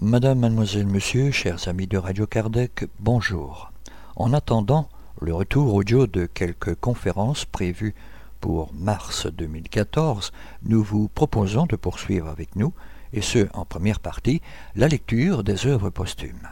Madame, 0.00 0.38
mademoiselle, 0.38 0.86
monsieur, 0.86 1.30
chers 1.30 1.68
amis 1.68 1.86
de 1.86 1.98
Radio 1.98 2.26
Kardec, 2.26 2.86
bonjour. 2.98 3.70
En 4.16 4.32
attendant 4.32 4.88
le 5.20 5.34
retour 5.34 5.74
audio 5.74 6.06
de 6.06 6.24
quelques 6.24 6.74
conférences 6.74 7.44
prévues 7.44 7.94
pour 8.40 8.72
mars 8.74 9.26
2014, 9.26 10.32
nous 10.62 10.82
vous 10.82 11.08
proposons 11.08 11.66
de 11.66 11.76
poursuivre 11.76 12.28
avec 12.28 12.56
nous, 12.56 12.72
et 13.12 13.22
ce 13.22 13.48
en 13.54 13.64
première 13.64 14.00
partie, 14.00 14.42
la 14.76 14.88
lecture 14.88 15.44
des 15.44 15.66
œuvres 15.66 15.90
posthumes. 15.90 16.48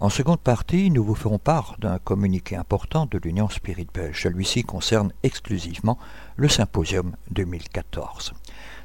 En 0.00 0.10
seconde 0.10 0.38
partie, 0.38 0.92
nous 0.92 1.02
vous 1.02 1.16
ferons 1.16 1.40
part 1.40 1.74
d'un 1.80 1.98
communiqué 1.98 2.54
important 2.54 3.06
de 3.10 3.18
l'Union 3.18 3.48
spirituelle. 3.48 4.14
Celui-ci 4.14 4.62
concerne 4.62 5.12
exclusivement 5.24 5.98
le 6.36 6.48
symposium 6.48 7.16
2014. 7.32 8.32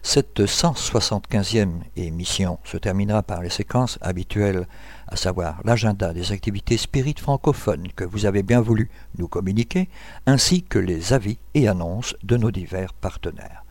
Cette 0.01 0.41
175e 0.41 1.81
émission 1.95 2.57
se 2.63 2.77
terminera 2.77 3.21
par 3.21 3.43
les 3.43 3.51
séquences 3.51 3.99
habituelles, 4.01 4.67
à 5.13 5.15
savoir 5.15 5.61
l'agenda 5.63 6.11
des 6.11 6.31
activités 6.31 6.75
spirites 6.75 7.19
francophones 7.19 7.87
que 7.95 8.03
vous 8.03 8.25
avez 8.25 8.41
bien 8.41 8.61
voulu 8.61 8.89
nous 9.19 9.27
communiquer, 9.27 9.87
ainsi 10.25 10.63
que 10.63 10.79
les 10.79 11.13
avis 11.13 11.37
et 11.53 11.67
annonces 11.67 12.15
de 12.23 12.35
nos 12.35 12.49
divers 12.49 12.93
partenaires. 12.93 13.63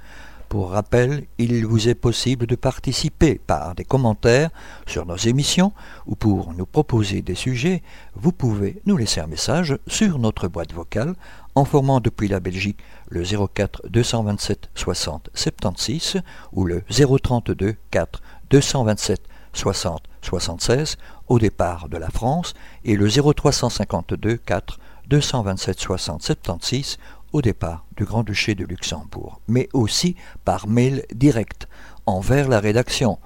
Pour 0.48 0.70
rappel, 0.70 1.24
il 1.38 1.66
vous 1.66 1.88
est 1.88 1.96
possible 1.96 2.46
de 2.46 2.54
participer 2.54 3.40
par 3.44 3.74
des 3.74 3.84
commentaires 3.84 4.50
sur 4.86 5.04
nos 5.04 5.16
émissions 5.16 5.72
ou 6.06 6.14
pour 6.14 6.52
nous 6.52 6.66
proposer 6.66 7.22
des 7.22 7.34
sujets, 7.34 7.82
vous 8.14 8.32
pouvez 8.32 8.80
nous 8.86 8.96
laisser 8.96 9.20
un 9.20 9.26
message 9.26 9.76
sur 9.88 10.20
notre 10.20 10.46
boîte 10.46 10.72
vocale 10.72 11.14
en 11.56 11.64
formant 11.64 12.00
depuis 12.00 12.28
la 12.28 12.38
Belgique 12.38 12.78
le 13.08 13.24
04 13.24 13.88
227 13.88 14.70
60 14.74 15.30
76 15.34 16.20
ou 16.52 16.66
le 16.66 16.84
032 16.88 17.74
4 17.90 18.22
227 18.50 19.31
60 19.52 20.02
76 20.22 20.96
au 21.28 21.38
départ 21.38 21.88
de 21.88 21.96
la 21.96 22.10
France 22.10 22.54
et 22.84 22.96
le 22.96 23.08
0352 23.08 24.36
4 24.36 24.78
227 25.08 25.80
60 25.80 26.22
76 26.22 26.98
au 27.32 27.42
départ 27.42 27.84
du 27.96 28.04
Grand-Duché 28.04 28.54
de 28.54 28.64
Luxembourg, 28.64 29.40
mais 29.48 29.68
aussi 29.72 30.14
par 30.44 30.68
mail 30.68 31.04
direct 31.14 31.66
envers 32.06 32.48
la 32.48 32.60
rédaction. 32.60 33.18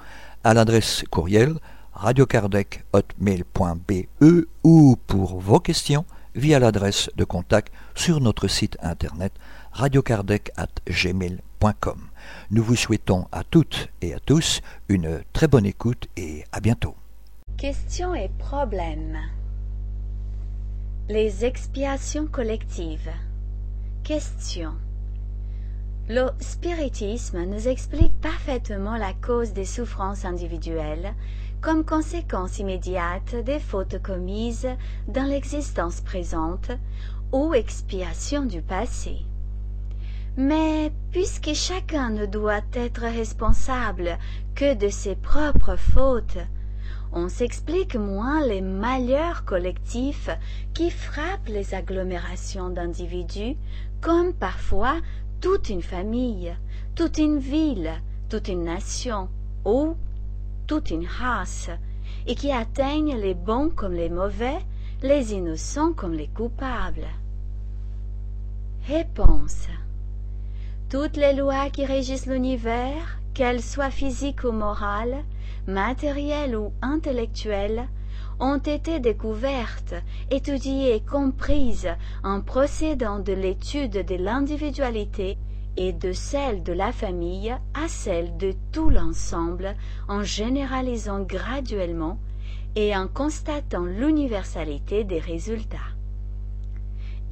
À 0.45 0.55
l'adresse 0.55 1.05
courriel 1.11 1.57
radiocardec.hotmail.be 1.93 4.07
ou 4.63 4.97
pour 5.07 5.41
vos 5.41 5.61
questions 5.61 6.07
via 6.35 6.59
l'adresse 6.59 7.11
de 7.17 7.25
contact 7.25 7.73
sur 7.95 8.21
notre 8.21 8.49
site 8.49 8.77
internet 8.83 9.33
radiocardec.gmail.com. 9.77 12.01
Nous 12.51 12.63
vous 12.63 12.77
souhaitons 12.77 13.27
à 13.31 13.45
toutes 13.45 13.91
et 14.01 14.15
à 14.15 14.19
tous 14.19 14.63
une 14.89 15.23
très 15.33 15.49
bonne 15.49 15.67
écoute 15.67 16.09
et 16.17 16.45
à 16.51 16.61
bientôt. 16.61 16.95
Questions 17.59 18.15
et 18.15 18.31
problèmes. 18.39 19.19
Les 21.09 21.45
expiations 21.45 22.27
collectives. 22.27 23.11
Question. 24.03 24.73
Le 26.09 26.31
spiritisme 26.41 27.45
nous 27.45 27.69
explique 27.69 28.19
parfaitement 28.21 28.97
la 28.97 29.13
cause 29.13 29.53
des 29.53 29.65
souffrances 29.65 30.25
individuelles 30.25 31.15
comme 31.61 31.85
conséquence 31.85 32.61
immédiate 32.61 33.35
des 33.45 33.59
fautes 33.59 34.01
commises 34.01 34.69
dans 35.09 35.25
l'existence 35.25 36.01
présente 36.01 36.71
ou 37.33 37.55
expiation 37.55 38.45
du 38.45 38.62
passé. 38.62 39.17
Mais 40.37 40.93
puisque 41.13 41.55
chacun 41.55 42.11
ne 42.11 42.27
doit 42.27 42.61
être 42.75 43.03
responsable 43.03 44.19
que 44.55 44.75
de 44.75 44.89
ses 44.89 45.17
propres 45.17 45.77
fautes, 45.77 46.37
on 47.13 47.31
s'explique 47.31 47.97
moins 47.97 48.45
les 48.45 48.61
malheurs 48.61 49.47
collectifs 49.47 50.29
qui 50.75 50.91
frappent 50.91 51.49
les 51.49 51.75
agglomérations 51.75 52.69
d'individus, 52.69 53.57
comme 54.03 54.35
parfois 54.35 54.97
toute 55.41 55.71
une 55.71 55.83
famille, 55.83 56.55
toute 56.95 57.17
une 57.17 57.39
ville, 57.39 57.93
toute 58.29 58.49
une 58.49 58.65
nation, 58.65 59.31
ou 59.65 59.97
toute 60.67 60.91
une 60.91 61.07
race, 61.07 61.71
et 62.27 62.35
qui 62.35 62.53
atteignent 62.53 63.17
les 63.17 63.35
bons 63.35 63.71
comme 63.71 63.95
les 63.95 64.11
mauvais, 64.11 64.59
les 65.03 65.33
innocents 65.33 65.95
comme 65.95 66.13
les 66.13 66.29
coupables. 66.29 67.09
Réponse. 68.87 69.69
Toutes 70.89 71.17
les 71.17 71.33
lois 71.33 71.69
qui 71.69 71.85
régissent 71.85 72.27
l'univers, 72.27 73.19
qu'elles 73.35 73.61
soient 73.63 73.91
physiques 73.91 74.45
ou 74.45 74.53
morales, 74.53 75.25
matérielles 75.67 76.55
ou 76.55 76.73
intellectuelles, 76.81 77.89
ont 78.39 78.59
été 78.59 79.01
découvertes, 79.01 79.95
étudiées 80.31 80.95
et 80.95 81.01
comprises 81.01 81.89
en 82.23 82.41
procédant 82.41 83.19
de 83.19 83.33
l'étude 83.33 84.07
de 84.07 84.15
l'individualité 84.15 85.39
et 85.77 85.93
de 85.93 86.13
celle 86.13 86.63
de 86.63 86.73
la 86.73 86.93
famille 86.93 87.51
à 87.75 87.89
celle 87.89 88.37
de 88.37 88.55
tout 88.71 88.89
l'ensemble 88.89 89.75
en 90.07 90.23
généralisant 90.23 91.23
graduellement 91.23 92.17
et 92.77 92.97
en 92.97 93.09
constatant 93.09 93.85
l'universalité 93.85 95.03
des 95.03 95.19
résultats. 95.19 95.97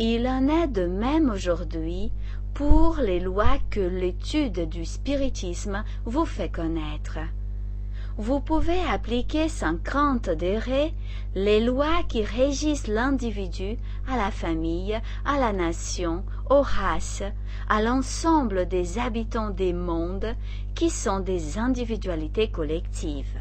Il 0.01 0.27
en 0.27 0.49
est 0.49 0.67
de 0.67 0.87
même 0.87 1.31
aujourd'hui 1.31 2.11
pour 2.55 2.99
les 2.99 3.19
lois 3.19 3.59
que 3.71 3.81
l'étude 3.81 4.69
du 4.69 4.85
spiritisme 4.85 5.83
vous 6.05 6.25
fait 6.25 6.49
connaître. 6.49 7.19
Vous 8.17 8.39
pouvez 8.39 8.81
appliquer 8.89 9.49
sans 9.49 9.77
crainte 9.77 10.31
d'errer 10.31 10.95
les 11.35 11.59
lois 11.59 12.05
qui 12.09 12.23
régissent 12.23 12.87
l'individu 12.87 13.77
à 14.09 14.17
la 14.17 14.31
famille, 14.31 15.01
à 15.25 15.41
la 15.41 15.53
nation, 15.53 16.23
aux 16.49 16.63
races, 16.63 17.25
à 17.69 17.83
l'ensemble 17.83 18.69
des 18.69 19.01
habitants 19.01 19.51
des 19.51 19.73
mondes 19.73 20.37
qui 20.77 20.91
sont 20.91 21.19
des 21.19 21.59
individualités 21.59 22.53
collectives. 22.53 23.37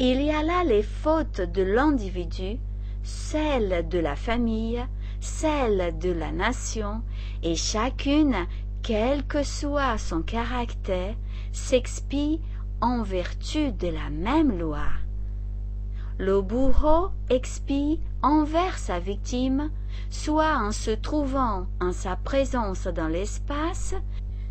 Il 0.00 0.20
y 0.20 0.30
a 0.30 0.42
là 0.42 0.64
les 0.64 0.82
fautes 0.82 1.42
de 1.42 1.62
l'individu, 1.62 2.58
celles 3.04 3.88
de 3.88 4.00
la 4.00 4.16
famille, 4.16 4.84
celles 5.20 5.96
de 5.98 6.10
la 6.10 6.32
nation, 6.32 7.02
et 7.42 7.56
chacune, 7.56 8.46
quel 8.82 9.24
que 9.26 9.42
soit 9.42 9.98
son 9.98 10.22
caractère, 10.22 11.14
s'expie 11.52 12.40
en 12.80 13.02
vertu 13.02 13.72
de 13.72 13.88
la 13.88 14.10
même 14.10 14.58
loi. 14.58 14.86
Le 16.18 16.40
bourreau 16.40 17.10
expie 17.30 18.00
envers 18.22 18.78
sa 18.78 18.98
victime, 18.98 19.70
soit 20.10 20.56
en 20.56 20.72
se 20.72 20.90
trouvant 20.90 21.66
en 21.80 21.92
sa 21.92 22.16
présence 22.16 22.86
dans 22.86 23.08
l'espace, 23.08 23.94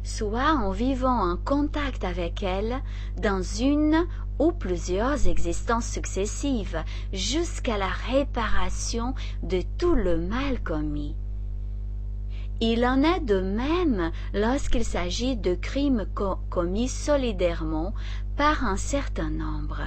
soit 0.04 0.54
en 0.54 0.72
vivant 0.72 1.32
en 1.32 1.38
contact 1.38 2.04
avec 2.04 2.44
elle 2.44 2.82
dans 3.22 3.42
une 3.42 4.08
ou 4.40 4.52
plusieurs 4.52 5.28
existences 5.28 5.88
successives 5.88 6.84
jusqu'à 7.14 7.78
la 7.78 7.90
réparation 7.90 9.14
de 9.44 9.62
tout 9.78 9.94
le 9.94 10.18
mal 10.18 10.62
commis. 10.64 11.16
Il 12.64 12.86
en 12.86 13.02
est 13.02 13.22
de 13.22 13.42
même 13.42 14.12
lorsqu'il 14.36 14.86
s'agit 14.86 15.36
de 15.36 15.56
crimes 15.56 16.06
commis 16.52 16.88
solidairement 16.88 17.92
par 18.38 18.64
un 18.64 18.78
certain 18.78 19.32
nombre. 19.32 19.82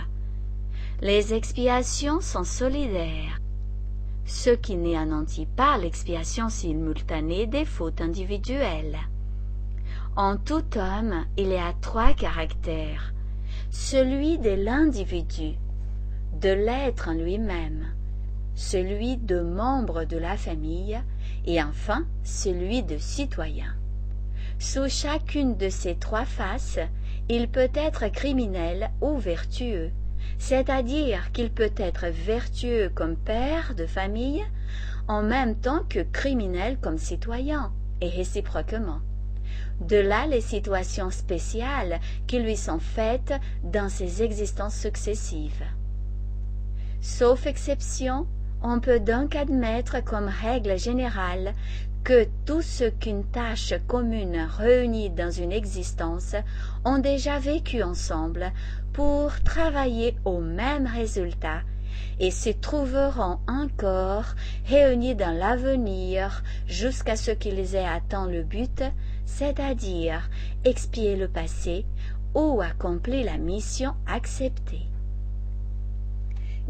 Les 1.00 1.34
expiations 1.34 2.20
sont 2.20 2.42
solidaires, 2.42 3.40
ce 4.24 4.50
qui 4.50 4.74
n'anéantit 4.74 5.46
pas 5.46 5.78
l'expiation 5.78 6.48
simultanée 6.48 7.46
des 7.46 7.64
fautes 7.64 8.00
individuelles. 8.00 8.98
En 10.16 10.36
tout 10.36 10.64
homme, 10.76 11.26
il 11.36 11.50
y 11.50 11.56
a 11.56 11.74
trois 11.80 12.12
caractères. 12.12 13.14
Celui 13.70 14.38
de 14.38 14.50
l'individu, 14.50 15.54
de 16.40 16.50
l'être 16.50 17.08
en 17.08 17.14
lui-même, 17.14 17.86
celui 18.56 19.16
de 19.16 19.40
membre 19.40 20.04
de 20.04 20.16
la 20.16 20.36
famille 20.36 21.00
et 21.46 21.62
enfin 21.62 22.04
celui 22.22 22.82
de 22.82 22.98
citoyen. 22.98 23.74
Sous 24.58 24.88
chacune 24.88 25.56
de 25.56 25.68
ces 25.68 25.94
trois 25.96 26.24
faces, 26.24 26.78
il 27.28 27.48
peut 27.48 27.70
être 27.74 28.08
criminel 28.08 28.90
ou 29.00 29.18
vertueux, 29.18 29.90
c'est-à-dire 30.38 31.32
qu'il 31.32 31.50
peut 31.50 31.72
être 31.76 32.06
vertueux 32.06 32.90
comme 32.94 33.16
père 33.16 33.74
de 33.74 33.86
famille, 33.86 34.44
en 35.08 35.22
même 35.22 35.56
temps 35.56 35.82
que 35.88 36.00
criminel 36.00 36.78
comme 36.80 36.98
citoyen, 36.98 37.72
et 38.00 38.08
réciproquement. 38.08 39.00
De 39.80 39.96
là 39.96 40.26
les 40.26 40.40
situations 40.40 41.10
spéciales 41.10 42.00
qui 42.26 42.38
lui 42.38 42.56
sont 42.56 42.78
faites 42.78 43.34
dans 43.64 43.88
ses 43.88 44.22
existences 44.22 44.76
successives. 44.76 45.64
Sauf 47.00 47.46
exception, 47.46 48.26
on 48.64 48.80
peut 48.80 48.98
donc 48.98 49.36
admettre 49.36 50.02
comme 50.02 50.28
règle 50.28 50.78
générale 50.78 51.52
que 52.02 52.26
tous 52.46 52.62
ceux 52.62 52.90
qu'une 52.90 53.24
tâche 53.24 53.74
commune 53.86 54.48
réunit 54.58 55.10
dans 55.10 55.30
une 55.30 55.52
existence 55.52 56.34
ont 56.84 56.98
déjà 56.98 57.38
vécu 57.38 57.82
ensemble 57.82 58.52
pour 58.94 59.38
travailler 59.42 60.16
au 60.24 60.40
même 60.40 60.86
résultat 60.86 61.60
et 62.18 62.30
se 62.30 62.50
trouveront 62.50 63.38
encore 63.46 64.34
réunis 64.66 65.14
dans 65.14 65.36
l'avenir 65.36 66.42
jusqu'à 66.66 67.16
ce 67.16 67.32
qu'ils 67.32 67.74
aient 67.74 67.86
atteint 67.86 68.26
le 68.26 68.42
but, 68.42 68.82
c'est-à-dire 69.26 70.30
expier 70.64 71.16
le 71.16 71.28
passé 71.28 71.84
ou 72.34 72.62
accomplir 72.62 73.26
la 73.26 73.36
mission 73.36 73.94
acceptée. 74.06 74.93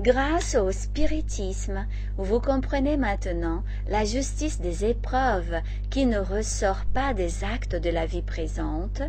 Grâce 0.01 0.57
au 0.57 0.73
spiritisme, 0.73 1.87
vous 2.17 2.41
comprenez 2.41 2.97
maintenant 2.97 3.63
la 3.89 4.05
justice 4.05 4.61
des 4.61 4.85
épreuves 4.85 5.61
qui 5.89 6.05
ne 6.05 6.19
ressort 6.19 6.85
pas 6.93 7.15
des 7.15 7.45
actes 7.45 7.77
de 7.77 7.91
la 7.91 8.05
vie 8.05 8.23
présente, 8.23 9.03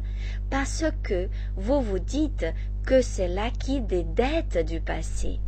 parce 0.52 0.86
que 1.02 1.28
vous 1.56 1.82
vous 1.82 1.98
dites 1.98 2.46
que 2.86 3.02
c'est 3.02 3.28
l'acquis 3.28 3.82
des 3.82 4.04
dettes 4.04 4.64
du 4.64 4.80
passé. 4.80 5.40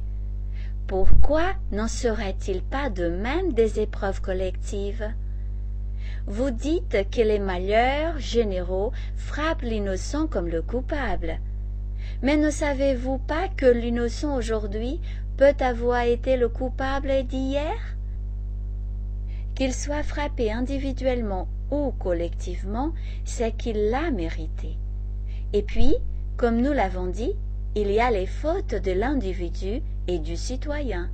Pourquoi 0.87 1.53
n'en 1.71 1.87
serait-il 1.87 2.63
pas 2.63 2.89
de 2.89 3.07
même 3.07 3.53
des 3.53 3.79
épreuves 3.79 4.21
collectives? 4.21 5.07
Vous 6.25 6.49
dites 6.49 7.11
que 7.11 7.21
les 7.21 7.39
malheurs 7.39 8.17
généraux 8.17 8.91
frappent 9.15 9.61
l'innocent 9.61 10.25
comme 10.25 10.47
le 10.47 10.63
coupable. 10.63 11.39
Mais 12.23 12.37
ne 12.37 12.49
savez-vous 12.49 13.19
pas 13.19 13.47
que 13.49 13.65
l'innocent 13.65 14.35
aujourd'hui 14.35 14.99
peut 15.37 15.55
avoir 15.59 16.01
été 16.01 16.35
le 16.35 16.49
coupable 16.49 17.23
d'hier? 17.23 17.77
Qu'il 19.55 19.73
soit 19.73 20.03
frappé 20.03 20.51
individuellement 20.51 21.47
ou 21.71 21.91
collectivement, 21.99 22.91
c'est 23.23 23.55
qu'il 23.55 23.89
l'a 23.89 24.09
mérité. 24.09 24.77
Et 25.53 25.61
puis, 25.61 25.95
comme 26.37 26.61
nous 26.61 26.73
l'avons 26.73 27.07
dit, 27.07 27.33
il 27.75 27.91
y 27.91 27.99
a 27.99 28.09
les 28.09 28.25
fautes 28.25 28.73
de 28.75 28.91
l'individu 28.91 29.81
et 30.07 30.19
du 30.19 30.35
citoyen. 30.35 31.11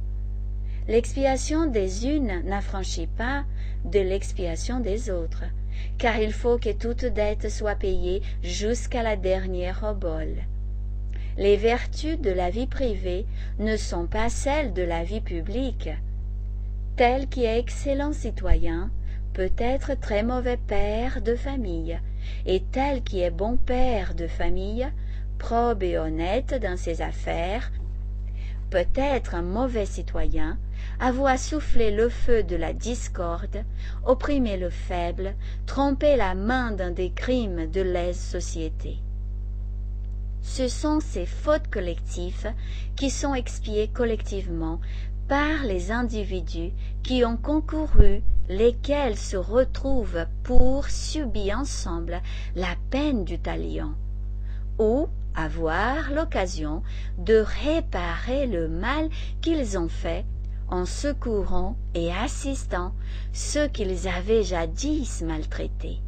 L'expiation 0.88 1.66
des 1.66 2.08
unes 2.08 2.44
n'affranchit 2.46 3.08
pas 3.08 3.44
de 3.86 4.00
l'expiation 4.00 4.80
des 4.80 5.10
autres, 5.10 5.44
car 5.98 6.18
il 6.18 6.32
faut 6.32 6.58
que 6.58 6.72
toute 6.72 7.06
dette 7.06 7.50
soit 7.50 7.76
payée 7.76 8.22
jusqu'à 8.42 9.04
la 9.04 9.16
dernière 9.16 9.84
obole 9.84 10.44
les 11.38 11.58
vertus 11.58 12.20
de 12.20 12.30
la 12.30 12.50
vie 12.50 12.68
privée 12.68 13.26
ne 13.60 13.76
sont 13.76 14.06
pas 14.06 14.30
celles 14.30 14.74
de 14.74 14.84
la 14.84 15.04
vie 15.04 15.22
publique. 15.22 15.90
Tel 16.96 17.28
qui 17.28 17.46
est 17.46 17.60
excellent 17.60 18.14
citoyen 18.14 18.92
peut 19.34 19.52
être 19.58 20.00
très 20.00 20.22
mauvais 20.22 20.58
père 20.58 21.22
de 21.22 21.36
famille, 21.36 22.00
et 22.46 22.62
tel 22.72 23.02
qui 23.04 23.22
est 23.22 23.32
bon 23.32 23.58
père 23.58 24.14
de 24.14 24.28
famille, 24.28 24.88
probe 25.40 25.82
et 25.82 25.98
honnête 25.98 26.54
dans 26.62 26.78
ses 26.78 27.02
affaires, 27.02 27.72
peut 28.70 28.86
être 28.96 29.36
un 29.36 29.42
mauvais 29.42 29.86
citoyen, 29.86 30.58
avoir 31.00 31.38
soufflé 31.38 31.92
le 31.92 32.10
feu 32.10 32.44
de 32.44 32.56
la 32.56 32.74
discorde, 32.74 33.64
opprimer 34.06 34.58
le 34.58 34.70
faible, 34.70 35.36
tromper 35.66 36.16
la 36.16 36.36
main 36.36 36.72
dans 36.72 36.94
des 36.94 37.12
crimes 37.12 37.70
de 37.70 37.82
lèse 37.82 38.20
société 38.20 39.03
ce 40.44 40.68
sont 40.68 41.00
ces 41.00 41.26
fautes 41.26 41.70
collectives 41.72 42.54
qui 42.96 43.10
sont 43.10 43.34
expiées 43.34 43.88
collectivement 43.88 44.80
par 45.28 45.64
les 45.64 45.92
individus 45.92 46.72
qui 47.02 47.24
ont 47.26 47.38
concouru, 47.38 48.22
lesquels 48.50 49.18
se 49.18 49.38
retrouvent 49.38 50.28
pour 50.44 50.90
subir 50.90 51.60
ensemble 51.60 52.22
la 52.56 52.76
peine 52.92 53.24
du 53.24 53.40
talion, 53.40 53.94
ou 54.78 55.08
avoir 55.34 56.12
l'occasion 56.12 56.84
de 57.18 57.44
réparer 57.66 58.46
le 58.46 58.68
mal 58.68 59.10
qu'ils 59.42 59.78
ont 59.78 59.90
fait 59.90 60.26
en 60.68 60.86
secourant 60.86 61.78
et 61.94 62.12
assistant 62.12 62.94
ceux 63.32 63.68
qu'ils 63.68 64.08
avaient 64.08 64.44
jadis 64.44 65.22
maltraités 65.22 66.02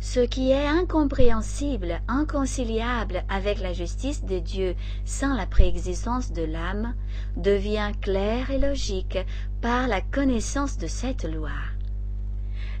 ce 0.00 0.20
qui 0.20 0.50
est 0.52 0.66
incompréhensible, 0.66 2.00
inconciliable 2.06 3.24
avec 3.28 3.60
la 3.60 3.72
justice 3.72 4.24
de 4.24 4.38
Dieu 4.38 4.74
sans 5.04 5.34
la 5.34 5.46
préexistence 5.46 6.32
de 6.32 6.42
l'âme, 6.42 6.94
devient 7.36 7.92
clair 8.00 8.50
et 8.50 8.58
logique 8.58 9.18
par 9.60 9.88
la 9.88 10.00
connaissance 10.00 10.78
de 10.78 10.86
cette 10.86 11.24
loi. 11.24 11.50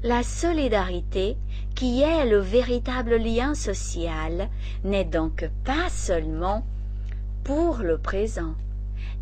La 0.04 0.22
solidarité, 0.22 1.36
qui 1.74 2.02
est 2.02 2.24
le 2.24 2.38
véritable 2.38 3.16
lien 3.16 3.54
social, 3.54 4.48
n'est 4.84 5.04
donc 5.04 5.50
pas 5.64 5.88
seulement 5.88 6.64
pour 7.42 7.78
le 7.78 7.98
présent. 7.98 8.54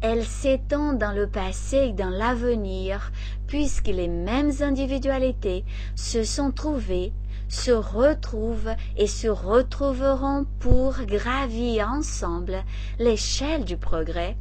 Elle 0.02 0.24
s'étend 0.24 0.92
dans 0.92 1.12
le 1.12 1.26
passé 1.26 1.76
et 1.76 1.92
dans 1.92 2.10
l'avenir, 2.10 3.10
puisque 3.46 3.86
les 3.88 4.08
mêmes 4.08 4.52
individualités 4.60 5.64
se 5.94 6.24
sont 6.24 6.50
trouvées 6.50 7.12
se 7.48 7.70
retrouvent 7.70 8.74
et 8.96 9.06
se 9.06 9.28
retrouveront 9.28 10.46
pour 10.58 10.94
gravir 11.02 11.88
ensemble 11.88 12.64
l'échelle 12.98 13.64
du 13.64 13.76
progrès 13.76 14.36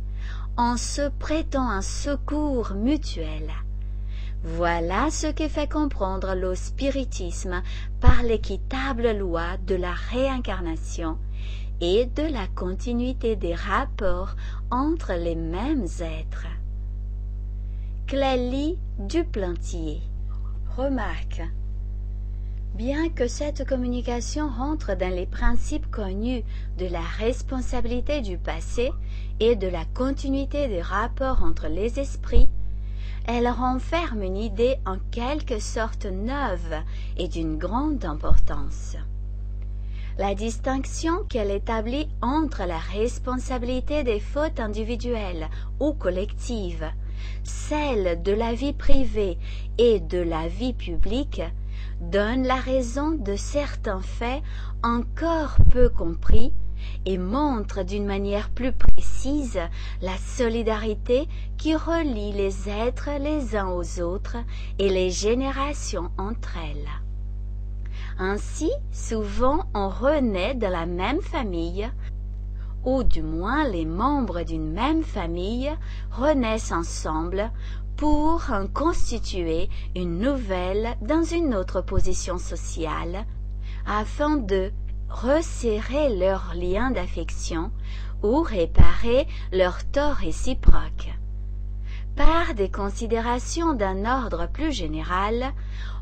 en 0.57 0.77
se 0.77 1.09
prêtant 1.19 1.69
un 1.69 1.81
secours 1.81 2.73
mutuel. 2.73 3.51
Voilà 4.43 5.09
ce 5.09 5.27
qui 5.27 5.49
fait 5.49 5.69
comprendre 5.69 6.35
le 6.35 6.55
spiritisme 6.55 7.61
par 7.99 8.23
l'équitable 8.23 9.11
loi 9.17 9.57
de 9.65 9.75
la 9.75 9.93
réincarnation 9.93 11.17
et 11.81 12.05
de 12.05 12.23
la 12.23 12.47
continuité 12.47 13.35
des 13.35 13.55
rapports 13.55 14.35
entre 14.71 15.13
les 15.13 15.35
mêmes 15.35 15.87
êtres. 15.99 16.47
Clélie 18.07 18.77
Duplantier. 18.99 20.01
Remarque. 20.77 21.41
Bien 22.75 23.07
que 23.07 23.30
cette 23.30 23.66
communication 23.66 24.50
rentre 24.50 24.98
dans 24.98 25.16
les 25.16 25.25
principes 25.25 25.89
connus 25.89 26.44
de 26.77 26.86
la 26.88 27.00
responsabilité 27.00 28.19
du 28.19 28.38
passé 28.38 28.91
et 29.39 29.55
de 29.55 29.70
la 29.70 29.86
continuité 29.86 30.67
des 30.67 30.82
rapports 30.82 31.41
entre 31.41 31.70
les 31.70 32.01
esprits, 32.01 32.50
elle 33.27 33.48
renferme 33.48 34.24
une 34.24 34.36
idée 34.36 34.75
en 34.86 34.98
quelque 35.10 35.60
sorte 35.60 36.05
neuve 36.05 36.84
et 37.15 37.29
d'une 37.29 37.58
grande 37.58 38.03
importance. 38.03 38.98
La 40.17 40.36
distinction 40.36 41.24
qu'elle 41.29 41.51
établit 41.51 42.10
entre 42.22 42.65
la 42.65 42.77
responsabilité 42.77 44.03
des 44.03 44.20
fautes 44.20 44.60
individuelles 44.60 45.48
ou 45.79 45.94
collectives, 45.94 46.91
celle 47.46 48.22
de 48.22 48.34
la 48.34 48.53
vie 48.53 48.74
privée 48.74 49.38
et 49.77 50.01
de 50.01 50.20
la 50.20 50.50
vie 50.50 50.74
publique, 50.74 51.41
donne 52.01 52.43
la 52.43 52.55
raison 52.55 53.11
de 53.11 53.35
certains 53.35 54.01
faits 54.01 54.43
encore 54.83 55.55
peu 55.71 55.89
compris 55.89 56.53
et 57.05 57.17
montre 57.17 57.83
d'une 57.83 58.05
manière 58.05 58.49
plus 58.49 58.71
précise 58.71 59.59
la 60.01 60.17
solidarité 60.17 61.27
qui 61.57 61.75
relie 61.75 62.33
les 62.33 62.69
êtres 62.69 63.09
les 63.19 63.55
uns 63.55 63.69
aux 63.69 64.01
autres 64.01 64.37
et 64.79 64.89
les 64.89 65.09
générations 65.09 66.11
entre 66.17 66.57
elles. 66.57 66.89
Ainsi, 68.17 68.71
souvent 68.91 69.65
on 69.73 69.89
renaît 69.89 70.55
de 70.55 70.67
la 70.67 70.85
même 70.85 71.21
famille, 71.21 71.89
ou 72.85 73.03
du 73.03 73.23
moins 73.23 73.67
les 73.67 73.85
membres 73.85 74.43
d'une 74.43 74.71
même 74.71 75.03
famille 75.03 75.71
renaissent 76.11 76.71
ensemble 76.71 77.51
pour 77.97 78.51
en 78.51 78.67
constituer 78.67 79.69
une 79.95 80.19
nouvelle 80.19 80.95
dans 81.01 81.23
une 81.23 81.55
autre 81.55 81.81
position 81.81 82.37
sociale, 82.37 83.25
afin 83.85 84.37
de 84.37 84.71
resserrer 85.09 86.15
leurs 86.15 86.53
liens 86.55 86.91
d'affection 86.91 87.71
ou 88.23 88.41
réparer 88.41 89.27
leurs 89.51 89.85
torts 89.91 90.15
réciproques. 90.15 91.13
Par 92.15 92.53
des 92.53 92.69
considérations 92.69 93.73
d'un 93.73 94.05
ordre 94.05 94.47
plus 94.47 94.71
général, 94.71 95.53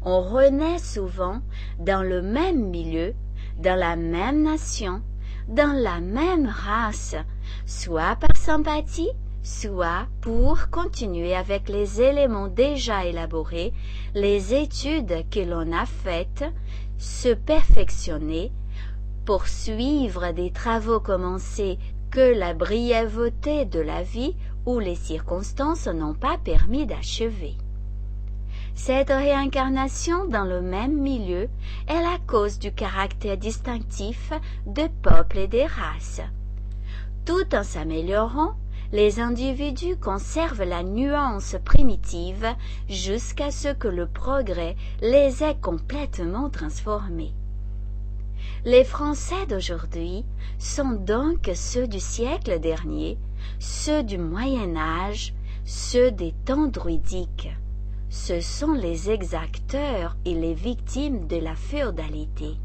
on 0.03 0.21
renaît 0.21 0.79
souvent 0.79 1.41
dans 1.79 2.03
le 2.03 2.21
même 2.21 2.69
milieu, 2.69 3.13
dans 3.57 3.77
la 3.77 3.95
même 3.95 4.43
nation, 4.43 5.01
dans 5.47 5.73
la 5.73 6.00
même 6.00 6.47
race, 6.47 7.15
soit 7.65 8.15
par 8.15 8.35
sympathie, 8.38 9.09
soit 9.43 10.07
pour 10.21 10.69
continuer 10.69 11.35
avec 11.35 11.67
les 11.67 12.01
éléments 12.01 12.47
déjà 12.47 13.05
élaborés 13.05 13.73
les 14.15 14.53
études 14.53 15.29
que 15.29 15.41
l'on 15.41 15.71
a 15.73 15.85
faites 15.85 16.45
se 16.97 17.33
perfectionner, 17.33 18.51
poursuivre 19.25 20.31
des 20.31 20.51
travaux 20.51 21.01
commencés 21.01 21.77
que 22.09 22.38
la 22.38 22.53
brièveté 22.53 23.65
de 23.65 23.79
la 23.79 24.01
vie 24.01 24.35
ou 24.65 24.79
les 24.79 24.95
circonstances 24.95 25.88
n'ont 25.88 26.13
pas 26.13 26.38
permis 26.38 26.85
d'achever. 26.85 27.55
Cette 28.75 29.09
réincarnation 29.09 30.25
dans 30.27 30.45
le 30.45 30.62
même 30.62 31.00
milieu 31.00 31.50
est 31.88 32.01
la 32.01 32.17
cause 32.25 32.59
du 32.59 32.71
caractère 32.71 33.38
distinctif 33.38 34.31
des 34.65 34.89
peuples 34.89 35.39
et 35.39 35.47
des 35.47 35.65
races. 35.65 36.21
Tout 37.25 37.53
en 37.53 37.63
s'améliorant, 37.63 38.55
les 38.93 39.19
individus 39.19 39.97
conservent 39.97 40.63
la 40.63 40.83
nuance 40.83 41.55
primitive 41.65 42.45
jusqu'à 42.88 43.50
ce 43.50 43.69
que 43.69 43.88
le 43.88 44.05
progrès 44.05 44.75
les 45.01 45.43
ait 45.43 45.57
complètement 45.59 46.51
transformés. 46.51 47.33
Les 48.65 48.83
Français 48.83 49.47
d'aujourd'hui 49.50 50.23
sont 50.59 50.91
donc 50.91 51.50
ceux 51.55 51.88
du 51.88 52.00
siècle 52.00 52.59
dernier, 52.59 53.17
ceux 53.57 54.03
du 54.03 54.19
Moyen 54.19 54.75
Âge, 54.77 55.33
ceux 55.65 56.12
des 56.12 56.35
temps 56.45 56.67
druidiques. 56.67 57.50
Ce 58.09 58.41
sont 58.41 58.73
les 58.73 59.09
exacteurs 59.09 60.15
et 60.23 60.35
les 60.35 60.53
victimes 60.53 61.25
de 61.25 61.38
la 61.38 61.55
féodalité 61.55 62.57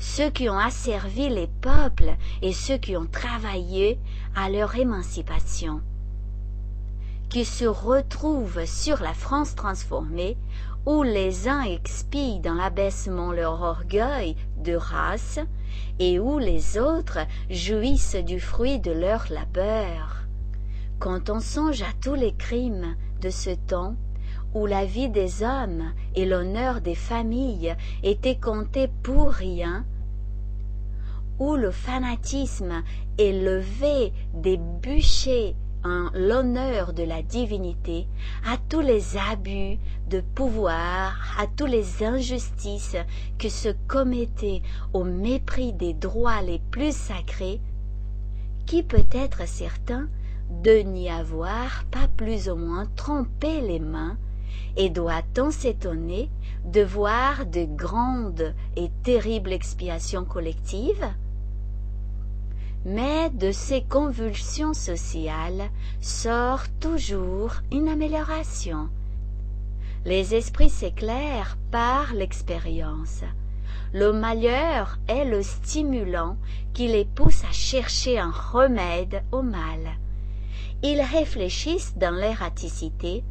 ceux 0.00 0.30
qui 0.30 0.48
ont 0.48 0.58
asservi 0.58 1.28
les 1.28 1.46
peuples 1.46 2.16
et 2.42 2.52
ceux 2.52 2.78
qui 2.78 2.96
ont 2.96 3.06
travaillé 3.06 4.00
à 4.34 4.48
leur 4.48 4.74
émancipation, 4.74 5.82
qui 7.28 7.44
se 7.44 7.66
retrouvent 7.66 8.64
sur 8.64 9.00
la 9.02 9.12
France 9.12 9.54
transformée, 9.54 10.38
où 10.86 11.02
les 11.02 11.46
uns 11.46 11.62
expient 11.62 12.40
dans 12.40 12.54
l'abaissement 12.54 13.30
leur 13.30 13.60
orgueil 13.60 14.34
de 14.56 14.74
race, 14.74 15.38
et 15.98 16.18
où 16.18 16.38
les 16.38 16.78
autres 16.78 17.20
jouissent 17.50 18.16
du 18.16 18.40
fruit 18.40 18.80
de 18.80 18.90
leur 18.90 19.26
labeur. 19.30 20.24
Quand 20.98 21.28
on 21.28 21.40
songe 21.40 21.82
à 21.82 21.92
tous 22.02 22.14
les 22.14 22.34
crimes 22.34 22.96
de 23.20 23.28
ce 23.28 23.50
temps, 23.50 23.96
où 24.54 24.66
la 24.66 24.84
vie 24.84 25.08
des 25.08 25.42
hommes 25.42 25.92
et 26.14 26.26
l'honneur 26.26 26.80
des 26.80 26.94
familles 26.94 27.74
étaient 28.02 28.38
comptés 28.38 28.88
pour 29.02 29.30
rien, 29.30 29.84
où 31.38 31.56
le 31.56 31.70
fanatisme 31.70 32.82
levé 33.32 34.12
des 34.34 34.56
bûchers 34.56 35.54
en 35.84 36.10
l'honneur 36.12 36.92
de 36.92 37.02
la 37.02 37.22
divinité, 37.22 38.06
à 38.46 38.56
tous 38.68 38.80
les 38.80 39.16
abus 39.16 39.78
de 40.10 40.20
pouvoir, 40.20 41.14
à 41.38 41.46
toutes 41.46 41.70
les 41.70 42.04
injustices 42.04 42.96
que 43.38 43.48
se 43.48 43.70
commettaient 43.88 44.62
au 44.92 45.04
mépris 45.04 45.72
des 45.72 45.94
droits 45.94 46.42
les 46.42 46.60
plus 46.70 46.94
sacrés, 46.94 47.60
qui 48.66 48.82
peut 48.82 49.06
être 49.12 49.48
certain 49.48 50.08
de 50.62 50.80
n'y 50.80 51.08
avoir 51.08 51.84
pas 51.90 52.08
plus 52.16 52.50
ou 52.50 52.56
moins 52.56 52.86
trompé 52.96 53.60
les 53.62 53.80
mains, 53.80 54.18
et 54.76 54.90
doit-on 54.90 55.50
s'étonner 55.50 56.30
de 56.64 56.82
voir 56.82 57.46
de 57.46 57.64
grandes 57.64 58.54
et 58.76 58.90
terribles 59.02 59.52
expiations 59.52 60.24
collectives? 60.24 61.08
Mais 62.84 63.28
de 63.30 63.52
ces 63.52 63.82
convulsions 63.82 64.72
sociales 64.72 65.68
sort 66.00 66.62
toujours 66.80 67.56
une 67.72 67.88
amélioration. 67.88 68.88
Les 70.06 70.34
esprits 70.34 70.70
s'éclairent 70.70 71.58
par 71.70 72.14
l'expérience. 72.14 73.22
Le 73.92 74.12
malheur 74.12 74.98
est 75.08 75.24
le 75.24 75.42
stimulant 75.42 76.36
qui 76.72 76.88
les 76.88 77.04
pousse 77.04 77.44
à 77.44 77.52
chercher 77.52 78.18
un 78.18 78.30
remède 78.30 79.22
au 79.30 79.42
mal. 79.42 79.98
Ils 80.82 81.02
réfléchissent 81.02 81.98
dans 81.98 82.14
l'erraticité, 82.14 83.24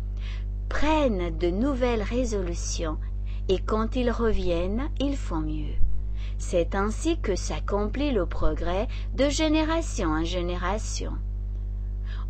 prennent 0.69 1.35
de 1.37 1.49
nouvelles 1.49 2.03
résolutions, 2.03 2.97
et 3.49 3.59
quand 3.59 3.95
ils 3.95 4.11
reviennent, 4.11 4.89
ils 4.99 5.17
font 5.17 5.41
mieux. 5.41 5.75
C'est 6.37 6.75
ainsi 6.75 7.19
que 7.19 7.35
s'accomplit 7.35 8.11
le 8.11 8.25
progrès 8.25 8.87
de 9.15 9.27
génération 9.27 10.09
en 10.09 10.23
génération. 10.23 11.13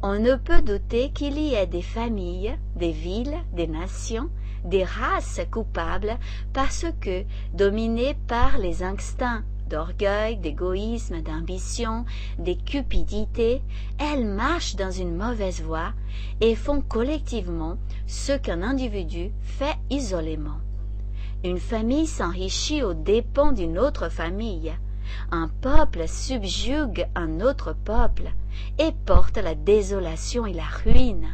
On 0.01 0.17
ne 0.17 0.36
peut 0.36 0.62
douter 0.62 1.12
qu'il 1.12 1.38
y 1.38 1.53
ait 1.53 1.67
des 1.67 1.81
familles, 1.81 2.58
des 2.75 2.91
villes, 2.91 3.38
des 3.53 3.67
nations, 3.67 4.29
des 4.63 4.84
races 4.84 5.41
coupables 5.51 6.17
parce 6.53 6.86
que, 7.01 7.24
dominées 7.53 8.15
par 8.27 8.58
les 8.58 8.81
instincts 8.81 9.43
d'orgueil, 9.69 10.35
d'égoïsme, 10.38 11.21
d'ambition, 11.21 12.05
des 12.38 12.57
cupidités, 12.57 13.61
elles 13.97 14.25
marchent 14.25 14.75
dans 14.75 14.91
une 14.91 15.15
mauvaise 15.15 15.61
voie 15.61 15.93
et 16.41 16.55
font 16.55 16.81
collectivement 16.81 17.77
ce 18.07 18.33
qu'un 18.33 18.61
individu 18.61 19.31
fait 19.41 19.77
isolément. 19.89 20.59
Une 21.43 21.59
famille 21.59 22.07
s'enrichit 22.07 22.83
aux 22.83 22.93
dépens 22.93 23.53
d'une 23.53 23.79
autre 23.79 24.09
famille. 24.09 24.73
Un 25.31 25.47
peuple 25.61 26.07
subjugue 26.07 27.07
un 27.15 27.39
autre 27.39 27.73
peuple 27.85 28.31
et 28.77 28.91
porte 29.05 29.38
la 29.38 29.55
désolation 29.55 30.45
et 30.45 30.53
la 30.53 30.67
ruine. 30.83 31.29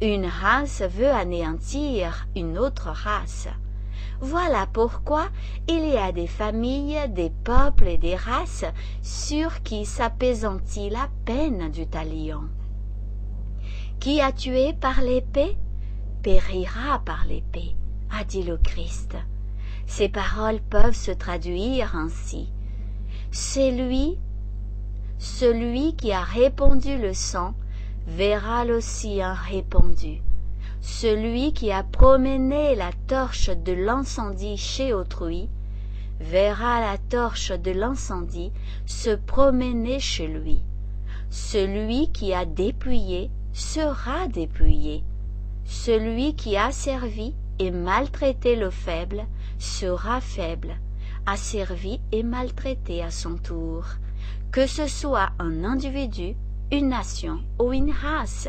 Une 0.00 0.26
race 0.26 0.82
veut 0.82 1.10
anéantir 1.10 2.28
une 2.36 2.58
autre 2.58 2.88
race. 2.88 3.48
Voilà 4.20 4.66
pourquoi 4.72 5.28
il 5.68 5.86
y 5.88 5.96
a 5.96 6.12
des 6.12 6.26
familles, 6.26 7.08
des 7.08 7.30
peuples 7.30 7.88
et 7.88 7.98
des 7.98 8.16
races 8.16 8.64
sur 9.02 9.62
qui 9.62 9.84
s'apaisantit 9.84 10.90
la 10.90 11.08
peine 11.24 11.70
du 11.70 11.86
talion. 11.86 12.44
Qui 14.00 14.20
a 14.20 14.32
tué 14.32 14.72
par 14.72 15.00
l'épée 15.00 15.56
périra 16.22 17.00
par 17.04 17.24
l'épée, 17.26 17.74
a 18.10 18.24
dit 18.24 18.44
le 18.44 18.56
Christ. 18.56 19.16
Ces 19.86 20.08
paroles 20.08 20.60
peuvent 20.60 20.94
se 20.94 21.10
traduire 21.10 21.96
ainsi. 21.96 22.52
C'est 23.32 23.72
lui, 23.72 24.18
celui 25.18 25.96
qui 25.96 26.12
a 26.12 26.22
répandu 26.22 26.96
le 26.96 27.12
sang, 27.12 27.54
verra 28.06 28.64
le 28.64 28.80
sien 28.80 29.34
répandu. 29.34 30.22
Celui 30.84 31.52
qui 31.52 31.70
a 31.70 31.84
promené 31.84 32.74
la 32.74 32.90
torche 33.06 33.50
de 33.50 33.72
l'incendie 33.72 34.56
chez 34.56 34.92
autrui, 34.92 35.48
verra 36.18 36.80
la 36.80 36.98
torche 36.98 37.52
de 37.52 37.70
l'incendie 37.70 38.50
se 38.84 39.14
promener 39.14 40.00
chez 40.00 40.26
lui. 40.26 40.60
Celui 41.30 42.10
qui 42.10 42.34
a 42.34 42.44
dépouillé 42.44 43.30
sera 43.52 44.26
dépouillé. 44.26 45.04
Celui 45.64 46.34
qui 46.34 46.56
a 46.56 46.72
servi 46.72 47.32
et 47.60 47.70
maltraité 47.70 48.56
le 48.56 48.70
faible 48.70 49.24
sera 49.60 50.20
faible, 50.20 50.74
asservi 51.26 52.00
et 52.10 52.24
maltraité 52.24 53.04
à 53.04 53.12
son 53.12 53.36
tour, 53.36 53.84
que 54.50 54.66
ce 54.66 54.88
soit 54.88 55.30
un 55.38 55.62
individu, 55.62 56.34
une 56.72 56.88
nation 56.88 57.38
ou 57.60 57.72
une 57.72 57.92
race, 57.92 58.48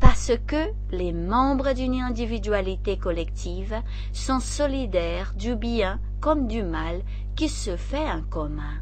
parce 0.00 0.32
que 0.46 0.70
les 0.90 1.12
membres 1.12 1.72
d'une 1.72 2.00
individualité 2.00 2.96
collective 2.96 3.76
sont 4.12 4.40
solidaires 4.40 5.32
du 5.36 5.56
bien 5.56 6.00
comme 6.20 6.46
du 6.46 6.62
mal 6.62 7.02
qui 7.36 7.48
se 7.48 7.76
fait 7.76 8.10
en 8.10 8.22
commun. 8.22 8.80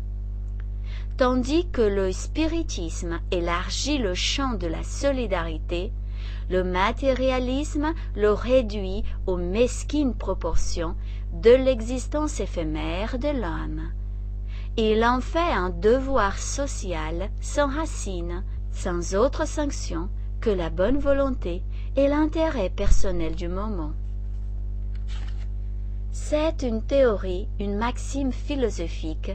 Tandis 1.17 1.67
que 1.71 1.83
le 1.83 2.13
spiritisme 2.13 3.19
élargit 3.33 3.99
le 3.99 4.15
champ 4.15 4.55
de 4.55 4.69
la 4.69 4.85
solidarité, 4.85 5.93
le 6.51 6.63
matérialisme 6.63 7.93
le 8.15 8.33
réduit 8.33 9.05
aux 9.27 9.37
mesquines 9.37 10.15
proportions 10.15 10.95
de 11.33 11.51
l'existence 11.51 12.41
éphémère 12.41 13.19
de 13.19 13.29
l'homme. 13.29 13.91
Il 14.77 15.05
en 15.05 15.21
fait 15.21 15.39
un 15.39 15.71
devoir 15.71 16.39
social 16.39 17.31
sans 17.41 17.67
racine, 17.67 18.45
sans 18.71 19.17
autre 19.17 19.47
sanction 19.47 20.09
que 20.41 20.51
la 20.51 20.71
bonne 20.71 20.99
volonté 20.99 21.63
et 21.97 22.09
l'intérêt 22.09 22.71
personnel 22.71 23.35
du 23.35 23.49
moment. 23.49 23.93
C'est 26.13 26.63
une 26.63 26.83
théorie, 26.83 27.49
une 27.59 27.77
maxime 27.77 28.33
philosophique. 28.33 29.33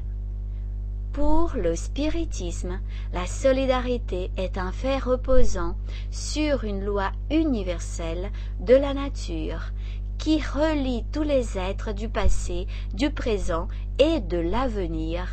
Pour 1.11 1.53
le 1.55 1.75
spiritisme, 1.75 2.79
la 3.13 3.25
solidarité 3.25 4.31
est 4.37 4.57
un 4.57 4.71
fait 4.71 4.97
reposant 4.97 5.75
sur 6.11 6.63
une 6.63 6.83
loi 6.83 7.11
universelle 7.29 8.31
de 8.59 8.75
la 8.75 8.93
nature 8.93 9.71
qui 10.17 10.39
relie 10.39 11.03
tous 11.11 11.23
les 11.23 11.57
êtres 11.57 11.91
du 11.91 12.09
passé, 12.09 12.65
du 12.93 13.09
présent 13.09 13.67
et 13.99 14.21
de 14.21 14.37
l'avenir, 14.37 15.27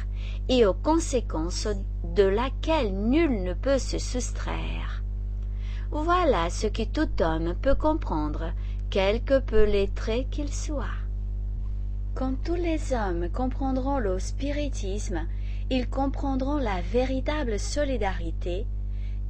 et 0.48 0.66
aux 0.66 0.74
conséquences 0.74 1.68
de 2.04 2.24
laquelle 2.24 2.92
nul 2.92 3.42
ne 3.42 3.54
peut 3.54 3.78
se 3.78 3.98
soustraire. 3.98 4.99
Voilà 5.92 6.50
ce 6.50 6.68
que 6.68 6.84
tout 6.84 7.20
homme 7.20 7.56
peut 7.60 7.74
comprendre, 7.74 8.52
quelque 8.90 9.40
peu 9.40 9.64
lettré 9.64 10.28
qu'il 10.30 10.52
soit. 10.52 10.84
Quand 12.14 12.34
tous 12.44 12.54
les 12.54 12.92
hommes 12.92 13.28
comprendront 13.30 13.98
le 13.98 14.20
spiritisme, 14.20 15.26
ils 15.68 15.88
comprendront 15.88 16.58
la 16.58 16.80
véritable 16.80 17.58
solidarité 17.58 18.66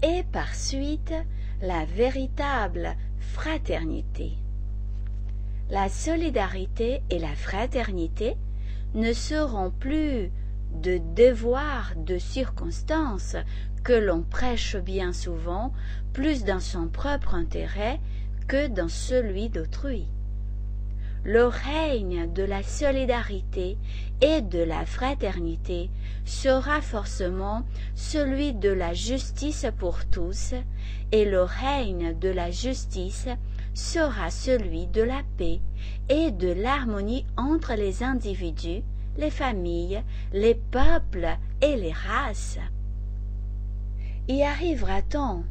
et 0.03 0.23
par 0.33 0.55
suite 0.55 1.15
la 1.63 1.87
véritable 1.87 2.95
fraternité. 3.19 4.33
La 5.71 5.89
solidarité 5.89 7.03
et 7.09 7.19
la 7.19 7.35
fraternité 7.35 8.37
ne 8.95 9.15
seront 9.15 9.71
plus 9.71 10.31
de 10.75 11.01
devoirs 11.17 11.93
de 11.97 12.19
circonstances 12.19 13.37
que 13.83 13.93
l'on 13.93 14.23
prêche 14.23 14.77
bien 14.77 15.13
souvent 15.13 15.73
plus 16.13 16.45
dans 16.45 16.61
son 16.61 16.89
propre 16.89 17.35
intérêt 17.35 18.01
que 18.49 18.69
dans 18.69 18.89
celui 18.89 19.49
d'autrui. 19.49 20.09
Le 21.23 21.45
règne 21.45 22.33
de 22.33 22.43
la 22.43 22.63
solidarité 22.63 23.77
et 24.23 24.41
de 24.41 24.59
la 24.59 24.87
fraternité 24.87 25.91
sera 26.25 26.81
forcément 26.81 27.65
celui 27.95 28.55
de 28.55 28.71
la 28.71 28.95
justice 28.95 29.67
pour 29.79 30.07
tous, 30.07 30.55
et 31.13 31.27
le 31.27 31.43
règne 31.43 32.19
de 32.19 32.31
la 32.31 32.51
justice 32.51 33.29
sera 33.75 34.31
celui 34.31 34.87
de 34.87 35.03
la 35.03 35.23
paix 35.37 35.61
et 36.09 36.31
de 36.31 36.53
l'harmonie 36.53 37.27
entre 37.37 37.75
les 37.75 38.03
individus, 38.03 38.83
les 39.19 39.31
familles, 39.31 40.03
les 40.33 40.55
peuples 40.55 41.37
et 41.61 41.77
les 41.77 41.93
races. 41.93 42.59
Y 44.31 44.45
arrivera-t-on 44.45 45.43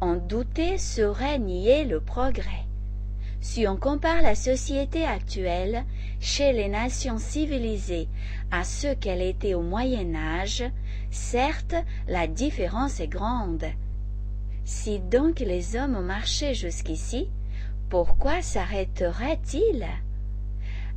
En 0.00 0.16
douter 0.16 0.78
serait 0.78 1.38
nier 1.38 1.84
le 1.84 2.00
progrès. 2.00 2.66
Si 3.40 3.68
on 3.68 3.76
compare 3.76 4.20
la 4.20 4.34
société 4.34 5.04
actuelle 5.04 5.84
chez 6.18 6.52
les 6.52 6.68
nations 6.68 7.18
civilisées 7.18 8.08
à 8.50 8.64
ce 8.64 8.92
qu'elle 8.94 9.22
était 9.22 9.54
au 9.54 9.62
Moyen 9.62 10.16
Âge, 10.16 10.64
certes 11.12 11.76
la 12.08 12.26
différence 12.26 12.98
est 12.98 13.06
grande. 13.06 13.66
Si 14.64 14.98
donc 14.98 15.38
les 15.38 15.76
hommes 15.76 15.94
ont 15.94 16.02
marché 16.02 16.52
jusqu'ici, 16.52 17.30
pourquoi 17.88 18.42
s'arrêteraient-ils? 18.42 19.86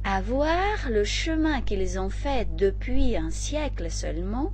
À 0.03 0.19
voir 0.21 0.89
le 0.89 1.03
chemin 1.03 1.61
qu'ils 1.61 1.99
ont 1.99 2.09
fait 2.09 2.47
depuis 2.55 3.17
un 3.17 3.29
siècle 3.29 3.91
seulement, 3.91 4.51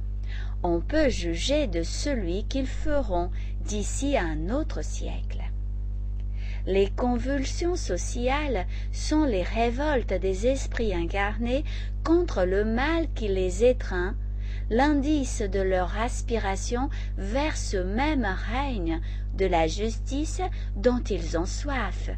on 0.65 0.79
peut 0.79 1.10
juger 1.10 1.67
de 1.67 1.84
celui 1.84 2.43
qu'ils 2.45 2.67
feront 2.67 3.29
d'ici 3.62 4.17
un 4.17 4.50
autre 4.50 4.84
siècle. 4.84 5.43
Les 6.65 6.89
convulsions 6.89 7.75
sociales 7.75 8.65
sont 8.91 9.25
les 9.25 9.43
révoltes 9.43 10.13
des 10.13 10.48
esprits 10.48 10.95
incarnés 10.95 11.63
contre 12.03 12.45
le 12.45 12.65
mal 12.65 13.05
qui 13.13 13.27
les 13.27 13.63
étreint, 13.63 14.15
l'indice 14.72 15.43
de 15.43 15.60
leur 15.60 15.95
aspiration 16.00 16.89
vers 17.19 17.55
ce 17.55 17.77
même 17.77 18.25
règne 18.51 19.00
de 19.38 19.45
la 19.45 19.67
justice 19.67 20.41
dont 20.75 21.03
ils 21.12 21.38
ont 21.38 21.45
soif, 21.45 22.10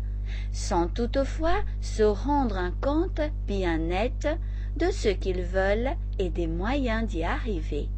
sans 0.54 0.88
toutefois 0.88 1.62
se 1.82 2.04
rendre 2.04 2.58
un 2.58 2.72
compte 2.72 3.20
bien 3.46 3.77
net 3.77 4.30
de 4.77 4.89
ce 4.92 5.10
qu'ils 5.10 5.44
veulent 5.44 5.98
et 6.18 6.30
des 6.30 6.48
moyens 6.48 7.06
d'y 7.06 7.24
arriver. 7.25 7.89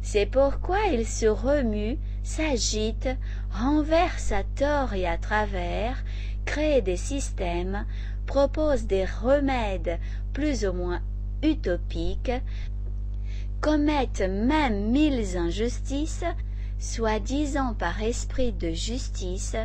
C'est 0.00 0.26
pourquoi 0.26 0.78
ils 0.92 1.06
se 1.06 1.26
remuent, 1.26 1.98
s'agitent, 2.22 3.16
renversent 3.50 4.32
à 4.32 4.44
tort 4.44 4.94
et 4.94 5.06
à 5.06 5.18
travers, 5.18 6.02
créent 6.44 6.82
des 6.82 6.96
systèmes, 6.96 7.84
proposent 8.26 8.86
des 8.86 9.04
remèdes 9.04 9.98
plus 10.32 10.64
ou 10.66 10.72
moins 10.72 11.00
utopiques, 11.42 12.32
commettent 13.60 14.20
même 14.20 14.90
mille 14.90 15.36
injustices, 15.36 16.24
soi-disant 16.78 17.74
par 17.74 18.00
esprit 18.02 18.52
de 18.52 18.70
justice, 18.70 19.56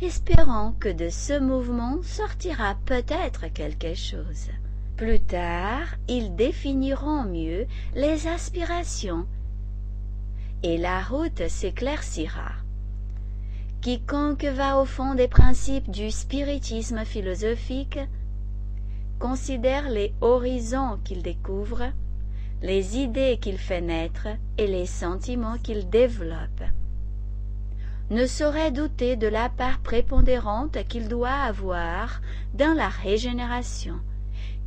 espérant 0.00 0.72
que 0.80 0.88
de 0.88 1.10
ce 1.10 1.38
mouvement 1.38 1.98
sortira 2.02 2.76
peut-être 2.86 3.52
quelque 3.52 3.94
chose. 3.94 4.48
Plus 4.96 5.20
tard, 5.20 5.96
ils 6.08 6.34
définiront 6.34 7.24
mieux 7.24 7.66
les 7.94 8.26
aspirations 8.26 9.26
et 10.62 10.78
la 10.78 11.02
route 11.02 11.48
s'éclaircira. 11.48 12.52
Quiconque 13.80 14.44
va 14.44 14.80
au 14.80 14.84
fond 14.84 15.14
des 15.14 15.28
principes 15.28 15.90
du 15.90 16.10
spiritisme 16.10 17.04
philosophique 17.04 18.00
considère 19.18 19.88
les 19.88 20.12
horizons 20.20 20.98
qu'il 21.04 21.22
découvre, 21.22 21.84
les 22.62 22.98
idées 22.98 23.38
qu'il 23.40 23.58
fait 23.58 23.80
naître 23.80 24.28
et 24.58 24.66
les 24.66 24.86
sentiments 24.86 25.58
qu'il 25.58 25.88
développe. 25.88 26.62
Ne 28.10 28.26
saurait 28.26 28.70
douter 28.70 29.16
de 29.16 29.26
la 29.26 29.48
part 29.48 29.78
prépondérante 29.80 30.78
qu'il 30.88 31.08
doit 31.08 31.28
avoir 31.30 32.20
dans 32.54 32.74
la 32.74 32.88
régénération, 32.88 34.00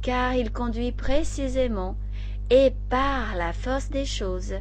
car 0.02 0.34
il 0.34 0.52
conduit 0.52 0.91
précisément 0.91 1.95
et 2.49 2.73
par 2.89 3.36
la 3.36 3.54
force 3.54 3.89
des 3.89 4.06
choses 4.06 4.56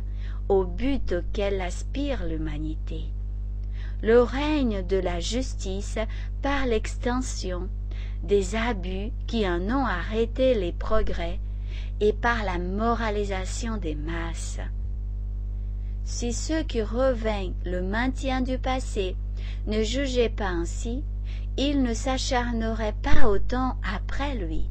au 0.48 0.64
but 0.64 1.12
auquel 1.12 1.61
aspire 1.61 2.24
l'humanité. 2.24 3.04
Le 4.02 4.22
règne 4.22 4.87
de 4.87 4.96
la 4.96 5.20
justice 5.20 5.98
par 6.42 6.66
l'extension 6.66 7.68
des 8.22 8.54
abus 8.56 9.11
qui 9.26 9.48
en 9.48 9.62
ont 9.70 9.84
arrêté 9.84 10.54
les 10.54 10.72
progrès 10.72 11.38
et 12.00 12.12
par 12.12 12.44
la 12.44 12.58
moralisation 12.58 13.76
des 13.76 13.94
masses. 13.94 14.61
Si 16.04 16.32
ceux 16.32 16.62
qui 16.62 16.82
revint 16.82 17.52
le 17.64 17.82
maintien 17.82 18.40
du 18.40 18.58
passé 18.58 19.16
ne 19.66 19.82
jugeaient 19.82 20.28
pas 20.28 20.48
ainsi, 20.48 21.04
ils 21.56 21.82
ne 21.82 21.92
s'acharneraient 21.92 22.94
pas 23.02 23.28
autant 23.28 23.76
après 23.94 24.37
lui. 24.37 24.70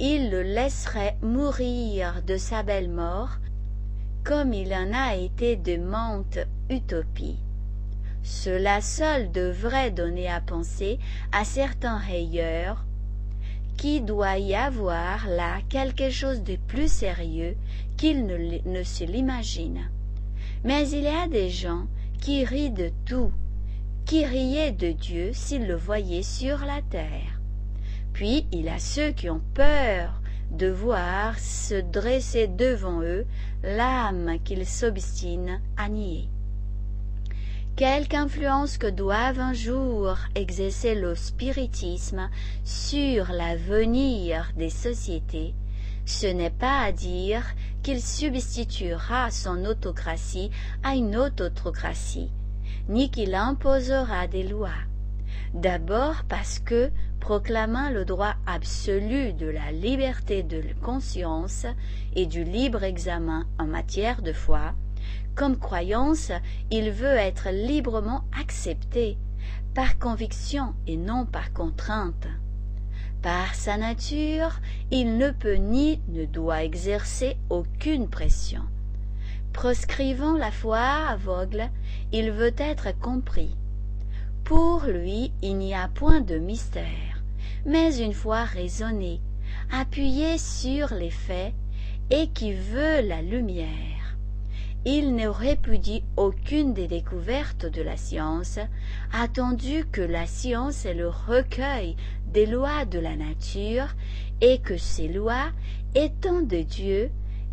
Ils 0.00 0.30
le 0.30 0.42
laisseraient 0.42 1.16
mourir 1.22 2.22
de 2.26 2.36
sa 2.36 2.62
belle 2.62 2.90
mort 2.90 3.38
comme 4.24 4.52
il 4.52 4.72
en 4.72 4.92
a 4.92 5.16
été 5.16 5.56
de 5.56 5.76
monte 5.76 6.38
utopie. 6.70 7.38
Cela 8.22 8.80
seul 8.80 9.32
devrait 9.32 9.90
donner 9.90 10.28
à 10.28 10.40
penser 10.40 10.98
à 11.32 11.44
certains 11.44 11.98
rayeurs 11.98 12.84
qu'il 13.76 14.04
doit 14.04 14.38
y 14.38 14.54
avoir 14.54 15.26
là 15.26 15.58
quelque 15.68 16.10
chose 16.10 16.42
de 16.42 16.56
plus 16.68 16.90
sérieux 16.90 17.56
qu'ils 17.96 18.26
ne, 18.26 18.58
ne 18.64 18.82
se 18.84 19.04
l'imaginent. 19.04 19.90
Mais 20.64 20.88
il 20.90 21.02
y 21.02 21.08
a 21.08 21.26
des 21.26 21.50
gens 21.50 21.86
qui 22.20 22.44
rient 22.44 22.70
de 22.70 22.92
tout, 23.04 23.32
qui 24.04 24.24
riaient 24.24 24.72
de 24.72 24.92
Dieu 24.92 25.30
s'ils 25.32 25.66
le 25.66 25.74
voyaient 25.74 26.22
sur 26.22 26.58
la 26.64 26.80
terre. 26.90 27.40
Puis 28.12 28.46
il 28.52 28.66
y 28.66 28.68
a 28.68 28.78
ceux 28.78 29.10
qui 29.10 29.28
ont 29.30 29.42
peur 29.54 30.20
de 30.52 30.68
voir 30.68 31.38
se 31.38 31.80
dresser 31.80 32.46
devant 32.46 33.02
eux 33.02 33.26
l'âme 33.62 34.38
qu'ils 34.44 34.66
s'obstinent 34.66 35.60
à 35.76 35.88
nier. 35.88 36.28
Quelque 37.76 38.14
influence 38.14 38.76
que 38.76 38.86
doive 38.86 39.40
un 39.40 39.54
jour 39.54 40.16
exercer 40.34 40.94
le 40.94 41.14
spiritisme 41.14 42.28
sur 42.64 43.32
l'avenir 43.32 44.52
des 44.56 44.68
sociétés, 44.68 45.54
ce 46.04 46.26
n'est 46.26 46.50
pas 46.50 46.80
à 46.80 46.92
dire 46.92 47.44
qu'il 47.82 48.02
substituera 48.02 49.30
son 49.30 49.64
autocratie 49.64 50.50
à 50.82 50.94
une 50.94 51.16
autre 51.16 51.46
autocratie, 51.46 52.30
ni 52.88 53.10
qu'il 53.10 53.34
imposera 53.34 54.26
des 54.26 54.42
lois. 54.42 54.70
D'abord 55.54 56.24
parce 56.28 56.58
que, 56.58 56.90
proclamant 57.22 57.88
le 57.88 58.04
droit 58.04 58.34
absolu 58.48 59.32
de 59.32 59.46
la 59.46 59.70
liberté 59.70 60.42
de 60.42 60.60
conscience 60.82 61.66
et 62.16 62.26
du 62.26 62.42
libre 62.42 62.82
examen 62.82 63.46
en 63.60 63.66
matière 63.66 64.22
de 64.22 64.32
foi, 64.32 64.74
comme 65.36 65.56
croyance, 65.56 66.32
il 66.72 66.90
veut 66.90 67.14
être 67.14 67.50
librement 67.50 68.24
accepté, 68.36 69.18
par 69.72 70.00
conviction 70.00 70.74
et 70.88 70.96
non 70.96 71.24
par 71.24 71.52
contrainte. 71.52 72.26
Par 73.22 73.54
sa 73.54 73.76
nature, 73.76 74.60
il 74.90 75.16
ne 75.16 75.30
peut 75.30 75.54
ni 75.54 76.00
ne 76.08 76.24
doit 76.24 76.64
exercer 76.64 77.36
aucune 77.50 78.08
pression. 78.08 78.62
Proscrivant 79.52 80.36
la 80.36 80.50
foi 80.50 80.80
aveugle, 81.08 81.70
il 82.10 82.32
veut 82.32 82.54
être 82.58 82.98
compris. 82.98 83.56
Pour 84.42 84.86
lui, 84.86 85.32
il 85.40 85.56
n'y 85.56 85.72
a 85.72 85.86
point 85.86 86.20
de 86.20 86.36
mystère, 86.36 87.11
mais 87.64 87.98
une 87.98 88.12
foi 88.12 88.44
raisonnée, 88.44 89.20
appuyée 89.70 90.38
sur 90.38 90.92
les 90.94 91.10
faits 91.10 91.54
et 92.10 92.28
qui 92.28 92.52
veut 92.52 93.00
la 93.02 93.22
lumière. 93.22 94.16
il 94.84 95.14
ne 95.14 95.28
répudie 95.28 96.02
aucune 96.16 96.74
des 96.74 96.88
découvertes 96.88 97.66
de 97.66 97.82
la 97.82 97.96
science, 97.96 98.58
attendu 99.12 99.84
que 99.92 100.00
la 100.00 100.26
science 100.26 100.84
est 100.84 100.94
le 100.94 101.08
recueil 101.08 101.96
des 102.26 102.46
lois 102.46 102.84
de 102.84 102.98
la 102.98 103.14
nature 103.14 103.94
et 104.40 104.58
que 104.58 104.76
ces 104.76 105.06
lois, 105.06 105.52
étant 105.94 106.40
de 106.40 106.62
Dieu, 106.62 107.10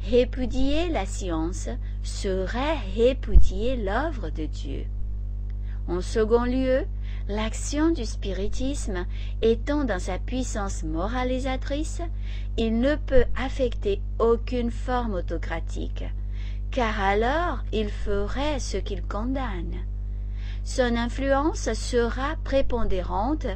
répudier 0.10 0.90
la 0.90 1.06
science 1.06 1.70
serait 2.02 2.80
répudier 2.96 3.76
l'œuvre 3.76 4.30
de 4.30 4.46
Dieu. 4.46 4.86
En 5.88 6.02
second 6.02 6.46
lieu, 6.46 6.86
l'action 7.30 7.92
du 7.92 8.06
spiritisme 8.06 9.06
étant 9.44 9.84
dans 9.84 10.00
sa 10.00 10.18
puissance 10.18 10.84
moralisatrice, 10.84 12.02
il 12.58 12.80
ne 12.80 12.96
peut 12.96 13.26
affecter 13.38 14.02
aucune 14.18 14.72
forme 14.72 15.14
autocratique, 15.14 16.04
car 16.72 17.00
alors 17.00 17.60
il 17.72 17.90
ferait 17.90 18.60
ce 18.60 18.78
qu'il 18.78 19.04
condamne. 19.04 19.76
Son 20.64 20.96
influence 20.96 21.72
sera 21.74 22.36
prépondérante 22.44 23.48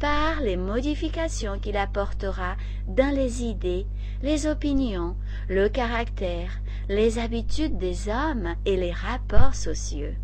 par 0.00 0.40
les 0.40 0.56
modifications 0.56 1.60
qu'il 1.60 1.76
apportera 1.76 2.56
dans 2.88 3.14
les 3.14 3.44
idées, 3.44 3.86
les 4.22 4.48
opinions, 4.48 5.14
le 5.48 5.68
caractère, 5.68 6.50
les 6.88 7.18
habitudes 7.20 7.78
des 7.78 8.08
hommes 8.08 8.56
et 8.66 8.76
les 8.76 8.92
rapports 8.92 9.54
sociaux. 9.54 10.14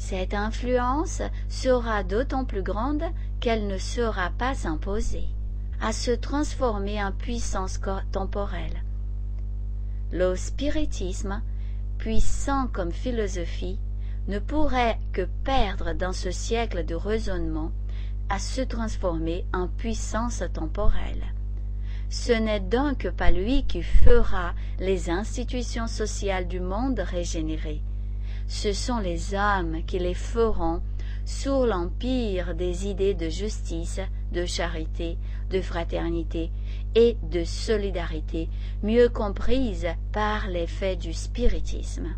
Cette 0.00 0.32
influence 0.32 1.20
sera 1.50 2.02
d'autant 2.02 2.46
plus 2.46 2.62
grande 2.62 3.04
qu'elle 3.38 3.66
ne 3.66 3.76
sera 3.76 4.30
pas 4.30 4.66
imposée, 4.66 5.28
à 5.80 5.92
se 5.92 6.10
transformer 6.10 7.04
en 7.04 7.12
puissance 7.12 7.78
temporelle. 8.10 8.82
Le 10.10 10.34
spiritisme, 10.36 11.42
puissant 11.98 12.66
comme 12.66 12.92
philosophie, 12.92 13.78
ne 14.26 14.38
pourrait 14.38 14.98
que 15.12 15.28
perdre 15.44 15.92
dans 15.92 16.14
ce 16.14 16.30
siècle 16.30 16.86
de 16.86 16.94
raisonnement 16.94 17.70
à 18.30 18.38
se 18.38 18.62
transformer 18.62 19.44
en 19.52 19.68
puissance 19.68 20.42
temporelle. 20.54 21.24
Ce 22.08 22.32
n'est 22.32 22.58
donc 22.58 23.10
pas 23.10 23.30
lui 23.30 23.64
qui 23.64 23.82
fera 23.82 24.54
les 24.80 25.10
institutions 25.10 25.86
sociales 25.86 26.48
du 26.48 26.58
monde 26.58 26.98
régénérer. 27.00 27.82
Ce 28.50 28.72
sont 28.72 28.98
les 28.98 29.32
hommes 29.34 29.84
qui 29.86 30.00
les 30.00 30.12
feront 30.12 30.82
sous 31.24 31.64
l'empire 31.64 32.56
des 32.56 32.88
idées 32.88 33.14
de 33.14 33.28
justice, 33.28 34.00
de 34.32 34.44
charité, 34.44 35.18
de 35.50 35.60
fraternité 35.60 36.50
et 36.96 37.16
de 37.30 37.44
solidarité, 37.44 38.48
mieux 38.82 39.08
comprises 39.08 39.86
par 40.10 40.48
l'effet 40.48 40.96
du 40.96 41.12
spiritisme. 41.12 42.08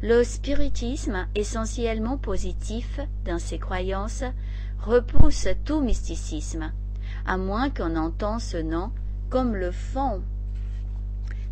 Le 0.00 0.24
spiritisme, 0.24 1.28
essentiellement 1.34 2.16
positif 2.16 2.98
dans 3.26 3.38
ses 3.38 3.58
croyances, 3.58 4.24
repousse 4.80 5.48
tout 5.66 5.82
mysticisme, 5.82 6.72
à 7.26 7.36
moins 7.36 7.68
qu'on 7.68 7.96
entende 7.96 8.40
ce 8.40 8.56
nom 8.56 8.90
comme 9.28 9.54
le 9.54 9.70
font 9.70 10.22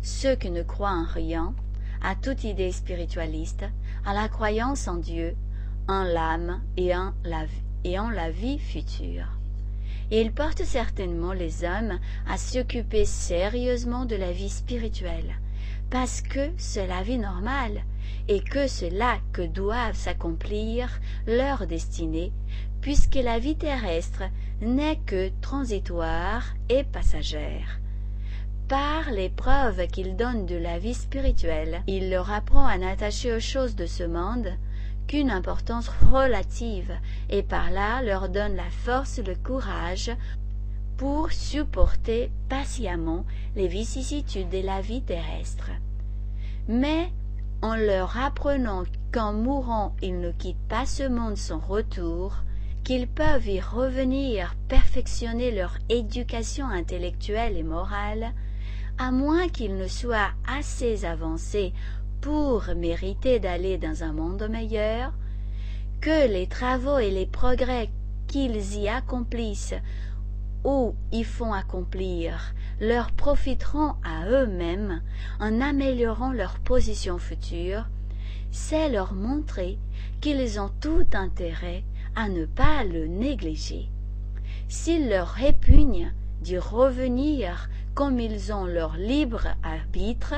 ceux 0.01 0.35
qui 0.35 0.49
ne 0.51 0.63
croient 0.63 0.91
en 0.91 1.05
rien, 1.05 1.53
à 2.05 2.13
toute 2.13 2.43
idée 2.43 2.71
spiritualiste, 2.71 3.65
à 4.05 4.13
la 4.13 4.27
croyance 4.27 4.87
en 4.87 4.97
Dieu, 4.97 5.35
en 5.87 6.03
l'âme 6.03 6.61
et 6.77 6.95
en 6.95 7.13
la, 7.23 8.29
vie 8.29 8.59
future. 8.59 9.25
Il 10.11 10.31
porte 10.31 10.63
certainement 10.63 11.33
les 11.33 11.63
hommes 11.63 11.99
à 12.29 12.37
s'occuper 12.37 13.05
sérieusement 13.05 14.05
de 14.05 14.15
la 14.15 14.31
vie 14.31 14.51
spirituelle, 14.51 15.33
parce 15.89 16.21
que 16.21 16.51
c'est 16.57 16.85
la 16.85 17.01
vie 17.01 17.17
normale, 17.17 17.81
et 18.27 18.39
que 18.39 18.67
c'est 18.67 18.91
là 18.91 19.17
que 19.33 19.41
doivent 19.41 19.95
s'accomplir 19.95 20.99
leurs 21.25 21.65
destinées, 21.65 22.31
puisque 22.81 23.15
la 23.15 23.39
vie 23.39 23.55
terrestre 23.55 24.25
n'est 24.61 24.99
que 25.07 25.31
transitoire 25.41 26.53
et 26.69 26.83
passagère. 26.83 27.79
Par 28.67 29.11
les 29.11 29.29
preuves 29.29 29.85
qu'il 29.87 30.15
donne 30.15 30.47
de 30.47 30.55
la 30.55 30.79
vie 30.79 30.95
spirituelle, 30.95 31.83
il 31.85 32.09
leur 32.09 32.31
apprend 32.31 32.65
à 32.65 32.79
n'attacher 32.79 33.31
aux 33.31 33.39
choses 33.39 33.75
de 33.75 33.85
ce 33.85 34.03
monde 34.03 34.49
qu'une 35.05 35.29
importance 35.29 35.87
relative, 36.11 36.91
et 37.29 37.43
par 37.43 37.69
là 37.69 38.01
leur 38.01 38.27
donne 38.27 38.55
la 38.55 38.69
force 38.71 39.19
et 39.19 39.23
le 39.23 39.35
courage 39.35 40.09
pour 40.97 41.31
supporter 41.31 42.31
patiemment 42.49 43.23
les 43.55 43.67
vicissitudes 43.67 44.49
de 44.49 44.61
la 44.61 44.81
vie 44.81 45.03
terrestre. 45.03 45.69
Mais 46.67 47.11
en 47.61 47.75
leur 47.75 48.17
apprenant 48.17 48.85
qu'en 49.11 49.33
mourant 49.33 49.95
ils 50.01 50.19
ne 50.19 50.31
quittent 50.31 50.67
pas 50.67 50.87
ce 50.87 51.03
monde 51.03 51.37
sans 51.37 51.59
retour, 51.59 52.37
qu'ils 52.83 53.07
peuvent 53.07 53.47
y 53.47 53.59
revenir 53.59 54.55
perfectionner 54.67 55.51
leur 55.51 55.77
éducation 55.89 56.65
intellectuelle 56.67 57.57
et 57.57 57.63
morale, 57.63 58.33
à 58.97 59.11
moins 59.11 59.49
qu'ils 59.49 59.75
ne 59.75 59.87
soient 59.87 60.31
assez 60.47 61.05
avancés 61.05 61.73
pour 62.21 62.63
mériter 62.75 63.39
d'aller 63.39 63.77
dans 63.77 64.03
un 64.03 64.13
monde 64.13 64.47
meilleur, 64.49 65.13
que 66.01 66.27
les 66.27 66.47
travaux 66.47 66.97
et 66.97 67.11
les 67.11 67.25
progrès 67.25 67.89
qu'ils 68.27 68.77
y 68.77 68.87
accomplissent 68.87 69.75
ou 70.63 70.95
y 71.11 71.23
font 71.23 71.53
accomplir 71.53 72.53
leur 72.81 73.11
profiteront 73.11 73.93
à 74.03 74.27
eux-mêmes 74.27 75.01
en 75.39 75.61
améliorant 75.61 76.31
leur 76.31 76.59
position 76.59 77.17
future, 77.17 77.85
c'est 78.51 78.89
leur 78.89 79.13
montrer 79.13 79.77
qu'ils 80.21 80.59
ont 80.59 80.71
tout 80.81 81.05
intérêt 81.13 81.83
à 82.15 82.29
ne 82.29 82.45
pas 82.45 82.83
le 82.83 83.07
négliger. 83.07 83.89
S'il 84.67 85.09
leur 85.09 85.27
répugne 85.27 86.13
d'y 86.41 86.57
revenir 86.57 87.69
comme 87.95 88.19
ils 88.19 88.53
ont 88.53 88.65
leur 88.65 88.97
libre 88.97 89.47
arbitre, 89.63 90.35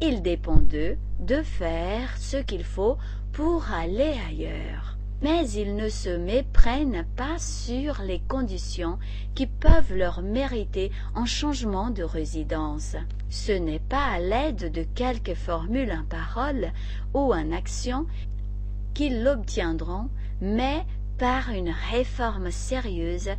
il 0.00 0.22
dépend 0.22 0.56
d'eux 0.56 0.96
de 1.20 1.42
faire 1.42 2.16
ce 2.18 2.38
qu'il 2.38 2.64
faut 2.64 2.96
pour 3.32 3.70
aller 3.70 4.14
ailleurs 4.28 4.94
mais 5.24 5.48
ils 5.52 5.74
ne 5.74 5.88
se 5.88 6.10
méprennent 6.10 7.06
pas 7.16 7.38
sur 7.38 8.02
les 8.02 8.20
conditions 8.28 8.98
qui 9.34 9.46
peuvent 9.46 9.94
leur 9.94 10.20
mériter 10.20 10.92
un 11.14 11.24
changement 11.24 11.88
de 11.88 12.02
résidence. 12.02 12.94
Ce 13.30 13.52
n'est 13.52 13.78
pas 13.78 14.04
à 14.04 14.18
l'aide 14.18 14.70
de 14.70 14.82
quelques 14.94 15.34
formules 15.34 15.92
en 15.92 16.04
parole 16.04 16.72
ou 17.14 17.32
en 17.32 17.52
action 17.52 18.06
qu'ils 18.92 19.22
l'obtiendront, 19.22 20.10
mais 20.42 20.84
par 21.16 21.48
une 21.48 21.72
réforme 21.90 22.50
sérieuse 22.50 23.30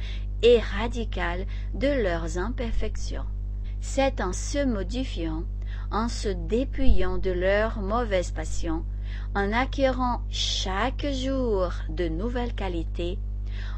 et 0.41 0.60
radicale 0.60 1.45
de 1.75 1.88
leurs 1.88 2.39
imperfections. 2.39 3.25
C'est 3.88 4.19
en 4.19 4.34
se 4.34 4.65
modifiant, 4.65 5.43
en 5.89 6.10
se 6.10 6.28
dépouillant 6.28 7.17
de 7.17 7.32
leurs 7.32 7.80
mauvaises 7.80 8.32
passions, 8.32 8.84
en 9.36 9.54
acquérant 9.54 10.21
chaque 10.30 11.06
jour 11.13 11.71
de 11.88 12.10
nouvelles 12.10 12.56
qualités, 12.56 13.17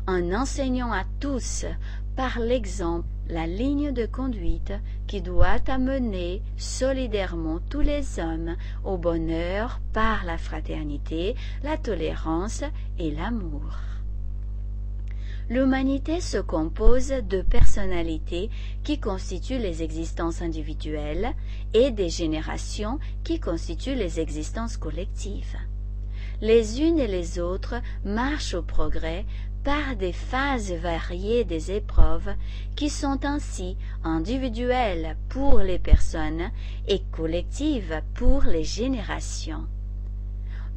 en 0.07 0.33
enseignant 0.33 0.91
à 0.91 1.03
tous 1.19 1.65
par 2.15 2.39
l'exemple 2.39 3.05
la 3.29 3.45
ligne 3.45 3.91
de 3.91 4.07
conduite 4.07 4.73
qui 5.05 5.21
doit 5.21 5.61
amener 5.67 6.41
solidairement 6.55 7.59
tous 7.69 7.81
les 7.81 8.19
hommes 8.19 8.55
au 8.85 8.97
bonheur 8.97 9.79
par 9.93 10.25
la 10.25 10.39
fraternité, 10.39 11.35
la 11.63 11.77
tolérance 11.77 12.63
et 12.97 13.11
l'amour. 13.11 13.77
L'humanité 15.49 16.19
se 16.19 16.37
compose 16.37 17.07
de 17.07 17.41
personnalités 17.41 18.49
qui 18.83 18.99
constituent 18.99 19.59
les 19.59 19.81
existences 19.81 20.41
individuelles 20.41 21.33
et 21.73 21.89
des 21.91 22.09
générations 22.09 22.99
qui 23.23 23.39
constituent 23.39 23.95
les 23.95 24.19
existences 24.19 24.75
collectives. 24.75 25.55
Les 26.41 26.81
unes 26.81 26.99
et 26.99 27.07
les 27.07 27.39
autres 27.39 27.81
marchent 28.03 28.55
au 28.55 28.61
progrès 28.61 29.25
par 29.63 29.95
des 29.95 30.11
phases 30.11 30.73
variées 30.73 31.45
des 31.45 31.71
épreuves 31.71 32.33
qui 32.75 32.89
sont 32.89 33.25
ainsi 33.25 33.77
individuelles 34.03 35.15
pour 35.29 35.59
les 35.59 35.79
personnes 35.79 36.51
et 36.89 37.01
collectives 37.11 38.01
pour 38.15 38.43
les 38.43 38.65
générations. 38.65 39.65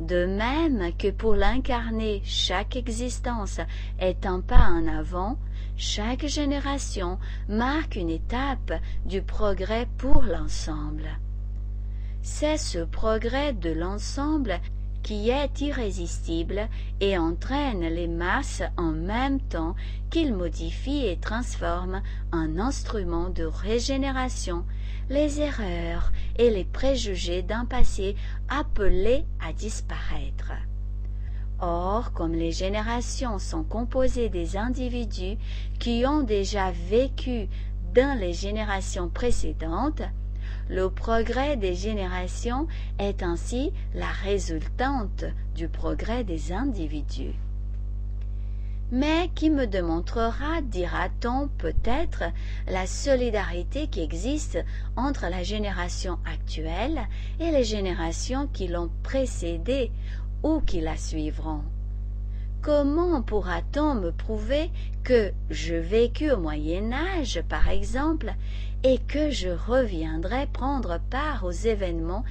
De 0.01 0.25
même 0.25 0.93
que 0.97 1.11
pour 1.11 1.35
l'incarner, 1.35 2.23
chaque 2.25 2.75
existence 2.75 3.61
est 3.99 4.25
un 4.25 4.41
pas 4.41 4.71
en 4.71 4.87
avant, 4.87 5.37
chaque 5.77 6.27
génération 6.27 7.19
marque 7.51 7.97
une 7.97 8.09
étape 8.09 8.73
du 9.05 9.21
progrès 9.21 9.87
pour 9.99 10.23
l'ensemble. 10.23 11.19
C'est 12.23 12.57
ce 12.57 12.79
progrès 12.79 13.53
de 13.53 13.71
l'ensemble 13.71 14.61
qui 15.03 15.29
est 15.29 15.61
irrésistible 15.61 16.69
et 17.01 17.19
entraîne 17.19 17.81
les 17.83 18.09
masses 18.09 18.63
en 18.79 18.93
même 18.93 19.39
temps 19.39 19.77
qu'il 20.09 20.35
modifie 20.35 21.07
et 21.07 21.19
transforme 21.19 22.01
en 22.33 22.59
instrument 22.59 23.29
de 23.29 23.45
régénération 23.45 24.65
les 25.11 25.41
erreurs 25.41 26.13
et 26.37 26.51
les 26.51 26.65
préjugés 26.65 27.43
d'un 27.43 27.65
passé 27.65 28.15
appelé 28.49 29.25
à 29.45 29.53
disparaître. 29.53 30.53
Or, 31.59 32.13
comme 32.13 32.33
les 32.33 32.53
générations 32.53 33.39
sont 33.39 33.65
composées 33.65 34.31
des 34.31 34.57
individus 34.57 35.37
qui 35.79 36.05
ont 36.07 36.23
déjà 36.23 36.71
vécu 36.71 37.49
dans 37.93 38.19
les 38.19 38.33
générations 38.33 39.09
précédentes, 39.09 40.03
le 40.69 40.89
progrès 40.89 41.57
des 41.57 41.75
générations 41.75 42.69
est 42.99 43.25
ainsi 43.25 43.73
la 43.95 44.11
résultante 44.23 45.25
du 45.57 45.69
progrès 45.69 46.23
des 46.23 46.53
individus. 46.53 47.35
Mais 48.93 49.31
qui 49.37 49.51
me 49.51 49.67
démontrera, 49.67 50.61
dira-t-on 50.63 51.49
peut-être, 51.59 52.25
la 52.67 52.87
solidarité 52.87 53.87
qui 53.87 54.01
existe 54.01 54.59
entre 54.97 55.27
la 55.31 55.45
génération 55.45 56.19
actuelle 56.27 57.07
et 57.39 57.53
les 57.53 57.63
générations 57.63 58.49
qui 58.49 58.67
l'ont 58.67 58.91
précédée 59.05 59.93
ou 60.43 60.61
qui 60.61 60.81
la 60.81 60.97
suivront? 60.97 61.63
Comment 62.63 63.23
pourra-t-on 63.23 63.95
me 63.95 64.11
prouver 64.11 64.71
que 65.05 65.33
je 65.51 65.77
vécus 65.77 66.33
au 66.33 66.37
Moyen 66.37 66.93
Âge, 66.93 67.43
par 67.49 67.69
exemple, 67.69 68.35
et 68.83 68.99
que 68.99 69.31
je 69.31 69.49
reviendrai 69.49 70.47
prendre 70.53 70.99
part 71.11 71.45
aux 71.45 71.53
événements 71.53 72.25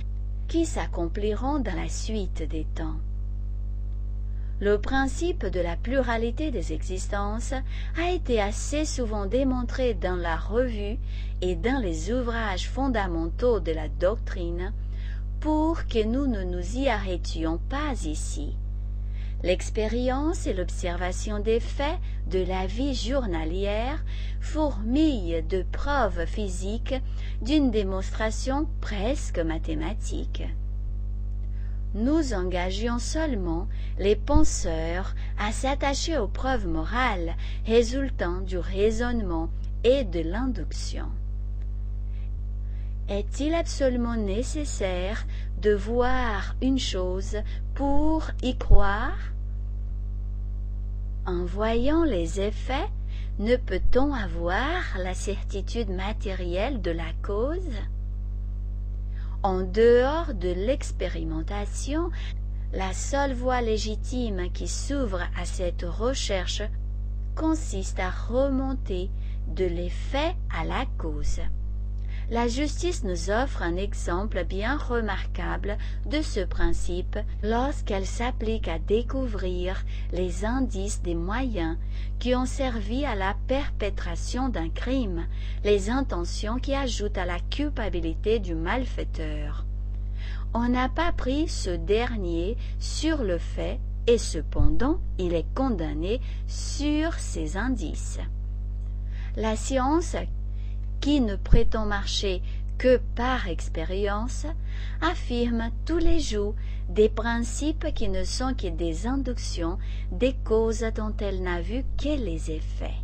qui 0.47 0.65
s'accompliront 0.65 1.59
dans 1.59 1.75
la 1.75 1.89
suite 1.89 2.43
des 2.47 2.65
temps? 2.75 2.97
Le 4.59 4.77
principe 4.77 5.45
de 5.45 5.61
la 5.61 5.77
pluralité 5.77 6.51
des 6.51 6.73
existences 6.73 7.53
a 7.97 8.11
été 8.11 8.41
assez 8.41 8.83
souvent 8.83 9.25
démontré 9.25 9.93
dans 9.93 10.17
la 10.17 10.35
revue 10.35 10.97
et 11.41 11.55
dans 11.55 11.81
les 11.81 12.11
ouvrages 12.11 12.67
fondamentaux 12.67 13.61
de 13.61 13.71
la 13.71 13.87
doctrine 13.87 14.73
pour 15.39 15.87
que 15.87 16.03
nous 16.03 16.27
ne 16.27 16.43
nous 16.43 16.77
y 16.77 16.89
arrêtions 16.89 17.57
pas 17.69 17.93
ici. 18.03 18.57
L'expérience 19.41 20.47
et 20.47 20.53
l'observation 20.53 21.39
des 21.39 21.61
faits 21.61 21.97
de 22.29 22.43
la 22.43 22.65
vie 22.65 22.93
journalière 22.93 24.03
fourmillent 24.41 25.41
de 25.43 25.63
preuves 25.71 26.25
physiques 26.25 26.95
d'une 27.41 27.71
démonstration 27.71 28.67
presque 28.81 29.39
mathématique 29.39 30.43
nous 31.93 32.33
engagions 32.33 32.99
seulement 32.99 33.67
les 33.97 34.15
penseurs 34.15 35.15
à 35.37 35.51
s'attacher 35.51 36.17
aux 36.17 36.27
preuves 36.27 36.67
morales 36.67 37.35
résultant 37.65 38.41
du 38.41 38.57
raisonnement 38.57 39.49
et 39.83 40.03
de 40.03 40.19
l'induction. 40.19 41.07
Est-il 43.09 43.55
absolument 43.55 44.15
nécessaire 44.15 45.25
de 45.61 45.73
voir 45.73 46.55
une 46.61 46.77
chose 46.77 47.37
pour 47.73 48.29
y 48.43 48.55
croire? 48.55 49.17
En 51.25 51.43
voyant 51.43 52.03
les 52.03 52.39
effets, 52.39 52.87
ne 53.39 53.55
peut-on 53.55 54.13
avoir 54.13 54.81
la 54.99 55.15
certitude 55.15 55.89
matérielle 55.89 56.81
de 56.81 56.91
la 56.91 57.11
cause? 57.23 57.77
En 59.43 59.61
dehors 59.61 60.33
de 60.33 60.49
l'expérimentation, 60.49 62.09
la 62.73 62.93
seule 62.93 63.33
voie 63.33 63.61
légitime 63.61 64.51
qui 64.51 64.67
s'ouvre 64.67 65.21
à 65.37 65.45
cette 65.45 65.83
recherche 65.83 66.61
consiste 67.35 67.99
à 67.99 68.09
remonter 68.09 69.09
de 69.47 69.65
l'effet 69.65 70.35
à 70.55 70.65
la 70.65 70.85
cause 70.97 71.39
la 72.31 72.47
justice 72.47 73.03
nous 73.03 73.31
offre 73.31 73.63
un 73.63 73.75
exemple 73.75 74.43
bien 74.43 74.77
remarquable 74.77 75.77
de 76.05 76.21
ce 76.21 76.41
principe 76.41 77.17
lorsqu'elle 77.41 78.05
s'applique 78.05 78.67
à 78.67 78.77
découvrir 78.77 79.83
les 80.13 80.45
indices 80.45 81.01
des 81.01 81.15
moyens 81.15 81.77
qui 82.19 82.35
ont 82.35 82.45
servi 82.45 83.03
à 83.03 83.15
la 83.15 83.35
perpétration 83.47 84.49
d'un 84.49 84.69
crime, 84.69 85.25
les 85.63 85.89
intentions 85.89 86.59
qui 86.59 86.75
ajoutent 86.75 87.17
à 87.17 87.25
la 87.25 87.39
culpabilité 87.39 88.39
du 88.39 88.53
malfaiteur. 88.53 89.65
On 90.53 90.67
n'a 90.67 90.89
pas 90.89 91.11
pris 91.11 91.47
ce 91.47 91.71
dernier 91.71 92.57
sur 92.79 93.23
le 93.23 93.39
fait 93.39 93.79
et 94.05 94.17
cependant 94.17 94.99
il 95.17 95.33
est 95.33 95.47
condamné 95.55 96.21
sur 96.47 97.13
ces 97.15 97.57
indices. 97.57 98.19
La 99.35 99.55
science 99.55 100.15
qui 101.01 101.21
ne 101.21 101.35
prétend 101.35 101.85
marcher 101.85 102.41
que 102.77 102.99
par 103.15 103.47
expérience, 103.49 104.45
affirme 105.01 105.69
tous 105.85 105.97
les 105.97 106.19
jours 106.19 106.55
des 106.89 107.09
principes 107.09 107.93
qui 107.93 108.07
ne 108.07 108.23
sont 108.23 108.53
que 108.53 108.67
des 108.67 109.05
inductions 109.05 109.77
des 110.11 110.33
causes 110.45 110.85
dont 110.95 111.13
elle 111.19 111.43
n'a 111.43 111.61
vu 111.61 111.83
que 111.97 112.17
les 112.17 112.51
effets. 112.51 112.97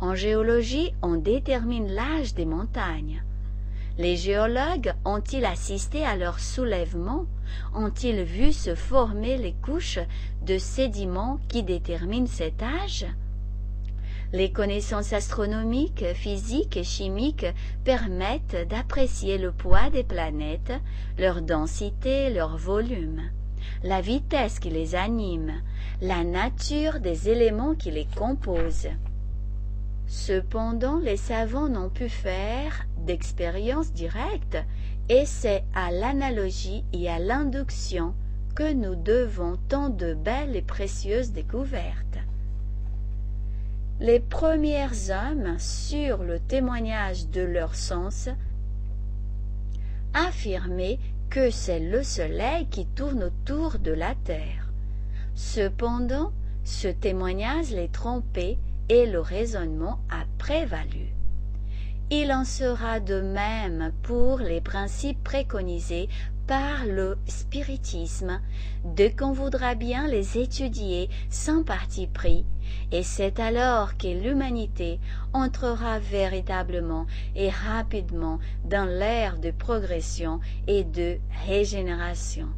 En 0.00 0.14
géologie, 0.14 0.92
on 1.00 1.16
détermine 1.16 1.88
l'âge 1.88 2.34
des 2.34 2.44
montagnes. 2.44 3.22
Les 3.98 4.16
géologues 4.16 4.92
ont-ils 5.06 5.46
assisté 5.46 6.04
à 6.04 6.16
leur 6.16 6.38
soulèvement? 6.38 7.24
Ont-ils 7.74 8.24
vu 8.24 8.52
se 8.52 8.74
former 8.74 9.38
les 9.38 9.54
couches 9.54 10.00
de 10.42 10.58
sédiments 10.58 11.40
qui 11.48 11.62
déterminent 11.62 12.26
cet 12.26 12.62
âge? 12.62 13.06
Les 14.32 14.50
connaissances 14.50 15.12
astronomiques, 15.12 16.04
physiques 16.14 16.76
et 16.76 16.84
chimiques 16.84 17.46
permettent 17.84 18.68
d'apprécier 18.68 19.38
le 19.38 19.52
poids 19.52 19.90
des 19.90 20.04
planètes, 20.04 20.72
leur 21.18 21.42
densité, 21.42 22.30
leur 22.30 22.56
volume, 22.56 23.22
la 23.84 24.00
vitesse 24.00 24.58
qui 24.58 24.70
les 24.70 24.94
anime, 24.94 25.52
la 26.02 26.24
nature 26.24 27.00
des 27.00 27.28
éléments 27.28 27.74
qui 27.74 27.90
les 27.90 28.06
composent. 28.16 28.88
Cependant, 30.08 30.98
les 30.98 31.16
savants 31.16 31.68
n'ont 31.68 31.90
pu 31.90 32.08
faire 32.08 32.86
d'expérience 33.06 33.92
directe, 33.92 34.58
et 35.08 35.24
c'est 35.24 35.64
à 35.74 35.90
l'analogie 35.92 36.84
et 36.92 37.08
à 37.08 37.18
l'induction 37.18 38.14
que 38.54 38.72
nous 38.72 38.94
devons 38.96 39.56
tant 39.68 39.88
de 39.88 40.14
belles 40.14 40.56
et 40.56 40.62
précieuses 40.62 41.32
découvertes 41.32 42.18
les 43.98 44.20
premiers 44.20 45.10
hommes, 45.10 45.58
sur 45.58 46.22
le 46.22 46.38
témoignage 46.38 47.28
de 47.28 47.40
leur 47.40 47.74
sens, 47.74 48.28
affirmaient 50.12 50.98
que 51.30 51.50
c'est 51.50 51.80
le 51.80 52.02
Soleil 52.02 52.66
qui 52.66 52.86
tourne 52.86 53.24
autour 53.24 53.78
de 53.78 53.92
la 53.92 54.14
Terre. 54.14 54.70
Cependant, 55.34 56.32
ce 56.64 56.88
témoignage 56.88 57.70
les 57.70 57.88
trompait 57.88 58.58
et 58.88 59.06
le 59.06 59.20
raisonnement 59.20 59.98
a 60.10 60.24
prévalu. 60.38 61.12
Il 62.10 62.32
en 62.32 62.44
sera 62.44 63.00
de 63.00 63.20
même 63.20 63.92
pour 64.02 64.38
les 64.38 64.60
principes 64.60 65.22
préconisés 65.24 66.08
par 66.46 66.84
le 66.86 67.18
spiritisme, 67.26 68.40
de 68.84 69.08
qu'on 69.08 69.32
voudra 69.32 69.74
bien 69.74 70.06
les 70.06 70.38
étudier 70.38 71.10
sans 71.30 71.64
parti 71.64 72.06
pris, 72.06 72.44
et 72.92 73.02
c'est 73.02 73.40
alors 73.40 73.96
que 73.96 74.08
l'humanité 74.08 75.00
entrera 75.32 75.98
véritablement 75.98 77.06
et 77.34 77.50
rapidement 77.50 78.38
dans 78.64 78.88
l'ère 78.88 79.38
de 79.38 79.50
progression 79.50 80.40
et 80.66 80.84
de 80.84 81.18
régénération 81.46 82.48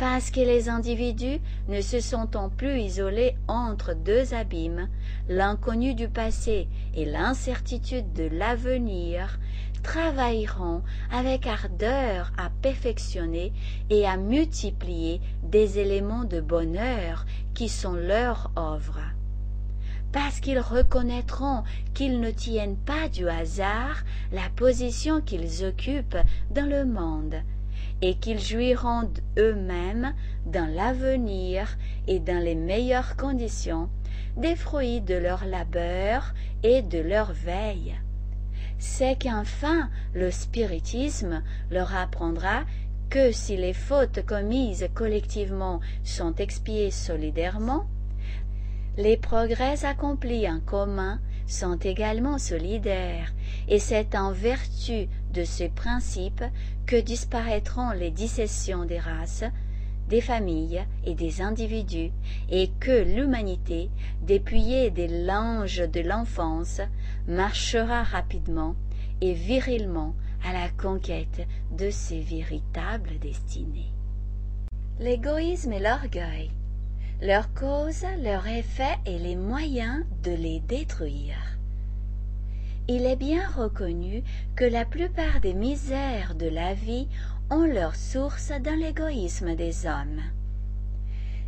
parce 0.00 0.30
que 0.30 0.40
les 0.40 0.70
individus 0.70 1.40
ne 1.68 1.82
se 1.82 2.00
sentant 2.00 2.48
plus 2.48 2.80
isolés 2.80 3.36
entre 3.48 3.94
deux 3.94 4.32
abîmes, 4.32 4.88
l'inconnu 5.28 5.92
du 5.92 6.08
passé 6.08 6.68
et 6.94 7.04
l'incertitude 7.04 8.10
de 8.14 8.26
l'avenir, 8.32 9.38
travailleront 9.82 10.80
avec 11.12 11.46
ardeur 11.46 12.32
à 12.38 12.48
perfectionner 12.62 13.52
et 13.90 14.06
à 14.06 14.16
multiplier 14.16 15.20
des 15.42 15.78
éléments 15.78 16.24
de 16.24 16.40
bonheur 16.40 17.26
qui 17.52 17.68
sont 17.68 17.92
leur 17.92 18.50
œuvre. 18.56 19.00
Parce 20.12 20.40
qu'ils 20.40 20.58
reconnaîtront 20.58 21.62
qu'ils 21.94 22.20
ne 22.20 22.30
tiennent 22.30 22.76
pas 22.76 23.08
du 23.08 23.28
hasard 23.28 24.02
la 24.32 24.48
position 24.56 25.20
qu'ils 25.20 25.64
occupent 25.64 26.18
dans 26.50 26.68
le 26.68 26.84
monde, 26.84 27.36
et 28.02 28.14
qu'ils 28.14 28.40
jouiront 28.40 29.10
eux-mêmes 29.38 30.14
dans 30.46 30.68
l'avenir 30.74 31.76
et 32.06 32.18
dans 32.18 32.42
les 32.42 32.54
meilleures 32.54 33.16
conditions 33.16 33.88
des 34.36 34.56
fruits 34.56 35.00
de 35.00 35.14
leur 35.14 35.44
labeur 35.44 36.34
et 36.62 36.82
de 36.82 36.98
leur 36.98 37.32
veille. 37.32 37.94
C'est 38.78 39.20
qu'enfin 39.20 39.90
le 40.14 40.30
spiritisme 40.30 41.42
leur 41.70 41.94
apprendra 41.94 42.62
que 43.10 43.32
si 43.32 43.56
les 43.56 43.74
fautes 43.74 44.24
commises 44.24 44.88
collectivement 44.94 45.80
sont 46.04 46.34
expiées 46.36 46.90
solidairement, 46.90 47.86
les 48.96 49.16
progrès 49.16 49.84
accomplis 49.84 50.48
en 50.48 50.60
commun 50.60 51.20
sont 51.46 51.76
également 51.76 52.38
solidaires, 52.38 53.32
et 53.68 53.78
c'est 53.78 54.14
en 54.14 54.32
vertu 54.32 55.08
de 55.32 55.44
ce 55.44 55.64
principe 55.64 56.44
que 56.86 57.00
disparaîtront 57.00 57.90
les 57.90 58.10
dissessions 58.10 58.84
des 58.84 58.98
races, 58.98 59.44
des 60.08 60.20
familles 60.20 60.84
et 61.04 61.14
des 61.14 61.40
individus, 61.40 62.10
et 62.50 62.70
que 62.80 63.04
l'humanité, 63.14 63.90
dépouillée 64.22 64.90
des 64.90 65.08
langes 65.24 65.88
de 65.88 66.00
l'enfance, 66.00 66.80
marchera 67.28 68.02
rapidement 68.02 68.74
et 69.20 69.34
virilement 69.34 70.14
à 70.44 70.52
la 70.52 70.68
conquête 70.68 71.46
de 71.76 71.90
ses 71.90 72.20
véritables 72.20 73.18
destinées. 73.20 73.92
L'égoïsme 74.98 75.72
et 75.72 75.80
l'orgueil, 75.80 76.50
leur 77.22 77.52
cause, 77.52 78.06
leur 78.22 78.46
effet 78.46 78.96
et 79.04 79.18
les 79.18 79.36
moyens 79.36 80.04
de 80.22 80.30
les 80.30 80.60
détruire. 80.60 81.58
Il 82.88 83.04
est 83.04 83.16
bien 83.16 83.46
reconnu 83.46 84.22
que 84.56 84.64
la 84.64 84.86
plupart 84.86 85.40
des 85.42 85.52
misères 85.52 86.34
de 86.34 86.48
la 86.48 86.72
vie 86.72 87.08
ont 87.50 87.66
leur 87.66 87.94
source 87.94 88.52
dans 88.64 88.78
l'égoïsme 88.78 89.54
des 89.54 89.86
hommes. 89.86 90.22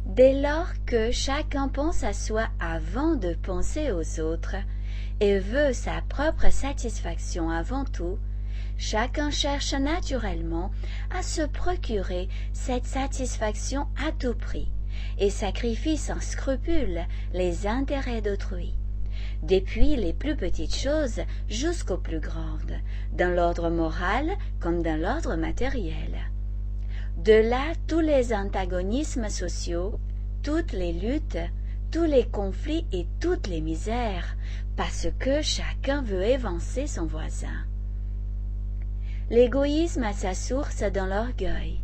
Dès 0.04 0.42
lors 0.42 0.72
que 0.85 1.11
chacun 1.11 1.68
pense 1.68 2.04
à 2.04 2.12
soi 2.12 2.48
avant 2.61 3.14
de 3.14 3.32
penser 3.35 3.92
aux 3.92 4.20
autres, 4.20 4.56
et 5.20 5.38
veut 5.38 5.72
sa 5.72 6.02
propre 6.08 6.52
satisfaction 6.52 7.48
avant 7.48 7.85
tout, 7.85 8.18
chacun 8.76 9.30
cherche 9.30 9.72
naturellement 9.72 10.70
à 11.16 11.22
se 11.22 11.42
procurer 11.42 12.28
cette 12.52 12.87
satisfaction 12.87 13.87
à 13.96 14.12
tout 14.12 14.35
prix 14.35 14.68
et 15.18 15.31
sacrifie 15.31 15.96
sans 15.96 16.20
scrupule 16.20 17.07
les 17.33 17.66
intérêts 17.66 18.22
d'autrui 18.22 18.74
depuis 19.42 19.96
les 19.96 20.12
plus 20.12 20.37
petites 20.37 20.74
choses 20.74 21.20
jusqu'aux 21.48 21.96
plus 21.96 22.20
grandes, 22.20 22.78
dans 23.12 23.35
l'ordre 23.35 23.70
moral 23.70 24.31
comme 24.61 24.83
dans 24.83 25.00
l'ordre 25.00 25.37
matériel. 25.37 26.31
De 27.18 27.33
là 27.33 27.72
tous 27.87 28.00
les 28.00 28.33
antagonismes 28.33 29.28
sociaux, 29.28 29.98
toutes 30.42 30.72
les 30.72 30.92
luttes, 30.92 31.38
tous 31.90 32.05
les 32.05 32.24
conflits 32.24 32.87
et 32.92 33.07
toutes 33.20 33.48
les 33.48 33.61
misères, 33.61 34.37
parce 34.76 35.09
que 35.18 35.42
chacun 35.42 36.02
veut 36.02 36.22
évancer 36.22 36.87
son 36.87 37.05
voisin. 37.05 37.66
L'égoïsme 39.28 40.05
a 40.05 40.12
sa 40.12 40.35
source 40.35 40.83
dans 40.83 41.07
l'orgueil. 41.07 41.82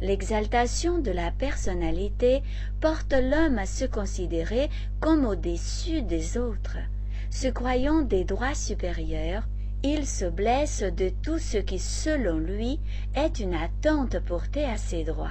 L'exaltation 0.00 0.98
de 0.98 1.10
la 1.10 1.30
personnalité 1.30 2.42
porte 2.80 3.12
l'homme 3.12 3.58
à 3.58 3.66
se 3.66 3.84
considérer 3.84 4.70
comme 4.98 5.26
au-dessus 5.26 6.00
des 6.00 6.38
autres. 6.38 6.78
Se 7.28 7.48
croyant 7.48 8.00
des 8.00 8.24
droits 8.24 8.54
supérieurs, 8.54 9.46
il 9.82 10.06
se 10.06 10.24
blesse 10.24 10.82
de 10.82 11.10
tout 11.22 11.38
ce 11.38 11.58
qui, 11.58 11.78
selon 11.78 12.38
lui, 12.38 12.80
est 13.14 13.40
une 13.40 13.54
attente 13.54 14.18
portée 14.20 14.64
à 14.64 14.78
ses 14.78 15.04
droits. 15.04 15.28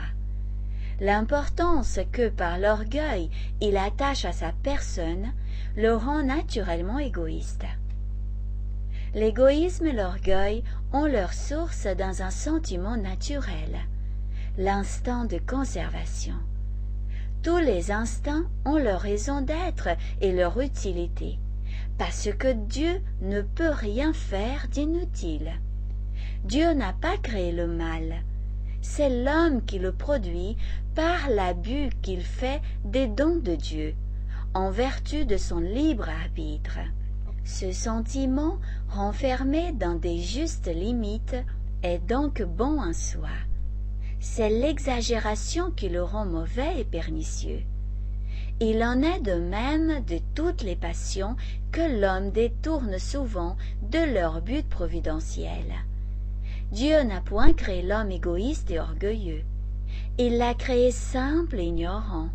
L'importance 1.00 2.00
que 2.12 2.30
par 2.30 2.60
l'orgueil 2.60 3.32
il 3.62 3.76
attache 3.76 4.26
à 4.26 4.34
sa 4.34 4.52
personne 4.64 5.34
le 5.76 5.96
rend 5.96 6.24
naturellement 6.24 7.00
égoïste. 7.00 7.66
L'égoïsme 9.16 9.88
et 9.88 9.94
l'orgueil 9.94 10.64
ont 10.94 11.06
leur 11.06 11.34
source 11.34 11.88
dans 11.88 12.22
un 12.22 12.30
sentiment 12.30 12.98
naturel 12.98 13.80
l'instant 14.58 15.26
de 15.26 15.38
conservation. 15.38 16.36
Tous 17.42 17.58
les 17.58 17.92
instants 17.92 18.44
ont 18.66 18.78
leur 18.78 19.00
raison 19.00 19.42
d'être 19.42 19.90
et 20.20 20.34
leur 20.34 20.60
utilité, 20.60 21.40
parce 21.98 22.30
que 22.38 22.52
Dieu 22.52 23.02
ne 23.22 23.42
peut 23.42 23.72
rien 23.72 24.12
faire 24.14 24.68
d'inutile. 24.70 25.52
Dieu 26.44 26.74
n'a 26.74 26.94
pas 26.94 27.18
créé 27.18 27.52
le 27.52 27.68
mal, 27.68 28.24
c'est 28.82 29.24
l'homme 29.24 29.64
qui 29.66 29.80
le 29.80 29.92
produit 29.92 30.58
par 30.96 31.30
l'abus 31.30 31.90
qu'il 32.02 32.22
fait 32.22 32.62
des 32.86 33.08
dons 33.08 33.38
de 33.38 33.56
Dieu, 33.56 33.94
en 34.54 34.72
vertu 34.72 35.26
de 35.26 35.38
son 35.38 35.60
libre 35.60 36.10
arbitre. 36.10 36.80
Ce 37.44 37.72
sentiment, 37.72 38.58
renfermé 38.90 39.72
dans 39.74 39.96
des 39.96 40.20
justes 40.20 40.68
limites, 40.68 41.36
est 41.84 42.00
donc 42.00 42.42
bon 42.42 42.82
en 42.82 42.94
soi 42.94 43.30
c'est 44.20 44.50
l'exagération 44.50 45.72
qui 45.72 45.90
le 45.90 46.04
rend 46.04 46.26
mauvais 46.26 46.82
et 46.82 46.84
pernicieux. 46.84 47.64
Il 48.60 48.84
en 48.84 49.02
est 49.02 49.22
de 49.22 49.36
même 49.36 50.04
de 50.06 50.20
toutes 50.36 50.64
les 50.64 50.76
passions 50.76 51.38
que 51.72 52.02
l'homme 52.02 52.32
détourne 52.32 53.00
souvent 53.00 53.56
de 53.82 54.14
leur 54.14 54.42
but 54.42 54.68
providentiel. 54.68 55.64
Dieu 56.72 57.02
n'a 57.04 57.22
point 57.22 57.54
créé 57.54 57.82
l'homme 57.82 58.12
égoïste 58.12 58.70
et 58.70 58.80
orgueilleux. 58.80 59.44
Il 60.18 60.38
l'a 60.38 60.54
créé 60.54 60.92
simple 60.92 61.58
et 61.58 61.66
ignorant. 61.66 62.30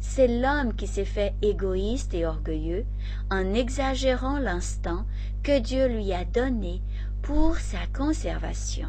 C'est 0.00 0.26
l'homme 0.26 0.74
qui 0.74 0.88
s'est 0.88 1.04
fait 1.04 1.32
égoïste 1.42 2.12
et 2.12 2.26
orgueilleux 2.26 2.84
en 3.30 3.54
exagérant 3.54 4.40
l'instant 4.40 5.06
que 5.44 5.60
Dieu 5.60 5.86
lui 5.86 6.12
a 6.12 6.24
donné 6.24 6.82
pour 7.22 7.56
sa 7.58 7.86
conservation 7.96 8.88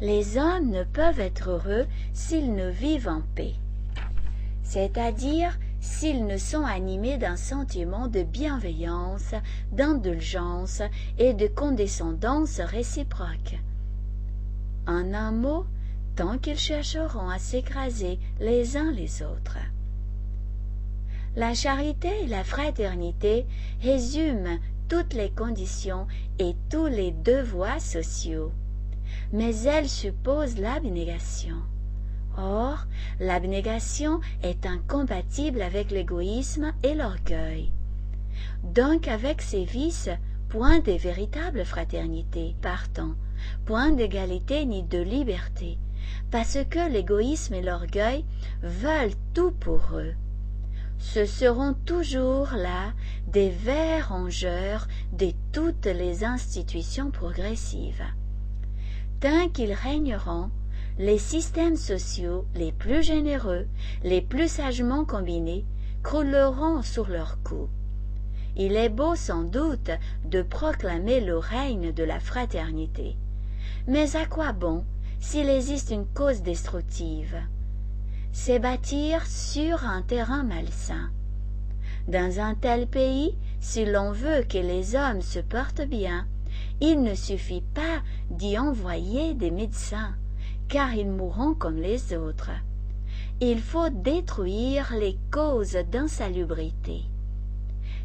les 0.00 0.38
hommes 0.38 0.70
ne 0.70 0.82
peuvent 0.82 1.20
être 1.20 1.50
heureux 1.50 1.86
s'ils 2.14 2.54
ne 2.54 2.70
vivent 2.70 3.08
en 3.08 3.22
paix, 3.34 3.54
c'est-à-dire 4.62 5.58
s'ils 5.80 6.26
ne 6.26 6.36
sont 6.36 6.64
animés 6.64 7.18
d'un 7.18 7.36
sentiment 7.36 8.06
de 8.08 8.22
bienveillance, 8.22 9.34
d'indulgence 9.72 10.82
et 11.18 11.34
de 11.34 11.46
condescendance 11.46 12.60
réciproque. 12.60 13.58
En 14.86 15.12
un 15.12 15.32
mot, 15.32 15.66
tant 16.16 16.38
qu'ils 16.38 16.58
chercheront 16.58 17.28
à 17.28 17.38
s'écraser 17.38 18.18
les 18.40 18.76
uns 18.76 18.92
les 18.92 19.22
autres. 19.22 19.58
La 21.36 21.54
charité 21.54 22.10
et 22.24 22.26
la 22.26 22.42
fraternité 22.42 23.46
résument 23.82 24.58
toutes 24.88 25.14
les 25.14 25.30
conditions 25.30 26.06
et 26.38 26.56
tous 26.68 26.86
les 26.86 27.12
devoirs 27.12 27.80
sociaux 27.80 28.50
mais 29.32 29.62
elle 29.62 29.88
suppose 29.88 30.58
l'abnégation. 30.58 31.56
Or, 32.36 32.86
l'abnégation 33.18 34.20
est 34.42 34.66
incompatible 34.66 35.62
avec 35.62 35.90
l'égoïsme 35.90 36.72
et 36.82 36.94
l'orgueil. 36.94 37.70
Donc 38.62 39.08
avec 39.08 39.42
ces 39.42 39.64
vices, 39.64 40.10
point 40.48 40.80
de 40.80 40.92
véritable 40.92 41.64
fraternité 41.64 42.54
partant, 42.62 43.14
point 43.66 43.90
d'égalité 43.90 44.64
ni 44.64 44.82
de 44.82 44.98
liberté, 44.98 45.78
parce 46.30 46.58
que 46.70 46.90
l'égoïsme 46.90 47.54
et 47.54 47.62
l'orgueil 47.62 48.24
veulent 48.62 49.16
tout 49.34 49.52
pour 49.52 49.90
eux. 49.94 50.14
Ce 50.98 51.24
seront 51.24 51.74
toujours 51.86 52.52
là 52.52 52.92
des 53.26 53.50
vers 53.50 54.10
rongeurs 54.10 54.86
de 55.12 55.32
toutes 55.52 55.86
les 55.86 56.24
institutions 56.24 57.10
progressives 57.10 58.04
tant 59.20 59.48
qu'ils 59.48 59.74
régneront, 59.74 60.50
les 60.98 61.18
systèmes 61.18 61.76
sociaux 61.76 62.46
les 62.54 62.72
plus 62.72 63.02
généreux, 63.02 63.66
les 64.02 64.22
plus 64.22 64.48
sagement 64.48 65.04
combinés, 65.04 65.64
crouleront 66.02 66.82
sur 66.82 67.08
leur 67.08 67.42
cou. 67.42 67.68
Il 68.56 68.76
est 68.76 68.88
beau 68.88 69.14
sans 69.14 69.42
doute 69.42 69.90
de 70.24 70.42
proclamer 70.42 71.20
le 71.20 71.38
règne 71.38 71.92
de 71.92 72.02
la 72.02 72.18
fraternité. 72.18 73.16
Mais 73.86 74.16
à 74.16 74.26
quoi 74.26 74.52
bon 74.52 74.84
s'il 75.20 75.48
existe 75.48 75.90
une 75.90 76.06
cause 76.06 76.42
destructive? 76.42 77.36
C'est 78.32 78.58
bâtir 78.58 79.26
sur 79.26 79.84
un 79.84 80.02
terrain 80.02 80.42
malsain. 80.42 81.10
Dans 82.08 82.40
un 82.40 82.54
tel 82.54 82.86
pays, 82.86 83.36
si 83.60 83.84
l'on 83.84 84.12
veut 84.12 84.42
que 84.48 84.58
les 84.58 84.96
hommes 84.96 85.20
se 85.20 85.38
portent 85.38 85.86
bien, 85.86 86.26
il 86.80 87.02
ne 87.02 87.14
suffit 87.14 87.62
pas 87.74 88.00
d'y 88.30 88.58
envoyer 88.58 89.34
des 89.34 89.50
médecins, 89.50 90.14
car 90.68 90.94
ils 90.94 91.10
mourront 91.10 91.54
comme 91.54 91.76
les 91.76 92.14
autres. 92.14 92.50
Il 93.40 93.60
faut 93.60 93.90
détruire 93.90 94.94
les 94.98 95.18
causes 95.30 95.76
d'insalubrité. 95.90 97.02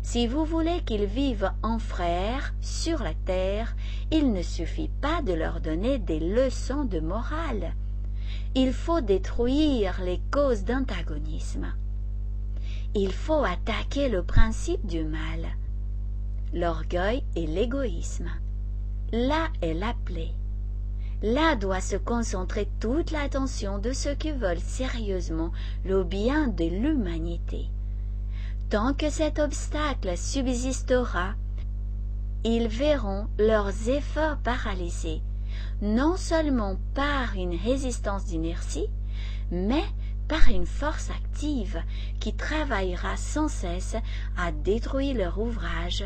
Si 0.02 0.28
vous 0.28 0.46
voulez 0.46 0.82
qu'ils 0.86 1.06
vivent 1.06 1.52
en 1.64 1.80
frères 1.80 2.54
sur 2.62 3.02
la 3.02 3.14
terre, 3.26 3.76
il 4.12 4.34
ne 4.34 4.42
suffit 4.42 4.92
pas 5.02 5.22
de 5.22 5.34
leur 5.34 5.62
donner 5.62 5.98
des 5.98 6.20
leçons 6.20 6.84
de 6.84 7.00
morale. 7.00 7.74
Il 8.56 8.72
faut 8.72 9.02
détruire 9.02 10.02
les 10.04 10.22
causes 10.32 10.64
d'antagonisme. 10.64 11.74
Il 12.94 13.12
faut 13.12 13.44
attaquer 13.44 14.08
le 14.08 14.24
principe 14.24 14.86
du 14.86 15.04
mal, 15.04 15.48
l'orgueil 16.54 17.24
et 17.36 17.48
l'égoïsme. 17.48 18.30
Là 19.16 19.48
est 19.62 19.74
la 19.74 19.94
plaie. 20.04 20.34
Là 21.22 21.56
doit 21.56 21.80
se 21.80 21.96
concentrer 21.96 22.68
toute 22.82 23.12
l'attention 23.12 23.78
de 23.78 23.94
ceux 23.94 24.14
qui 24.14 24.34
veulent 24.34 24.60
sérieusement 24.60 25.54
le 25.86 26.04
bien 26.04 26.50
de 26.50 26.66
l'humanité. 26.66 27.70
Tant 28.70 28.94
que 28.94 29.10
cet 29.10 29.40
obstacle 29.40 30.18
subsistera, 30.18 31.36
ils 32.44 32.68
verront 32.68 33.30
leurs 33.40 33.88
efforts 33.88 34.36
paralysés, 34.40 35.22
non 35.82 36.18
seulement 36.18 36.76
par 36.94 37.36
une 37.36 37.56
résistance 37.56 38.26
d'inertie, 38.26 38.90
mais 39.50 39.86
par 40.28 40.50
une 40.50 40.66
force 40.66 41.10
active 41.10 41.82
qui 42.20 42.34
travaillera 42.34 43.16
sans 43.16 43.48
cesse 43.48 43.96
à 44.38 44.52
détruire 44.52 45.16
leur 45.16 45.40
ouvrage, 45.40 46.04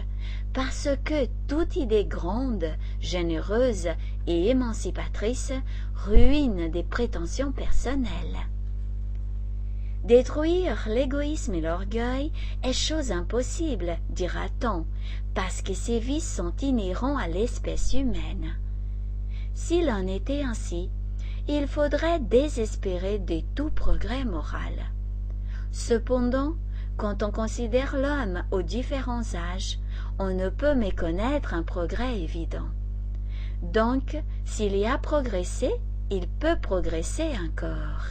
parce 0.54 0.90
que 1.06 1.28
toute 1.48 1.76
idée 1.76 2.06
grande, 2.06 2.66
généreuse 3.00 3.90
et 4.28 4.50
émancipatrice 4.50 5.54
ruine 5.96 6.70
des 6.72 6.84
prétentions 6.84 7.52
personnelles. 7.52 8.40
Détruire 10.04 10.88
l'égoïsme 10.88 11.56
et 11.56 11.62
l'orgueil 11.62 12.32
est 12.64 12.74
chose 12.74 13.12
impossible, 13.12 13.98
dira-t-on, 14.10 14.86
parce 15.34 15.62
que 15.62 15.74
ces 15.74 16.00
vices 16.00 16.36
sont 16.36 16.54
inhérents 16.62 17.18
à 17.18 17.28
l'espèce 17.28 17.94
humaine. 17.94 18.56
S'il 19.54 19.90
en 19.90 20.08
était 20.08 20.42
ainsi, 20.42 20.90
il 21.48 21.68
faudrait 21.68 22.20
désespérer 22.20 23.20
de 23.20 23.42
tout 23.56 23.72
progrès 23.72 24.24
moral. 24.24 24.74
Cependant, 25.72 26.54
quand 26.96 27.22
on 27.24 27.32
considère 27.32 27.96
l'homme 27.96 28.44
aux 28.52 28.62
différents 28.62 29.36
âges, 29.36 29.80
on 30.20 30.34
ne 30.34 30.50
peut 30.50 30.76
méconnaître 30.76 31.54
un 31.54 31.64
progrès 31.64 32.20
évident. 32.20 32.68
Donc, 33.62 34.22
s'il 34.46 34.76
y 34.76 34.86
a 34.86 34.98
progressé, 34.98 35.72
il 36.12 36.28
peut 36.28 36.58
progresser 36.62 37.32
encore. 37.46 38.04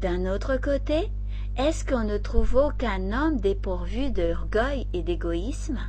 D'un 0.00 0.32
autre 0.32 0.56
côté, 0.56 1.10
est-ce 1.56 1.84
qu'on 1.84 2.04
ne 2.04 2.18
trouve 2.18 2.54
aucun 2.54 3.12
homme 3.12 3.40
dépourvu 3.40 4.12
d'orgueil 4.12 4.86
et 4.92 5.02
d'égoïsme? 5.02 5.80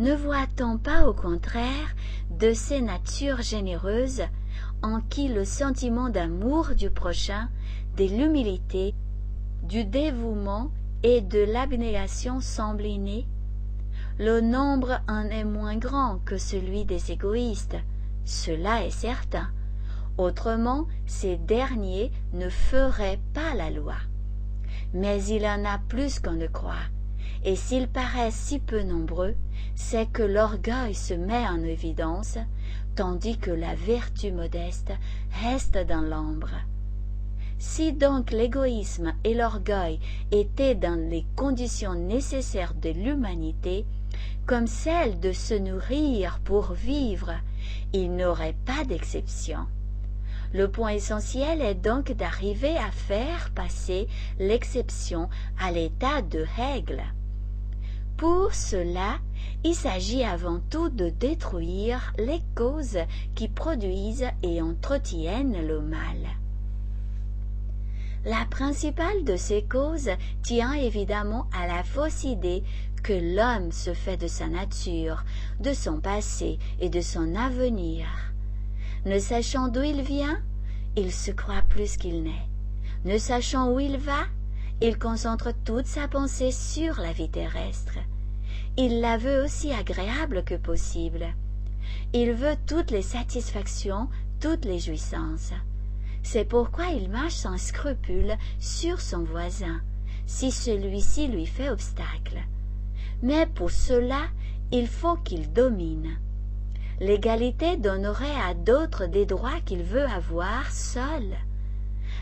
Ne 0.00 0.14
voit-on 0.14 0.76
pas 0.76 1.06
au 1.06 1.12
contraire 1.12 1.94
de 2.30 2.52
ces 2.52 2.80
natures 2.80 3.42
généreuses 3.42 4.22
en 4.82 5.00
qui 5.00 5.28
le 5.28 5.44
sentiment 5.44 6.08
d'amour 6.08 6.70
du 6.76 6.90
prochain, 6.90 7.48
de 7.96 8.04
l'humilité, 8.04 8.94
du 9.62 9.84
dévouement 9.84 10.72
et 11.04 11.20
de 11.20 11.44
l'abnégation 11.44 12.40
semble 12.40 12.84
inné? 12.86 13.28
Le 14.20 14.40
nombre 14.40 15.00
en 15.08 15.24
est 15.24 15.42
moins 15.42 15.76
grand 15.76 16.20
que 16.24 16.38
celui 16.38 16.84
des 16.84 17.10
égoïstes, 17.10 17.78
cela 18.24 18.86
est 18.86 18.90
certain. 18.90 19.48
Autrement, 20.18 20.86
ces 21.04 21.36
derniers 21.36 22.12
ne 22.32 22.48
feraient 22.48 23.18
pas 23.32 23.54
la 23.56 23.70
loi. 23.70 23.96
Mais 24.92 25.20
il 25.24 25.44
en 25.44 25.64
a 25.64 25.78
plus 25.88 26.20
qu'on 26.20 26.34
ne 26.34 26.46
croit, 26.46 26.86
et 27.42 27.56
s'ils 27.56 27.88
paraissent 27.88 28.36
si 28.36 28.60
peu 28.60 28.84
nombreux, 28.84 29.34
c'est 29.74 30.06
que 30.06 30.22
l'orgueil 30.22 30.94
se 30.94 31.14
met 31.14 31.48
en 31.48 31.60
évidence, 31.64 32.38
tandis 32.94 33.36
que 33.36 33.50
la 33.50 33.74
vertu 33.74 34.30
modeste 34.30 34.92
reste 35.42 35.76
dans 35.88 36.02
l'ombre. 36.02 36.54
Si 37.58 37.92
donc 37.92 38.30
l'égoïsme 38.30 39.14
et 39.24 39.34
l'orgueil 39.34 39.98
étaient 40.30 40.76
dans 40.76 41.00
les 41.10 41.26
conditions 41.34 41.94
nécessaires 41.94 42.74
de 42.74 42.90
l'humanité, 42.90 43.84
comme 44.46 44.66
celles 44.66 45.20
de 45.20 45.32
se 45.32 45.54
nourrir 45.54 46.40
pour 46.44 46.72
vivre, 46.72 47.32
il 47.92 48.14
n'aurait 48.14 48.56
pas 48.66 48.84
d'exception. 48.84 49.66
Le 50.52 50.70
point 50.70 50.90
essentiel 50.90 51.62
est 51.62 51.74
donc 51.74 52.12
d'arriver 52.12 52.76
à 52.76 52.90
faire 52.90 53.50
passer 53.54 54.06
l'exception 54.38 55.28
à 55.60 55.72
l'état 55.72 56.22
de 56.22 56.44
règle. 56.56 57.02
Pour 58.16 58.54
cela, 58.54 59.18
il 59.64 59.74
s'agit 59.74 60.22
avant 60.22 60.60
tout 60.70 60.90
de 60.90 61.08
détruire 61.08 62.12
les 62.18 62.40
causes 62.54 62.98
qui 63.34 63.48
produisent 63.48 64.28
et 64.42 64.62
entretiennent 64.62 65.66
le 65.66 65.80
mal. 65.80 66.16
La 68.24 68.46
principale 68.48 69.24
de 69.24 69.36
ces 69.36 69.64
causes 69.64 70.10
tient 70.42 70.72
évidemment 70.72 71.46
à 71.52 71.66
la 71.66 71.82
fausse 71.82 72.24
idée 72.24 72.62
que 73.04 73.12
l'homme 73.12 73.70
se 73.70 73.92
fait 73.92 74.16
de 74.16 74.26
sa 74.26 74.48
nature, 74.48 75.24
de 75.60 75.74
son 75.74 76.00
passé 76.00 76.58
et 76.80 76.88
de 76.88 77.02
son 77.02 77.36
avenir. 77.36 78.06
Ne 79.04 79.18
sachant 79.18 79.68
d'où 79.68 79.82
il 79.82 80.00
vient, 80.00 80.40
il 80.96 81.12
se 81.12 81.30
croit 81.30 81.62
plus 81.68 81.98
qu'il 81.98 82.22
n'est. 82.22 82.48
Ne 83.04 83.18
sachant 83.18 83.70
où 83.70 83.78
il 83.78 83.98
va, 83.98 84.24
il 84.80 84.98
concentre 84.98 85.52
toute 85.66 85.86
sa 85.86 86.08
pensée 86.08 86.50
sur 86.50 86.98
la 86.98 87.12
vie 87.12 87.28
terrestre. 87.28 87.98
Il 88.78 89.02
la 89.02 89.18
veut 89.18 89.44
aussi 89.44 89.70
agréable 89.70 90.42
que 90.42 90.54
possible. 90.54 91.26
Il 92.14 92.32
veut 92.32 92.56
toutes 92.66 92.90
les 92.90 93.02
satisfactions, 93.02 94.08
toutes 94.40 94.64
les 94.64 94.78
jouissances. 94.78 95.52
C'est 96.22 96.46
pourquoi 96.46 96.86
il 96.86 97.10
marche 97.10 97.34
sans 97.34 97.58
scrupule 97.58 98.38
sur 98.58 99.02
son 99.02 99.24
voisin, 99.24 99.82
si 100.26 100.50
celui-ci 100.50 101.28
lui 101.28 101.44
fait 101.44 101.68
obstacle. 101.68 102.38
Mais 103.24 103.46
pour 103.46 103.72
cela, 103.72 104.22
il 104.70 104.86
faut 104.86 105.16
qu'il 105.16 105.52
domine. 105.52 106.16
L'égalité 107.00 107.76
donnerait 107.76 108.40
à 108.48 108.54
d'autres 108.54 109.06
des 109.06 109.26
droits 109.26 109.60
qu'il 109.66 109.82
veut 109.82 110.06
avoir 110.06 110.70
seul 110.70 111.34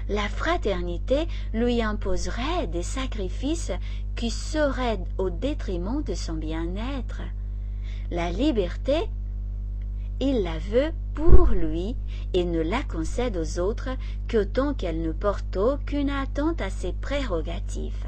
la 0.09 0.28
fraternité 0.28 1.26
lui 1.53 1.82
imposerait 1.82 2.66
des 2.66 2.82
sacrifices 2.82 3.72
qui 4.16 4.30
seraient 4.30 5.00
au 5.18 5.30
détriment 5.30 6.03
de 6.03 6.14
son 6.14 6.34
bien-être. 6.34 7.22
La 8.11 8.30
liberté, 8.30 9.09
il 10.20 10.42
la 10.42 10.59
veut 10.59 10.92
pour 11.14 11.46
lui 11.46 11.96
et 12.34 12.44
ne 12.44 12.61
la 12.61 12.82
concède 12.82 13.36
aux 13.36 13.59
autres 13.59 13.90
qu'autant 14.28 14.74
qu'elle 14.74 15.00
ne 15.03 15.12
porte 15.12 15.57
aucune 15.57 16.11
attente 16.11 16.61
à 16.61 16.70
ses 16.70 16.92
prérogatives. 16.92 18.07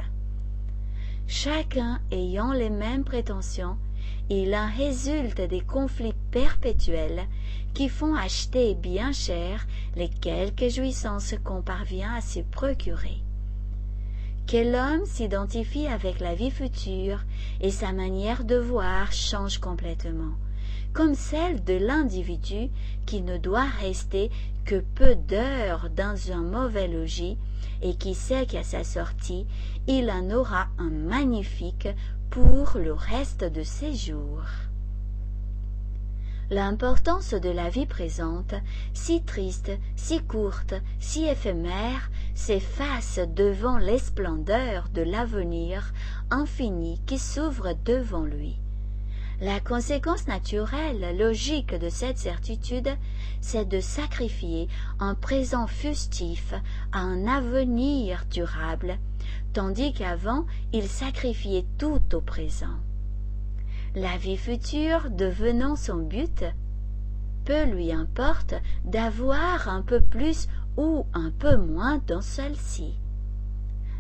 Chacun 1.27 2.01
ayant 2.11 2.53
les 2.53 2.71
mêmes 2.71 3.05
prétentions, 3.05 3.79
il 4.29 4.55
en 4.55 4.71
résulte 4.71 5.41
des 5.41 5.61
conflits 5.61 6.15
perpétuels 6.31 7.27
qui 7.73 7.89
font 7.89 8.15
acheter 8.15 8.75
bien 8.75 9.13
cher 9.13 9.67
les 9.97 10.09
quelques 10.09 10.69
jouissances 10.69 11.35
qu'on 11.43 11.63
parvient 11.63 12.15
à 12.15 12.21
se 12.21 12.41
procurer. 12.41 13.23
Que 14.47 14.59
l'homme 14.59 15.07
s'identifie 15.07 15.87
avec 15.87 16.21
la 16.21 16.35
vie 16.35 16.51
future 16.51 17.21
et 17.61 17.71
sa 17.71 17.93
manière 17.93 18.45
de 18.45 18.57
voir 18.57 19.11
change 19.11 19.59
complètement, 19.59 20.35
comme 20.93 21.15
celle 21.15 21.65
de 21.65 21.75
l'individu 21.75 22.69
qui 23.07 23.23
ne 23.23 23.39
doit 23.39 23.69
rester 23.81 24.31
que 24.67 24.81
peu 24.95 25.15
d'heures 25.15 25.89
dans 25.91 26.33
un 26.33 26.43
mauvais 26.43 26.89
logis 26.89 27.39
et 27.83 27.95
qui 27.95 28.15
sait 28.15 28.47
qu'à 28.47 28.63
sa 28.63 28.85
sortie 28.85 29.47
il 29.87 30.11
en 30.11 30.31
aura 30.31 30.69
un 30.79 30.91
magnifique 30.91 31.89
pour 32.31 32.79
le 32.79 32.93
reste 32.93 33.45
de 33.45 33.63
ses 33.63 33.95
jours. 33.95 34.49
L'importance 36.51 37.33
de 37.33 37.49
la 37.49 37.71
vie 37.71 37.87
présente, 37.87 38.55
si 38.93 39.23
triste, 39.23 39.73
si 39.97 40.21
courte, 40.21 40.75
si 41.01 41.25
éphémère, 41.25 42.11
s'efface 42.35 43.19
devant 43.35 43.79
les 43.79 43.99
splendeurs 43.99 44.89
de 44.93 45.03
l'avenir 45.03 45.93
infini 46.31 47.01
qui 47.07 47.19
s'ouvre 47.19 47.73
devant 47.85 48.25
lui. 48.25 48.59
La 49.41 49.59
conséquence 49.59 50.29
naturelle, 50.29 51.17
logique 51.19 51.75
de 51.75 51.89
cette 51.89 52.19
certitude, 52.19 52.89
c'est 53.41 53.69
de 53.69 53.81
sacrifier 53.81 54.69
un 55.01 55.15
présent 55.15 55.67
fustif 55.67 56.55
à 56.93 57.01
un 57.01 57.27
avenir 57.27 58.25
durable, 58.31 58.97
tandis 59.53 59.93
qu'avant 59.93 60.47
il 60.73 60.87
sacrifiait 60.87 61.67
tout 61.79 62.01
au 62.13 62.21
présent. 62.21 62.79
La 63.97 64.17
vie 64.17 64.37
future 64.37 65.11
devenant 65.11 65.75
son 65.75 65.97
but, 65.97 66.45
peu 67.45 67.65
lui 67.65 67.93
importe 67.93 68.55
d'avoir 68.85 69.69
un 69.69 69.83
peu 69.83 70.01
plus 70.01 70.49
ou 70.77 71.07
un 71.13 71.31
peu 71.31 71.57
moins 71.57 71.99
dans 72.07 72.23
celle-ci. 72.23 72.95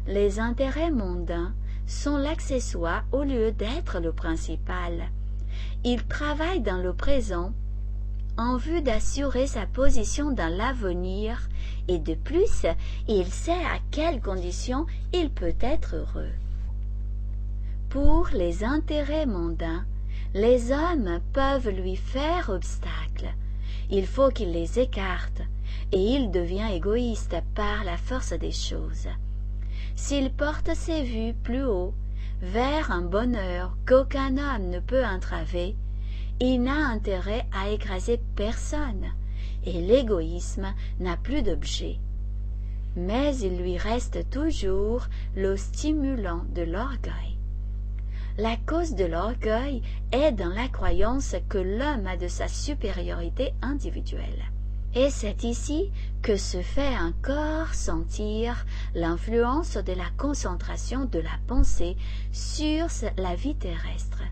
Les 0.07 0.39
intérêts 0.39 0.91
mondains 0.91 1.55
sont 1.87 2.17
l'accessoire 2.17 3.05
au 3.13 3.25
lieu 3.25 3.53
d'être 3.53 4.01
le 4.01 4.13
principal. 4.13 5.11
Il 5.87 6.03
travaille 6.05 6.63
dans 6.63 6.79
le 6.79 6.95
présent 6.95 7.53
en 8.39 8.57
vue 8.57 8.81
d'assurer 8.81 9.47
sa 9.47 9.67
position 9.67 10.33
dans 10.33 10.49
l'avenir 10.49 11.49
et 11.89 11.99
de 11.99 12.15
plus 12.15 12.65
il 13.07 13.27
sait 13.27 13.53
à 13.53 13.79
quelles 13.91 14.23
conditions 14.23 14.87
il 15.13 15.29
peut 15.29 15.55
être 15.61 15.97
heureux. 15.97 16.33
Pour 17.91 18.29
les 18.33 18.65
intérêts 18.65 19.27
mondains, 19.27 19.85
les 20.33 20.73
hommes 20.73 21.21
peuvent 21.35 21.69
lui 21.69 21.97
faire 21.97 22.49
obstacle. 22.49 23.35
Il 23.91 24.07
faut 24.07 24.31
qu'il 24.31 24.53
les 24.53 24.79
écarte, 24.79 25.43
et 25.93 26.01
il 26.01 26.31
devient 26.31 26.73
égoïste 26.73 27.37
par 27.55 27.85
la 27.85 27.99
force 27.99 28.33
des 28.33 28.53
choses. 28.53 29.09
s'il 29.97 30.33
porte 30.33 30.75
ses 30.75 31.03
vues 31.03 31.35
plus 31.35 31.65
haut, 31.65 31.95
vers 32.45 32.91
un 32.91 33.01
bonheur 33.01 33.75
qu'aucun 33.87 34.37
homme 34.37 34.69
ne 34.69 34.79
peut 34.79 35.05
entraver, 35.05 35.77
il 36.41 36.63
n'a 36.63 36.89
intérêt 36.89 37.47
à 37.53 37.71
écraser 37.71 38.21
personne, 38.37 39.07
et 39.65 39.81
l'égoïsme 39.81 40.75
n'a 41.01 41.17
plus 41.17 41.43
d'objet. 41.43 41.99
Mais 42.97 43.35
il 43.39 43.57
lui 43.57 43.79
reste 43.79 44.29
toujours 44.29 45.07
le 45.35 45.57
stimulant 45.57 46.43
de 46.55 46.63
l'orgueil. 46.63 47.39
La 48.37 48.57
cause 48.67 48.95
de 48.95 49.07
l'orgueil 49.07 49.81
est 50.13 50.33
dans 50.33 50.53
la 50.53 50.69
croyance 50.69 51.37
que 51.49 51.59
l'homme 51.59 52.07
a 52.07 52.17
de 52.19 52.29
sa 52.29 52.47
supériorité 52.47 53.55
individuelle. 53.63 54.54
Et 54.97 55.11
c'est 55.11 55.43
ici 55.43 55.91
que 56.23 56.37
se 56.37 56.63
fait 56.63 56.97
encore 56.97 57.75
sentir 57.75 58.65
l'influence 58.95 59.77
de 59.77 59.93
la 59.93 60.09
concentration 60.17 61.05
de 61.05 61.19
la 61.19 61.37
pensée 61.49 61.97
sur 62.31 62.87
la 63.17 63.35
vie 63.35 63.57
terrestre. 63.57 64.23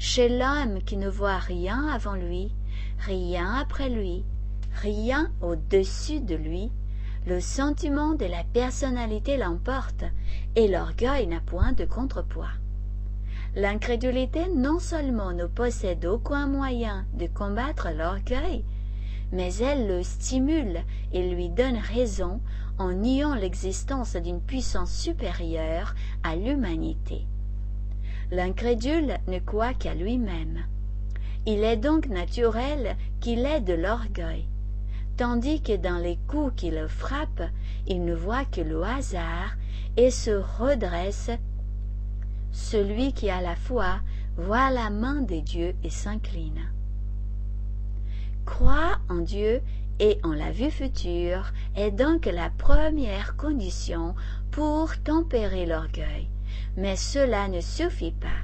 Chez 0.00 0.28
l'homme 0.28 0.82
qui 0.84 0.96
ne 0.96 1.08
voit 1.08 1.38
rien 1.38 1.86
avant 1.88 2.14
lui, 2.14 2.52
rien 2.98 3.54
après 3.54 3.88
lui, 3.88 4.24
rien 4.74 5.30
au-dessus 5.40 6.20
de 6.20 6.34
lui, 6.34 6.72
le 7.26 7.40
sentiment 7.40 8.14
de 8.14 8.26
la 8.26 8.42
personnalité 8.52 9.36
l'emporte 9.36 10.04
et 10.56 10.66
l'orgueil 10.68 11.28
n'a 11.28 11.40
point 11.40 11.72
de 11.72 11.84
contrepoids. 11.84 12.52
L'incrédulité 13.54 14.48
non 14.54 14.80
seulement 14.80 15.32
ne 15.32 15.46
possède 15.46 16.04
aucun 16.04 16.46
moyen 16.46 17.06
de 17.14 17.26
combattre 17.26 17.88
l'orgueil, 17.96 18.64
mais 19.32 19.54
elle 19.56 19.88
le 19.88 20.02
stimule 20.02 20.80
et 21.12 21.28
lui 21.28 21.48
donne 21.48 21.78
raison 21.78 22.40
en 22.78 22.92
niant 22.92 23.34
l'existence 23.34 24.16
d'une 24.16 24.40
puissance 24.40 24.92
supérieure 24.92 25.94
à 26.22 26.36
l'humanité. 26.36 27.26
L'incrédule 28.30 29.18
ne 29.28 29.38
croit 29.38 29.74
qu'à 29.74 29.94
lui-même. 29.94 30.64
Il 31.46 31.62
est 31.62 31.76
donc 31.76 32.08
naturel 32.08 32.96
qu'il 33.20 33.46
ait 33.46 33.60
de 33.60 33.72
l'orgueil, 33.72 34.48
tandis 35.16 35.62
que 35.62 35.76
dans 35.76 35.98
les 35.98 36.18
coups 36.28 36.52
qui 36.56 36.70
le 36.70 36.88
frappent, 36.88 37.50
il 37.86 38.04
ne 38.04 38.14
voit 38.14 38.44
que 38.44 38.60
le 38.60 38.82
hasard 38.82 39.56
et 39.96 40.10
se 40.10 40.42
redresse. 40.58 41.30
Celui 42.50 43.12
qui 43.12 43.30
a 43.30 43.40
la 43.40 43.54
foi 43.54 44.00
voit 44.36 44.70
la 44.70 44.90
main 44.90 45.22
de 45.22 45.40
Dieu 45.40 45.74
et 45.84 45.90
s'incline. 45.90 46.75
Croire 48.46 49.02
en 49.10 49.16
Dieu 49.16 49.60
et 49.98 50.18
en 50.22 50.32
la 50.32 50.50
vue 50.50 50.70
future 50.70 51.52
est 51.74 51.90
donc 51.90 52.26
la 52.26 52.48
première 52.48 53.36
condition 53.36 54.14
pour 54.50 54.96
tempérer 55.02 55.66
l'orgueil. 55.66 56.28
Mais 56.76 56.96
cela 56.96 57.48
ne 57.48 57.60
suffit 57.60 58.12
pas. 58.12 58.40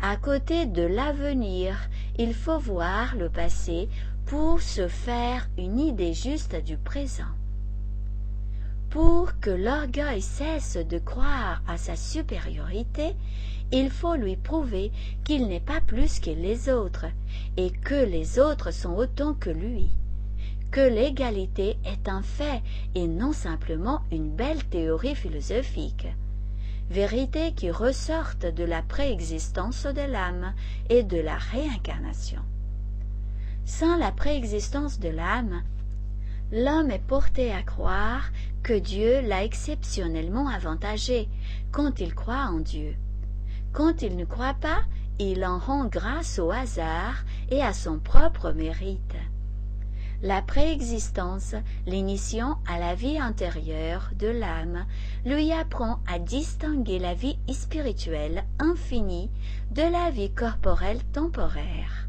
À 0.00 0.16
côté 0.16 0.64
de 0.64 0.82
l'avenir, 0.82 1.76
il 2.16 2.32
faut 2.32 2.58
voir 2.58 3.16
le 3.16 3.28
passé 3.28 3.88
pour 4.24 4.62
se 4.62 4.88
faire 4.88 5.48
une 5.58 5.78
idée 5.78 6.14
juste 6.14 6.56
du 6.64 6.78
présent. 6.78 7.34
Pour 8.88 9.38
que 9.40 9.50
l'orgueil 9.50 10.22
cesse 10.22 10.76
de 10.76 10.98
croire 10.98 11.62
à 11.68 11.76
sa 11.76 11.96
supériorité, 11.96 13.14
il 13.72 13.90
faut 13.90 14.16
lui 14.16 14.36
prouver 14.36 14.90
qu'il 15.24 15.46
n'est 15.46 15.60
pas 15.60 15.80
plus 15.80 16.18
que 16.18 16.30
les 16.30 16.68
autres, 16.68 17.06
et 17.56 17.70
que 17.70 18.04
les 18.04 18.38
autres 18.38 18.72
sont 18.72 18.94
autant 18.94 19.34
que 19.34 19.50
lui, 19.50 19.88
que 20.70 20.80
l'égalité 20.80 21.76
est 21.84 22.08
un 22.08 22.22
fait 22.22 22.62
et 22.94 23.06
non 23.06 23.32
simplement 23.32 24.02
une 24.10 24.30
belle 24.30 24.64
théorie 24.64 25.14
philosophique, 25.14 26.06
vérité 26.90 27.52
qui 27.52 27.70
ressorte 27.70 28.46
de 28.46 28.64
la 28.64 28.82
préexistence 28.82 29.84
de 29.86 30.02
l'âme 30.02 30.52
et 30.88 31.02
de 31.02 31.18
la 31.18 31.36
réincarnation. 31.36 32.42
Sans 33.64 33.96
la 33.96 34.10
préexistence 34.10 34.98
de 34.98 35.08
l'âme, 35.08 35.62
l'homme 36.50 36.90
est 36.90 37.06
porté 37.06 37.52
à 37.52 37.62
croire 37.62 38.30
que 38.64 38.72
Dieu 38.72 39.20
l'a 39.20 39.44
exceptionnellement 39.44 40.48
avantagé 40.48 41.28
quand 41.70 42.00
il 42.00 42.14
croit 42.14 42.48
en 42.50 42.58
Dieu. 42.58 42.96
Quand 43.72 44.02
il 44.02 44.16
ne 44.16 44.24
croit 44.24 44.54
pas, 44.54 44.82
il 45.18 45.44
en 45.44 45.58
rend 45.58 45.86
grâce 45.86 46.38
au 46.38 46.50
hasard 46.50 47.24
et 47.50 47.62
à 47.62 47.72
son 47.72 47.98
propre 47.98 48.52
mérite. 48.52 49.16
La 50.22 50.42
préexistence, 50.42 51.54
l'initiant 51.86 52.58
à 52.68 52.78
la 52.78 52.94
vie 52.94 53.18
intérieure 53.18 54.10
de 54.18 54.26
l'âme, 54.26 54.84
lui 55.24 55.50
apprend 55.50 56.00
à 56.06 56.18
distinguer 56.18 56.98
la 56.98 57.14
vie 57.14 57.38
spirituelle 57.50 58.44
infinie 58.58 59.30
de 59.70 59.82
la 59.82 60.10
vie 60.10 60.30
corporelle 60.30 61.02
temporaire. 61.12 62.08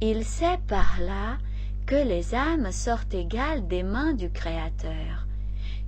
Il 0.00 0.24
sait 0.24 0.58
par 0.66 0.98
là 1.00 1.36
que 1.84 1.94
les 1.94 2.34
âmes 2.34 2.72
sortent 2.72 3.14
égales 3.14 3.66
des 3.68 3.82
mains 3.82 4.14
du 4.14 4.30
Créateur, 4.30 5.26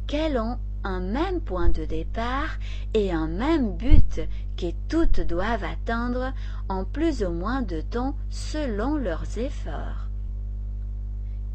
qu'elles 0.07 0.39
ont 0.39 0.59
un 0.85 1.01
même 1.01 1.41
point 1.41 1.69
de 1.69 1.85
départ 1.85 2.59
et 2.95 3.13
un 3.13 3.27
même 3.27 3.77
but 3.77 4.21
que 4.57 4.67
toutes 4.89 5.21
doivent 5.21 5.65
atteindre 5.65 6.33
en 6.69 6.85
plus 6.85 7.23
ou 7.23 7.31
moins 7.31 7.63
de 7.63 7.81
temps 7.81 8.17
selon 8.31 8.97
leurs 8.97 9.39
efforts. 9.39 10.09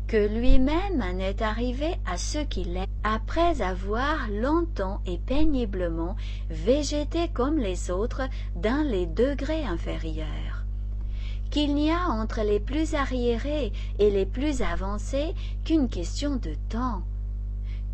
Que 0.07 0.27
lui-même 0.27 1.03
n'est 1.15 1.41
arrivé 1.41 1.95
à 2.05 2.17
ce 2.17 2.39
qu'il 2.39 2.77
est 2.77 2.89
après 3.03 3.61
avoir 3.61 4.29
longtemps 4.29 5.01
et 5.05 5.17
péniblement 5.17 6.15
végété 6.49 7.29
comme 7.33 7.57
les 7.57 7.89
autres 7.89 8.23
dans 8.55 8.87
les 8.87 9.05
degrés 9.05 9.65
inférieurs 9.65 10.63
qu'il 11.53 11.75
n'y 11.75 11.91
a 11.91 12.09
entre 12.09 12.41
les 12.41 12.59
plus 12.59 12.95
arriérés 12.95 13.71
et 13.99 14.09
les 14.09 14.25
plus 14.25 14.63
avancés 14.63 15.35
qu'une 15.63 15.87
question 15.87 16.35
de 16.37 16.55
temps, 16.67 17.03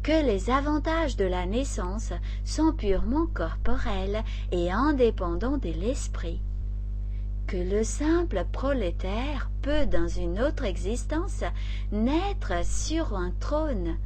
que 0.09 0.25
les 0.25 0.49
avantages 0.49 1.17
de 1.17 1.25
la 1.25 1.45
naissance 1.45 2.13
sont 2.43 2.73
purement 2.73 3.27
corporels 3.27 4.23
et 4.51 4.71
indépendants 4.71 5.59
de 5.59 5.69
l'esprit, 5.69 6.41
que 7.45 7.57
le 7.57 7.83
simple 7.83 8.43
prolétaire 8.51 9.51
peut 9.61 9.85
dans 9.85 10.07
une 10.07 10.41
autre 10.41 10.65
existence 10.65 11.43
naître 11.91 12.53
sur 12.65 13.15
un 13.15 13.31
trône 13.39 13.99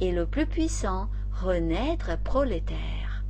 et 0.00 0.12
le 0.12 0.24
plus 0.24 0.46
puissant 0.46 1.10
renaître 1.42 2.16
prolétaire. 2.20 3.22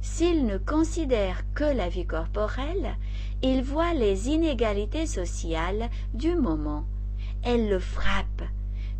S'il 0.00 0.46
ne 0.46 0.56
considère 0.56 1.42
que 1.52 1.64
la 1.64 1.88
vie 1.88 2.06
corporelle, 2.06 2.94
il 3.42 3.64
voit 3.64 3.92
les 3.92 4.28
inégalités 4.28 5.06
sociales 5.06 5.90
du 6.14 6.36
moment. 6.36 6.84
Elles 7.42 7.68
le 7.68 7.80
frappent, 7.80 8.48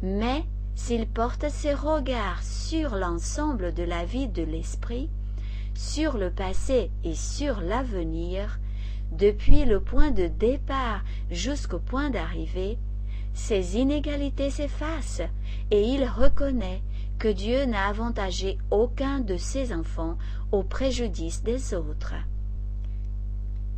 mais 0.03 0.45
s'il 0.79 1.09
porte 1.09 1.51
ses 1.51 1.75
regards 1.75 2.43
sur 2.43 2.95
l'ensemble 2.95 3.75
de 3.75 3.83
la 3.83 4.05
vie 4.05 4.29
de 4.29 4.45
l'esprit, 4.45 5.11
sur 5.75 6.17
le 6.17 6.31
passé 6.31 6.91
et 7.03 7.17
sur 7.17 7.61
l'avenir, 7.61 8.59
depuis 9.11 9.65
le 9.65 9.81
point 9.81 10.13
de 10.13 10.29
départ 10.29 11.03
jusqu'au 11.31 11.81
point 11.81 12.11
d'arrivée, 12.11 12.79
ces 13.35 13.77
inégalités 13.77 14.51
s'effacent 14.51 15.29
et 15.73 15.83
il 15.83 16.05
reconnaît 16.05 16.81
que 17.19 17.29
Dieu 17.29 17.65
n'a 17.65 17.89
avantagé 17.89 18.57
aucun 18.71 19.19
de 19.19 19.37
ses 19.37 19.75
enfants 19.75 20.17
au 20.53 20.63
préjudice 20.63 21.43
des 21.43 21.75
autres 21.75 22.15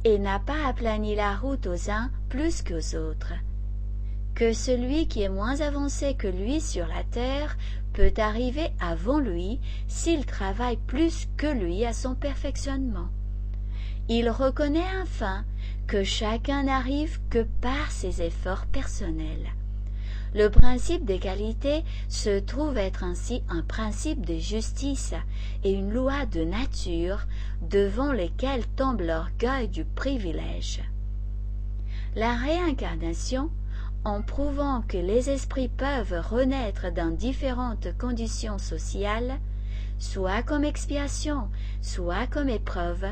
et 0.05 0.19
n'a 0.19 0.39
pas 0.39 0.67
aplani 0.69 1.17
la 1.17 1.35
route 1.35 1.67
aux 1.67 1.91
uns 1.91 2.11
plus 2.29 2.63
qu'aux 2.63 2.97
autres. 2.97 3.33
Que 4.41 4.55
celui 4.55 5.07
qui 5.07 5.21
est 5.21 5.29
moins 5.29 5.61
avancé 5.61 6.15
que 6.15 6.27
lui 6.27 6.63
sur 6.63 6.87
la 6.87 7.05
terre 7.05 7.59
peut 7.93 8.15
arriver 8.17 8.71
avant 8.81 9.19
lui 9.19 9.61
s'il 9.87 10.25
travaille 10.25 10.79
plus 10.79 11.29
que 11.37 11.47
lui 11.47 11.85
à 11.85 11.93
son 11.93 12.15
perfectionnement. 12.15 13.09
Il 14.09 14.31
reconnaît 14.31 14.89
enfin 15.03 15.45
que 15.87 16.05
chacun 16.05 16.63
n'arrive 16.63 17.21
que 17.29 17.47
par 17.61 17.91
ses 17.91 18.23
efforts 18.23 18.65
personnels. 18.65 19.53
Le 20.35 20.49
principe 20.49 21.05
d'égalité 21.05 21.85
se 22.09 22.39
trouve 22.39 22.79
être 22.79 23.05
ainsi 23.05 23.43
un 23.51 23.61
principe 23.61 24.25
de 24.25 24.39
justice 24.39 25.13
et 25.65 25.73
une 25.73 25.93
loi 25.93 26.25
de 26.25 26.45
nature 26.45 27.27
devant 27.61 28.11
lesquelles 28.11 28.67
tombe 28.75 29.03
l'orgueil 29.03 29.69
du 29.69 29.85
privilège. 29.85 30.83
La 32.17 32.35
réincarnation, 32.37 33.51
en 34.05 34.23
prouvant 34.23 34.83
que 34.83 34.97
les 34.97 35.29
esprits 35.29 35.69
peuvent 35.69 36.21
renaître 36.31 36.93
dans 36.93 37.15
différentes 37.15 37.97
conditions 37.99 38.59
sociales, 38.59 39.39
soit 39.99 40.43
comme 40.43 40.65
expiation, 40.65 41.49
soit 41.83 42.27
comme 42.27 42.49
épreuve, 42.49 43.07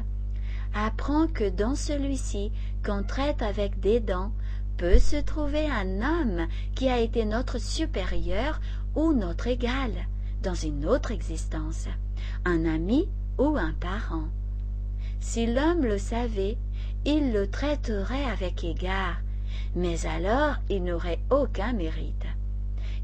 apprend 0.75 1.27
que 1.27 1.49
dans 1.49 1.75
celui-ci 1.75 2.53
qu'on 2.85 3.03
traite 3.03 3.43
avec 3.43 3.81
des 3.81 4.01
dents 4.01 4.33
peut 4.77 4.99
se 4.99 5.17
trouver 5.17 5.69
un 5.69 6.01
homme 6.01 6.47
qui 6.75 6.89
a 6.89 6.99
été 7.01 7.25
notre 7.25 7.59
supérieur 7.59 8.61
ou 8.95 9.13
notre 9.13 9.49
égal, 9.49 9.93
dans 10.43 10.55
une 10.55 10.87
autre 10.87 11.11
existence, 11.11 11.89
un 12.45 12.65
ami 12.65 13.09
ou 13.39 13.57
un 13.57 13.75
parent. 13.81 14.29
Si 15.21 15.47
l'homme 15.47 15.85
le 15.85 15.99
savait, 15.99 16.57
il 17.05 17.33
le 17.33 17.51
traiterait 17.51 18.25
avec 18.25 18.65
égard, 18.65 19.21
mais 19.79 20.07
alors 20.07 20.57
il 20.69 20.83
n'aurait 20.83 21.21
aucun 21.31 21.73
mérite. 21.73 22.27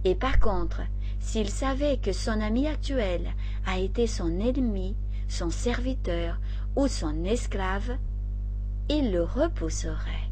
Et 0.05 0.17
par 0.17 0.41
contre, 0.41 0.83
s'il 1.21 1.49
savait 1.49 1.99
que 1.99 2.13
son 2.13 2.41
ami 2.41 2.67
actuel 2.67 3.33
a 3.65 3.79
été 3.79 4.07
son 4.09 4.41
ennemi, 4.41 4.97
son 5.29 5.51
serviteur 5.51 6.39
ou 6.75 6.89
son 6.89 7.25
esclave, 7.25 7.97
il 8.89 9.13
le 9.13 9.23
repousserait. 9.23 10.29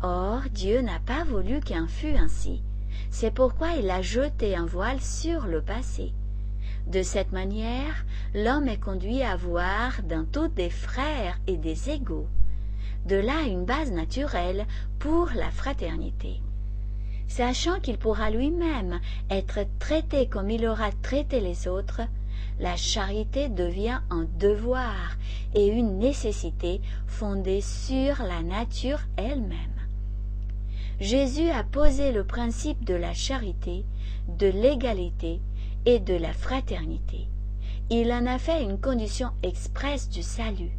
Or 0.00 0.42
Dieu 0.52 0.80
n'a 0.80 1.00
pas 1.00 1.24
voulu 1.24 1.58
qu'un 1.60 1.88
fût 1.88 2.14
ainsi. 2.14 2.62
C'est 3.10 3.32
pourquoi 3.32 3.72
il 3.72 3.90
a 3.90 4.00
jeté 4.00 4.54
un 4.54 4.66
voile 4.66 5.00
sur 5.00 5.46
le 5.46 5.60
passé. 5.60 6.12
De 6.86 7.02
cette 7.02 7.32
manière, 7.32 8.04
l'homme 8.32 8.68
est 8.68 8.80
conduit 8.80 9.22
à 9.22 9.34
voir 9.34 10.02
dans 10.04 10.24
tout 10.24 10.48
des 10.48 10.70
frères 10.70 11.38
et 11.48 11.56
des 11.56 11.90
égaux. 11.90 12.28
De 13.06 13.16
là 13.16 13.42
une 13.42 13.64
base 13.64 13.92
naturelle 13.92 14.66
pour 14.98 15.30
la 15.34 15.50
fraternité. 15.50 16.40
Sachant 17.28 17.80
qu'il 17.80 17.98
pourra 17.98 18.30
lui-même 18.30 19.00
être 19.30 19.60
traité 19.78 20.26
comme 20.26 20.50
il 20.50 20.66
aura 20.66 20.90
traité 21.02 21.40
les 21.40 21.68
autres, 21.68 22.02
la 22.60 22.76
charité 22.76 23.48
devient 23.48 24.00
un 24.10 24.26
devoir 24.38 25.16
et 25.54 25.66
une 25.66 25.98
nécessité 25.98 26.80
fondée 27.06 27.60
sur 27.60 28.22
la 28.22 28.42
nature 28.42 29.00
elle-même. 29.16 29.74
Jésus 31.00 31.50
a 31.50 31.64
posé 31.64 32.12
le 32.12 32.24
principe 32.24 32.84
de 32.84 32.94
la 32.94 33.12
charité, 33.12 33.84
de 34.28 34.46
l'égalité 34.46 35.40
et 35.86 35.98
de 35.98 36.14
la 36.14 36.32
fraternité. 36.32 37.26
Il 37.90 38.12
en 38.12 38.26
a 38.26 38.38
fait 38.38 38.62
une 38.62 38.80
condition 38.80 39.30
expresse 39.42 40.08
du 40.08 40.22
salut. 40.22 40.72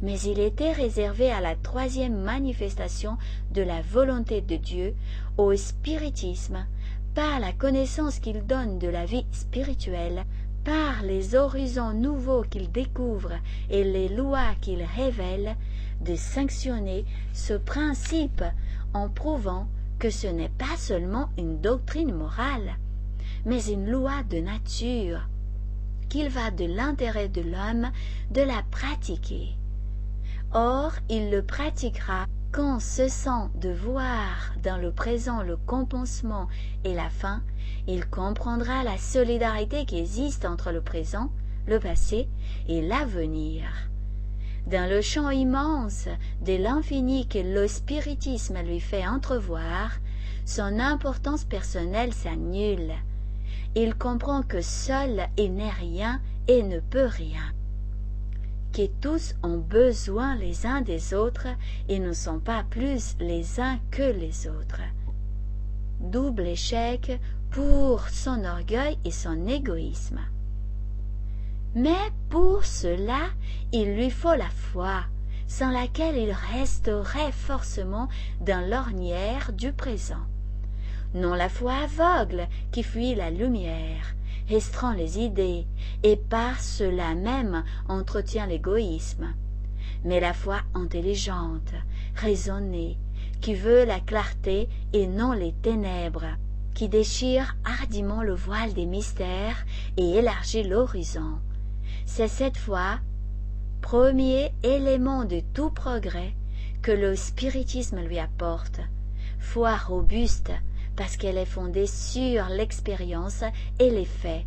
Mais 0.00 0.20
il 0.20 0.38
était 0.38 0.72
réservé 0.72 1.30
à 1.30 1.40
la 1.40 1.56
troisième 1.56 2.20
manifestation 2.20 3.18
de 3.52 3.62
la 3.62 3.82
volonté 3.82 4.40
de 4.40 4.56
Dieu, 4.56 4.94
au 5.36 5.56
spiritisme, 5.56 6.66
par 7.14 7.40
la 7.40 7.52
connaissance 7.52 8.20
qu'il 8.20 8.46
donne 8.46 8.78
de 8.78 8.88
la 8.88 9.04
vie 9.04 9.26
spirituelle, 9.32 10.24
par 10.64 11.02
les 11.02 11.34
horizons 11.34 11.92
nouveaux 11.92 12.42
qu'il 12.42 12.70
découvre 12.70 13.32
et 13.70 13.82
les 13.84 14.08
lois 14.08 14.54
qu'il 14.60 14.84
révèle, 14.96 15.56
de 16.00 16.14
sanctionner 16.14 17.04
ce 17.32 17.54
principe 17.54 18.44
en 18.94 19.08
prouvant 19.08 19.66
que 19.98 20.10
ce 20.10 20.28
n'est 20.28 20.50
pas 20.50 20.76
seulement 20.76 21.28
une 21.38 21.60
doctrine 21.60 22.14
morale, 22.14 22.76
mais 23.44 23.64
une 23.66 23.90
loi 23.90 24.22
de 24.30 24.38
nature, 24.38 25.28
qu'il 26.08 26.28
va 26.28 26.50
de 26.50 26.64
l'intérêt 26.66 27.28
de 27.28 27.40
l'homme 27.40 27.90
de 28.30 28.42
la 28.42 28.62
pratiquer. 28.70 29.56
Or, 30.54 30.92
il 31.10 31.30
le 31.30 31.42
pratiquera 31.42 32.26
quand, 32.52 32.80
cessant 32.80 33.50
de 33.54 33.68
voir 33.68 34.54
dans 34.62 34.78
le 34.78 34.90
présent 34.90 35.42
le 35.42 35.58
compensement 35.58 36.48
et 36.84 36.94
la 36.94 37.10
fin, 37.10 37.42
il 37.86 38.06
comprendra 38.06 38.82
la 38.82 38.96
solidarité 38.96 39.84
qui 39.84 39.98
existe 39.98 40.46
entre 40.46 40.72
le 40.72 40.80
présent, 40.80 41.30
le 41.66 41.78
passé 41.78 42.28
et 42.66 42.80
l'avenir. 42.80 43.64
Dans 44.66 44.88
le 44.88 45.02
champ 45.02 45.28
immense 45.28 46.08
de 46.40 46.56
l'infini 46.56 47.26
que 47.28 47.38
le 47.38 47.68
spiritisme 47.68 48.58
lui 48.62 48.80
fait 48.80 49.06
entrevoir, 49.06 49.90
son 50.46 50.78
importance 50.80 51.44
personnelle 51.44 52.14
s'annule. 52.14 52.92
Il 53.74 53.94
comprend 53.94 54.42
que 54.42 54.62
seul 54.62 55.28
il 55.36 55.54
n'est 55.54 55.70
rien 55.70 56.22
et 56.48 56.62
ne 56.62 56.80
peut 56.80 57.06
rien. 57.06 57.52
Que 58.72 58.86
tous 59.00 59.34
ont 59.42 59.58
besoin 59.58 60.36
les 60.36 60.66
uns 60.66 60.82
des 60.82 61.14
autres 61.14 61.48
et 61.88 61.98
ne 61.98 62.12
sont 62.12 62.38
pas 62.38 62.64
plus 62.68 63.16
les 63.18 63.60
uns 63.60 63.78
que 63.90 64.02
les 64.02 64.46
autres. 64.46 64.82
Double 66.00 66.46
échec 66.46 67.18
pour 67.50 68.08
son 68.08 68.44
orgueil 68.44 68.98
et 69.04 69.10
son 69.10 69.46
égoïsme. 69.46 70.20
Mais 71.74 72.12
pour 72.28 72.64
cela, 72.64 73.30
il 73.72 73.94
lui 73.94 74.10
faut 74.10 74.34
la 74.34 74.48
foi, 74.48 75.04
sans 75.46 75.70
laquelle 75.70 76.16
il 76.16 76.32
resterait 76.32 77.32
forcément 77.32 78.08
dans 78.40 78.68
l'ornière 78.68 79.52
du 79.52 79.72
présent. 79.72 80.26
Non 81.14 81.34
la 81.34 81.48
foi 81.48 81.74
aveugle 81.74 82.48
qui 82.70 82.82
fuit 82.82 83.14
la 83.14 83.30
lumière, 83.30 84.14
restreint 84.48 84.94
les 84.94 85.18
idées, 85.18 85.66
et 86.02 86.16
par 86.16 86.60
cela 86.60 87.14
même 87.14 87.64
entretient 87.88 88.46
l'égoïsme, 88.46 89.34
mais 90.04 90.20
la 90.20 90.32
foi 90.32 90.60
intelligente, 90.74 91.74
raisonnée, 92.14 92.98
qui 93.40 93.54
veut 93.54 93.84
la 93.84 94.00
clarté 94.00 94.68
et 94.92 95.06
non 95.06 95.32
les 95.32 95.52
ténèbres, 95.52 96.36
qui 96.74 96.88
déchire 96.88 97.56
hardiment 97.64 98.22
le 98.22 98.34
voile 98.34 98.72
des 98.72 98.86
mystères 98.86 99.66
et 99.96 100.16
élargit 100.16 100.62
l'horizon. 100.62 101.38
C'est 102.06 102.28
cette 102.28 102.56
foi, 102.56 103.00
premier 103.80 104.52
élément 104.62 105.24
de 105.24 105.40
tout 105.54 105.70
progrès, 105.70 106.34
que 106.82 106.92
le 106.92 107.16
spiritisme 107.16 108.00
lui 108.00 108.18
apporte, 108.18 108.80
foi 109.38 109.76
robuste 109.76 110.52
parce 110.98 111.16
qu'elle 111.16 111.38
est 111.38 111.44
fondée 111.44 111.86
sur 111.86 112.48
l'expérience 112.48 113.44
et 113.78 113.88
les 113.88 114.04
faits, 114.04 114.44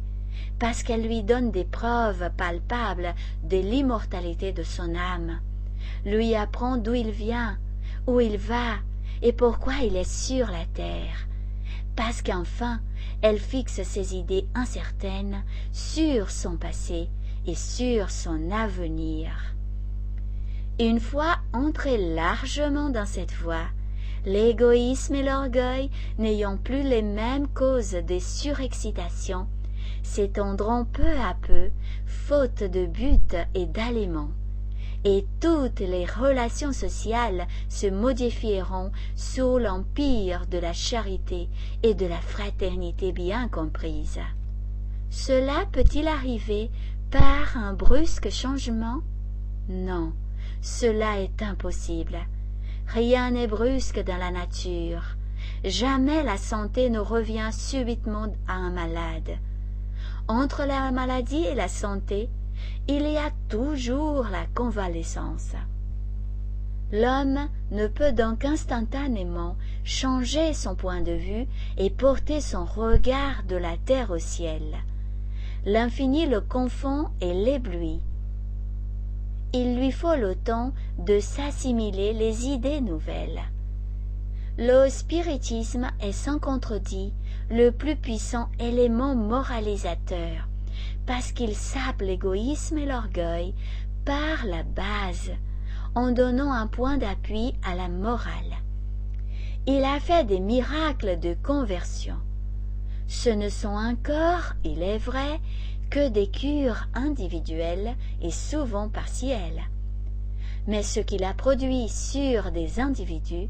parce 0.59 0.83
qu'elle 0.83 1.07
lui 1.07 1.23
donne 1.23 1.49
des 1.49 1.63
preuves 1.63 2.29
palpables 2.35 3.15
de 3.41 3.55
l'immortalité 3.55 4.51
de 4.51 4.61
son 4.61 4.93
âme, 4.93 5.39
lui 6.05 6.35
apprend 6.35 6.75
d'où 6.75 6.93
il 6.93 7.11
vient, 7.11 7.57
où 8.05 8.19
il 8.19 8.37
va 8.37 8.75
et 9.21 9.31
pourquoi 9.31 9.75
il 9.75 9.95
est 9.95 10.03
sur 10.11 10.47
la 10.47 10.65
terre, 10.73 11.25
parce 11.95 12.21
qu'enfin 12.21 12.81
elle 13.21 13.39
fixe 13.39 13.81
ses 13.83 14.15
idées 14.17 14.45
incertaines 14.53 15.45
sur 15.71 16.29
son 16.31 16.57
passé 16.57 17.07
et 17.47 17.55
sur 17.55 18.11
son 18.11 18.51
avenir. 18.51 19.55
Une 20.81 20.99
fois 20.99 21.37
entré 21.53 21.97
largement 22.13 22.89
dans 22.89 23.05
cette 23.05 23.33
voie, 23.33 23.67
l'égoïsme 24.25 25.15
et 25.15 25.23
l'orgueil, 25.23 25.89
n'ayant 26.17 26.57
plus 26.57 26.83
les 26.83 27.01
mêmes 27.01 27.47
causes 27.47 27.91
de 27.91 28.19
surexcitation, 28.19 29.47
s'étendront 30.03 30.85
peu 30.85 31.17
à 31.19 31.35
peu, 31.41 31.69
faute 32.05 32.63
de 32.63 32.85
but 32.85 33.35
et 33.53 33.65
d'aliments 33.65 34.31
et 35.03 35.25
toutes 35.39 35.79
les 35.79 36.05
relations 36.05 36.73
sociales 36.73 37.47
se 37.69 37.87
modifieront 37.87 38.91
sous 39.15 39.57
l'empire 39.57 40.45
de 40.47 40.57
la 40.57 40.73
charité 40.73 41.49
et 41.83 41.93
de 41.93 42.05
la 42.05 42.19
fraternité 42.19 43.11
bien 43.11 43.47
comprise. 43.47 44.19
Cela 45.09 45.65
peut-il 45.71 46.07
arriver 46.07 46.69
par 47.09 47.57
un 47.57 47.73
brusque 47.73 48.29
changement? 48.29 49.01
Non, 49.69 50.13
cela 50.61 51.19
est 51.19 51.41
impossible. 51.41 52.19
Rien 52.93 53.31
n'est 53.31 53.47
brusque 53.47 54.03
dans 54.03 54.17
la 54.17 54.31
nature. 54.31 55.15
Jamais 55.63 56.23
la 56.23 56.35
santé 56.35 56.89
ne 56.89 56.99
revient 56.99 57.49
subitement 57.53 58.27
à 58.49 58.53
un 58.53 58.69
malade. 58.69 59.37
Entre 60.27 60.65
la 60.65 60.91
maladie 60.91 61.45
et 61.45 61.55
la 61.55 61.69
santé, 61.69 62.29
il 62.89 63.03
y 63.03 63.17
a 63.17 63.31
toujours 63.47 64.27
la 64.29 64.45
convalescence. 64.53 65.53
L'homme 66.91 67.47
ne 67.71 67.87
peut 67.87 68.11
donc 68.11 68.43
instantanément 68.43 69.55
changer 69.85 70.53
son 70.53 70.75
point 70.75 70.99
de 70.99 71.13
vue 71.13 71.47
et 71.77 71.89
porter 71.89 72.41
son 72.41 72.65
regard 72.65 73.43
de 73.47 73.55
la 73.55 73.77
terre 73.77 74.11
au 74.11 74.19
ciel. 74.19 74.63
L'infini 75.65 76.25
le 76.25 76.41
confond 76.41 77.07
et 77.21 77.33
l'éblouit. 77.33 78.01
Il 79.53 79.75
lui 79.77 79.91
faut 79.91 80.15
le 80.15 80.35
temps 80.35 80.71
de 80.97 81.19
s'assimiler 81.19 82.13
les 82.13 82.47
idées 82.47 82.79
nouvelles. 82.79 83.41
Le 84.57 84.87
spiritisme 84.89 85.91
est 85.99 86.13
sans 86.13 86.39
contredit 86.39 87.13
le 87.49 87.71
plus 87.71 87.97
puissant 87.97 88.49
élément 88.59 89.15
moralisateur 89.15 90.47
parce 91.05 91.33
qu'il 91.33 91.55
sape 91.55 92.01
l'égoïsme 92.01 92.77
et 92.77 92.85
l'orgueil 92.85 93.53
par 94.05 94.45
la 94.45 94.63
base, 94.63 95.31
en 95.95 96.11
donnant 96.11 96.53
un 96.53 96.67
point 96.67 96.97
d'appui 96.97 97.53
à 97.63 97.75
la 97.75 97.89
morale. 97.89 98.55
Il 99.67 99.83
a 99.83 99.99
fait 99.99 100.23
des 100.23 100.39
miracles 100.39 101.19
de 101.19 101.35
conversion. 101.43 102.15
Ce 103.07 103.29
ne 103.29 103.49
sont 103.49 103.75
encore, 103.75 104.53
il 104.63 104.81
est 104.81 104.97
vrai, 104.97 105.41
que 105.91 106.09
des 106.09 106.27
cures 106.27 106.87
individuelles 106.95 107.95
et 108.21 108.31
souvent 108.31 108.89
partielles. 108.89 109.61
Mais 110.65 110.81
ce 110.81 110.99
qu'il 110.99 111.23
a 111.23 111.35
produit 111.35 111.89
sur 111.89 112.51
des 112.51 112.79
individus 112.79 113.49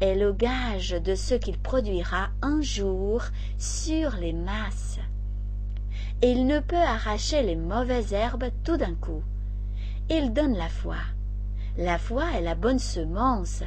est 0.00 0.14
le 0.14 0.34
gage 0.34 0.90
de 0.90 1.14
ce 1.14 1.34
qu'il 1.34 1.58
produira 1.58 2.28
un 2.42 2.60
jour 2.60 3.22
sur 3.58 4.16
les 4.16 4.34
masses 4.34 4.98
et 6.22 6.30
il 6.30 6.46
ne 6.46 6.60
peut 6.60 6.76
arracher 6.76 7.42
les 7.42 7.56
mauvaises 7.56 8.12
herbes 8.12 8.50
tout 8.64 8.76
d'un 8.76 8.94
coup. 8.94 9.22
Il 10.08 10.32
donne 10.32 10.56
la 10.56 10.68
foi. 10.68 10.96
La 11.76 11.98
foi 11.98 12.24
est 12.34 12.42
la 12.42 12.54
bonne 12.54 12.78
semence, 12.78 13.62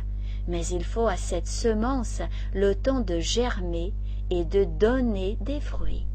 mais 0.48 0.66
il 0.68 0.84
faut 0.84 1.08
à 1.08 1.16
cette 1.16 1.48
semence 1.48 2.22
le 2.54 2.74
temps 2.74 3.02
de 3.02 3.20
germer 3.20 3.94
et 4.32 4.46
de 4.46 4.64
donner 4.64 5.38
des 5.42 5.60
fruits. 5.60 6.09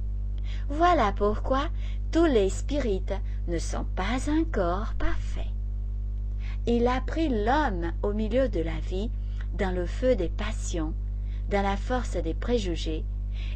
Voilà 0.68 1.12
pourquoi 1.12 1.68
tous 2.12 2.26
les 2.26 2.48
spirites 2.48 3.14
ne 3.48 3.58
sont 3.58 3.84
pas 3.96 4.30
encore 4.30 4.94
parfaits. 4.98 5.52
Il 6.66 6.86
a 6.86 7.00
pris 7.00 7.28
l'homme 7.28 7.92
au 8.02 8.12
milieu 8.12 8.48
de 8.48 8.60
la 8.60 8.78
vie, 8.88 9.10
dans 9.58 9.74
le 9.74 9.86
feu 9.86 10.16
des 10.16 10.28
passions, 10.28 10.94
dans 11.50 11.62
la 11.62 11.76
force 11.76 12.16
des 12.16 12.34
préjugés, 12.34 13.04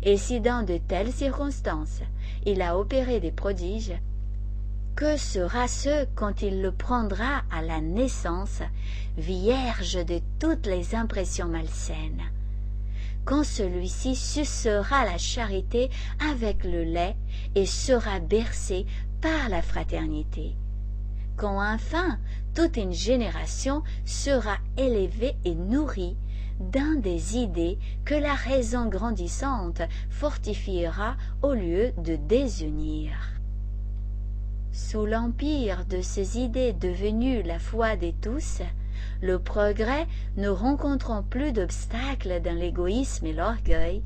et 0.03 0.17
si 0.17 0.41
dans 0.41 0.65
de 0.65 0.77
telles 0.77 1.13
circonstances 1.13 2.03
il 2.45 2.63
a 2.63 2.79
opéré 2.79 3.21
des 3.21 3.33
prodiges, 3.33 3.99
que 4.95 5.17
sera 5.17 5.69
ce 5.69 6.07
quand 6.15 6.43
il 6.43 6.61
le 6.61 6.73
prendra 6.73 7.43
à 7.51 7.63
la 7.63 7.81
naissance, 7.81 8.63
vierge 9.17 10.05
de 10.05 10.21
toutes 10.39 10.67
les 10.67 10.95
impressions 10.95 11.49
malsaines 11.49 12.23
quand 13.29 13.45
celui-ci 13.45 14.17
sucera 14.17 15.05
la 15.05 15.19
charité 15.19 15.91
avec 16.33 16.65
le 16.65 16.83
lait 16.83 17.15
et 17.55 17.67
sera 17.67 18.21
bercé 18.21 18.87
par 19.21 19.51
la 19.51 19.61
fraternité 19.61 20.57
quand 21.39 21.63
enfin 21.63 22.19
toute 22.55 22.77
une 22.77 22.93
génération 22.93 23.83
sera 24.05 24.57
élevée 24.77 25.37
et 25.45 25.55
nourrie 25.55 26.17
dans 26.59 27.01
des 27.01 27.37
idées 27.37 27.79
que 28.05 28.15
la 28.15 28.35
raison 28.35 28.89
grandissante 28.89 29.81
fortifiera 30.11 31.17
au 31.43 31.55
lieu 31.55 31.93
de 31.99 32.17
désunir. 32.17 33.13
Sous 34.73 35.07
l'empire 35.07 35.85
de 35.87 36.01
ces 36.01 36.39
idées 36.39 36.73
devenues 36.73 37.43
la 37.43 37.61
foi 37.61 37.95
de 37.95 38.11
tous, 38.21 38.63
le 39.21 39.39
progrès 39.39 40.07
ne 40.37 40.49
rencontrant 40.49 41.23
plus 41.23 41.53
d'obstacles 41.53 42.41
dans 42.43 42.55
l'égoïsme 42.55 43.27
et 43.27 43.33
l'orgueil, 43.33 44.03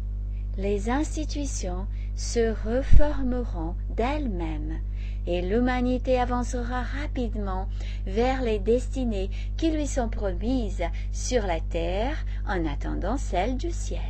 les 0.59 0.91
institutions 0.91 1.87
se 2.15 2.55
reformeront 2.67 3.75
d'elles-mêmes 3.97 4.79
et 5.27 5.41
l'humanité 5.41 6.19
avancera 6.21 6.83
rapidement 6.83 7.69
vers 8.07 8.43
les 8.43 8.59
destinées 8.59 9.31
qui 9.57 9.71
lui 9.71 9.87
sont 9.87 10.09
promises 10.09 10.85
sur 11.13 11.47
la 11.47 11.61
terre 11.61 12.17
en 12.47 12.67
attendant 12.67 13.17
celles 13.17 13.57
du 13.57 13.71
ciel. 13.71 14.01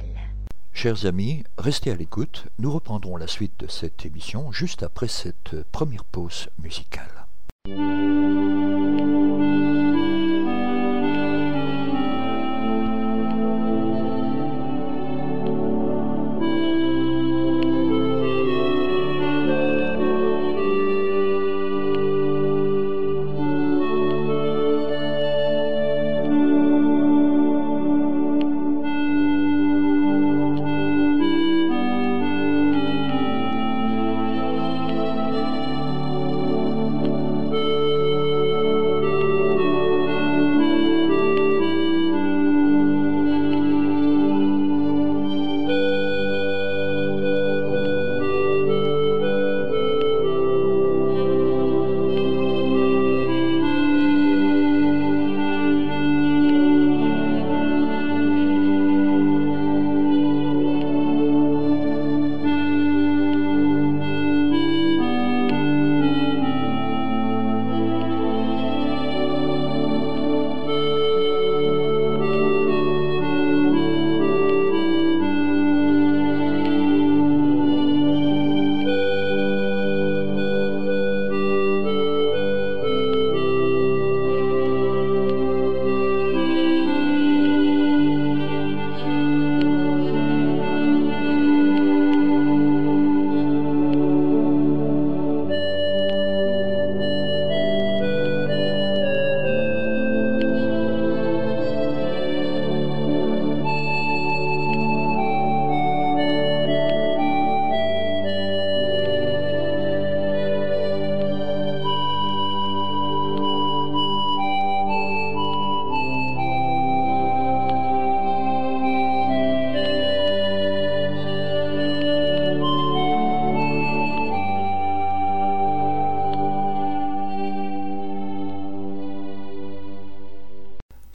Chers 0.72 1.04
amis, 1.04 1.44
restez 1.58 1.90
à 1.90 1.94
l'écoute, 1.94 2.46
nous 2.58 2.72
reprendrons 2.72 3.16
la 3.18 3.26
suite 3.26 3.60
de 3.60 3.68
cette 3.68 4.06
émission 4.06 4.52
juste 4.52 4.82
après 4.82 5.08
cette 5.08 5.54
première 5.70 6.04
pause 6.04 6.48
musicale. 6.58 7.26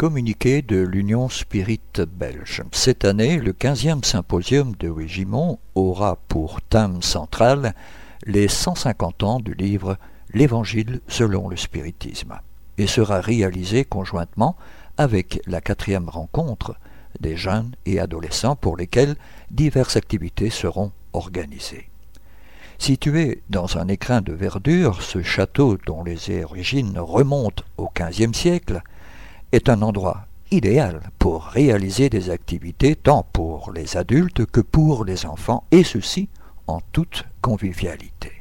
Communiqué 0.08 0.62
de 0.62 0.78
l'Union 0.78 1.28
Spirit 1.28 1.82
belge. 2.18 2.64
Cette 2.72 3.04
année, 3.04 3.40
le 3.40 3.52
15e 3.52 4.06
symposium 4.06 4.74
de 4.80 4.88
Wigimont 4.88 5.60
aura 5.76 6.18
pour 6.30 6.62
thème 6.62 7.02
central 7.02 7.76
les 8.26 8.48
150 8.48 9.24
ans 9.24 9.40
du 9.42 9.54
livre 9.54 9.98
L'Évangile 10.34 11.02
selon 11.10 11.50
le 11.50 11.58
spiritisme 11.58 12.40
et 12.78 12.88
sera 12.88 13.20
réalisé 13.20 13.84
conjointement 13.84 14.56
avec 14.96 15.42
la 15.46 15.60
quatrième 15.60 16.08
rencontre 16.08 16.78
des 17.20 17.36
jeunes 17.36 17.76
et 17.86 18.00
adolescents 18.00 18.56
pour 18.56 18.78
lesquels 18.78 19.18
diverses 19.52 19.98
activités 19.98 20.52
seront 20.52 20.94
organisées. 21.12 21.90
Situé 22.80 23.44
dans 23.50 23.78
un 23.78 23.90
écrin 23.90 24.22
de 24.22 24.32
verdure, 24.32 25.02
ce 25.02 25.22
château 25.22 25.78
dont 25.86 26.06
les 26.06 26.42
origines 26.46 26.98
remontent 26.98 27.66
au 27.76 27.90
XVe 27.94 28.34
siècle 28.34 28.82
est 29.52 29.70
un 29.70 29.82
endroit 29.82 30.28
idéal 30.52 31.02
pour 31.20 31.44
réaliser 31.44 32.10
des 32.10 32.30
activités 32.30 32.96
tant 32.96 33.24
pour 33.34 33.72
les 33.72 33.98
adultes 33.98 34.46
que 34.46 34.62
pour 34.62 35.06
les 35.06 35.26
enfants, 35.26 35.66
et 35.72 35.84
ceci 35.84 36.30
en 36.68 36.80
toute 36.92 37.26
convivialité. 37.42 38.32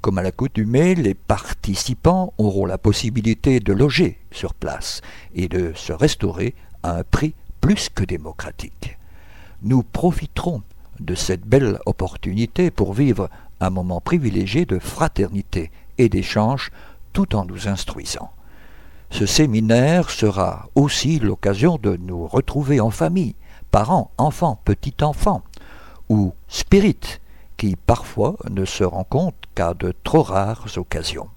Comme 0.00 0.18
à 0.18 0.22
l'accoutumée, 0.22 0.94
les 0.94 1.14
participants 1.14 2.32
auront 2.38 2.64
la 2.64 2.78
possibilité 2.78 3.60
de 3.60 3.72
loger 3.72 4.18
sur 4.30 4.54
place 4.54 5.02
et 5.34 5.48
de 5.48 5.72
se 5.74 5.92
restaurer 5.92 6.54
à 6.82 6.96
un 6.96 7.02
prix 7.02 7.34
plus 7.60 7.90
que 7.90 8.04
démocratique. 8.04 8.98
Nous 9.62 9.82
profiterons 9.82 10.62
de 11.00 11.14
cette 11.14 11.46
belle 11.46 11.78
opportunité 11.84 12.70
pour 12.70 12.94
vivre 12.94 13.28
un 13.60 13.70
moment 13.70 14.00
privilégié 14.00 14.64
de 14.64 14.78
fraternité 14.78 15.70
et 15.98 16.08
d'échange 16.08 16.70
tout 17.12 17.34
en 17.36 17.44
nous 17.44 17.68
instruisant. 17.68 18.30
Ce 19.10 19.26
séminaire 19.26 20.10
sera 20.10 20.68
aussi 20.74 21.18
l'occasion 21.18 21.78
de 21.82 21.96
nous 21.96 22.26
retrouver 22.26 22.80
en 22.80 22.90
famille, 22.90 23.34
parents, 23.70 24.10
enfants, 24.18 24.60
petits-enfants, 24.64 25.42
ou 26.08 26.32
spirites, 26.48 27.20
qui 27.56 27.76
parfois 27.76 28.36
ne 28.50 28.64
se 28.64 28.84
rencontrent 28.84 29.36
qu'à 29.54 29.74
de 29.74 29.92
trop 30.04 30.22
rares 30.22 30.66
occasions. 30.76 31.28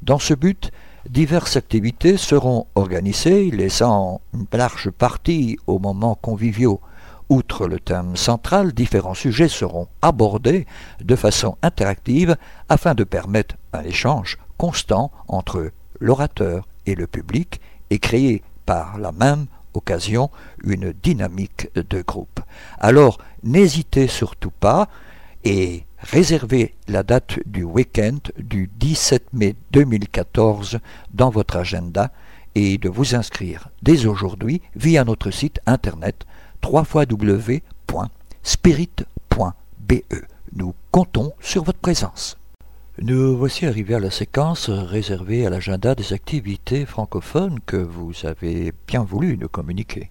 Dans 0.00 0.18
ce 0.18 0.34
but, 0.34 0.70
diverses 1.08 1.56
activités 1.56 2.16
seront 2.16 2.66
organisées, 2.74 3.50
laissant 3.50 4.20
une 4.32 4.46
large 4.52 4.90
partie 4.90 5.58
aux 5.66 5.78
moments 5.78 6.14
conviviaux, 6.14 6.80
Outre 7.32 7.66
le 7.66 7.80
thème 7.80 8.14
central, 8.14 8.74
différents 8.74 9.14
sujets 9.14 9.48
seront 9.48 9.88
abordés 10.02 10.66
de 11.02 11.16
façon 11.16 11.56
interactive 11.62 12.36
afin 12.68 12.94
de 12.94 13.04
permettre 13.04 13.54
un 13.72 13.82
échange 13.84 14.36
constant 14.58 15.10
entre 15.28 15.70
l'orateur 15.98 16.68
et 16.86 16.94
le 16.94 17.06
public 17.06 17.60
et 17.90 17.98
créer 17.98 18.42
par 18.66 18.98
la 18.98 19.12
même 19.12 19.46
occasion 19.74 20.30
une 20.64 20.92
dynamique 20.92 21.68
de 21.74 22.02
groupe. 22.02 22.40
Alors 22.78 23.18
n'hésitez 23.42 24.06
surtout 24.06 24.50
pas 24.50 24.88
et 25.44 25.84
réservez 25.98 26.74
la 26.88 27.02
date 27.02 27.38
du 27.46 27.64
week-end 27.64 28.18
du 28.38 28.70
17 28.78 29.32
mai 29.32 29.56
2014 29.72 30.78
dans 31.12 31.30
votre 31.30 31.56
agenda 31.56 32.10
et 32.54 32.78
de 32.78 32.88
vous 32.88 33.14
inscrire 33.14 33.68
dès 33.82 34.06
aujourd'hui 34.06 34.60
via 34.76 35.04
notre 35.04 35.30
site 35.30 35.60
internet 35.66 36.26
www.spirit.be. 36.64 37.52
Nous 40.54 40.74
comptons 40.90 41.32
sur 41.40 41.64
votre 41.64 41.78
présence. 41.78 42.36
Nous 43.00 43.38
voici 43.38 43.64
arrivés 43.64 43.94
à 43.94 44.00
la 44.00 44.10
séquence 44.10 44.68
réservée 44.68 45.46
à 45.46 45.50
l'agenda 45.50 45.94
des 45.94 46.12
activités 46.12 46.84
francophones 46.84 47.58
que 47.64 47.78
vous 47.78 48.12
avez 48.24 48.74
bien 48.86 49.02
voulu 49.02 49.38
nous 49.38 49.48
communiquer. 49.48 50.10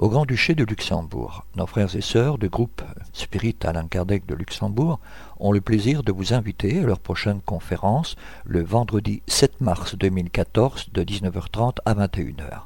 Au 0.00 0.08
Grand-Duché 0.08 0.56
de 0.56 0.64
Luxembourg, 0.64 1.44
nos 1.54 1.68
frères 1.68 1.94
et 1.94 2.00
sœurs 2.00 2.36
du 2.38 2.48
groupe 2.48 2.82
Spirit 3.12 3.54
Alain 3.62 3.86
Kardec 3.86 4.26
de 4.26 4.34
Luxembourg 4.34 4.98
ont 5.38 5.52
le 5.52 5.60
plaisir 5.60 6.02
de 6.02 6.10
vous 6.10 6.34
inviter 6.34 6.80
à 6.80 6.86
leur 6.86 6.98
prochaine 6.98 7.40
conférence 7.40 8.16
le 8.44 8.64
vendredi 8.64 9.22
7 9.28 9.60
mars 9.60 9.94
2014 9.94 10.88
de 10.92 11.04
19h30 11.04 11.76
à 11.84 11.94
21h. 11.94 12.62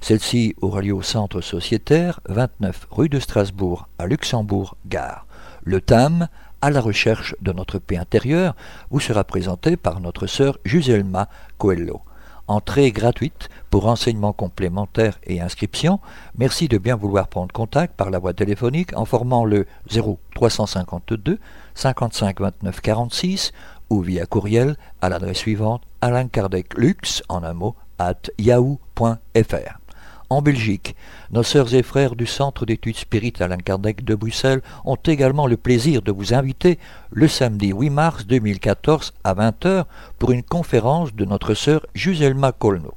Celle-ci 0.00 0.56
aura 0.60 0.82
lieu 0.82 0.92
au 0.92 1.02
centre 1.02 1.40
sociétaire 1.40 2.18
29 2.28 2.88
rue 2.90 3.08
de 3.08 3.20
Strasbourg 3.20 3.88
à 3.98 4.06
Luxembourg-Gare. 4.06 5.24
Le 5.64 5.80
thème 5.80 6.28
à 6.60 6.70
la 6.70 6.80
recherche 6.80 7.34
de 7.40 7.52
notre 7.52 7.78
paix 7.78 7.96
intérieure 7.96 8.54
vous 8.90 9.00
sera 9.00 9.24
présenté 9.24 9.76
par 9.76 10.00
notre 10.00 10.26
sœur 10.26 10.58
Juselma 10.64 11.28
Coelho. 11.56 12.02
Entrée 12.46 12.92
gratuite 12.92 13.48
pour 13.70 13.84
renseignements 13.84 14.34
complémentaires 14.34 15.18
et 15.24 15.40
inscriptions, 15.40 16.00
merci 16.36 16.68
de 16.68 16.76
bien 16.76 16.96
vouloir 16.96 17.28
prendre 17.28 17.52
contact 17.52 17.94
par 17.96 18.10
la 18.10 18.18
voie 18.18 18.34
téléphonique 18.34 18.94
en 18.94 19.06
formant 19.06 19.46
le 19.46 19.66
0352 19.90 21.38
55 21.74 22.40
29 22.40 22.80
46 22.82 23.52
ou 23.88 24.02
via 24.02 24.26
courriel 24.26 24.76
à 25.00 25.08
l'adresse 25.08 25.38
suivante 25.38 25.82
Alain 26.02 26.28
Kardec 26.28 26.74
Lux 26.76 27.22
en 27.30 27.42
un 27.42 27.54
mot 27.54 27.74
at 27.98 28.30
yahoo.fr. 28.38 29.83
En 30.30 30.40
Belgique, 30.40 30.96
nos 31.30 31.42
sœurs 31.42 31.74
et 31.74 31.82
frères 31.82 32.16
du 32.16 32.26
Centre 32.26 32.64
d'études 32.64 32.96
spirites 32.96 33.42
Alain 33.42 33.58
Kardec 33.58 34.04
de 34.04 34.14
Bruxelles 34.14 34.62
ont 34.84 34.96
également 34.96 35.46
le 35.46 35.56
plaisir 35.56 36.00
de 36.00 36.12
vous 36.12 36.32
inviter 36.32 36.78
le 37.10 37.28
samedi 37.28 37.72
8 37.72 37.90
mars 37.90 38.26
2014 38.26 39.12
à 39.22 39.34
20h 39.34 39.84
pour 40.18 40.32
une 40.32 40.42
conférence 40.42 41.14
de 41.14 41.24
notre 41.24 41.54
sœur 41.54 41.86
Juselma 41.94 42.52
Colno 42.52 42.94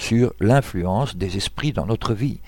sur 0.00 0.32
l'influence 0.40 1.16
des 1.16 1.36
esprits 1.36 1.72
dans 1.72 1.86
notre 1.86 2.14
vie. 2.14 2.40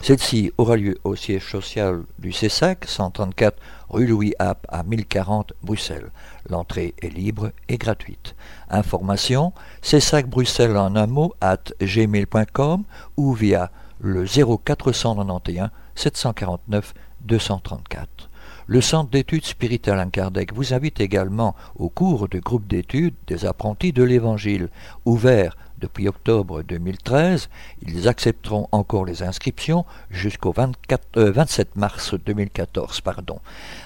Celle-ci 0.00 0.52
aura 0.56 0.76
lieu 0.76 0.96
au 1.04 1.16
siège 1.16 1.50
social 1.50 2.04
du 2.18 2.32
CESAC, 2.32 2.84
134 2.86 3.58
rue 3.90 4.06
Louis 4.06 4.32
App 4.38 4.64
à 4.68 4.82
1040 4.82 5.52
Bruxelles. 5.62 6.10
L'entrée 6.48 6.94
est 7.02 7.10
libre 7.10 7.50
et 7.68 7.76
gratuite. 7.76 8.34
Information 8.70 9.52
CESAC 9.82 10.28
Bruxelles 10.28 10.76
en 10.76 10.96
un 10.96 11.06
mot 11.06 11.34
at 11.40 11.64
gmail.com 11.82 12.84
ou 13.16 13.34
via 13.34 13.70
le 14.00 14.24
0491 14.24 15.70
749 15.94 16.94
234. 17.22 18.30
Le 18.66 18.80
Centre 18.80 19.10
d'études 19.10 19.44
spirituelles 19.44 19.94
Alain 19.98 20.10
Kardec 20.10 20.54
vous 20.54 20.72
invite 20.72 21.00
également 21.00 21.54
au 21.76 21.88
cours 21.88 22.28
du 22.28 22.40
groupe 22.40 22.66
d'études 22.66 23.14
des 23.26 23.44
apprentis 23.44 23.92
de 23.92 24.02
l'Évangile, 24.02 24.68
ouvert 25.04 25.56
depuis 25.80 26.08
octobre 26.08 26.62
2013. 26.62 27.48
Ils 27.82 28.08
accepteront 28.08 28.68
encore 28.72 29.04
les 29.04 29.22
inscriptions 29.22 29.84
jusqu'au 30.10 30.52
27 30.52 31.00
euh, 31.16 31.32
mars 31.74 32.14
2014. 32.14 33.00
Pardon. 33.00 33.40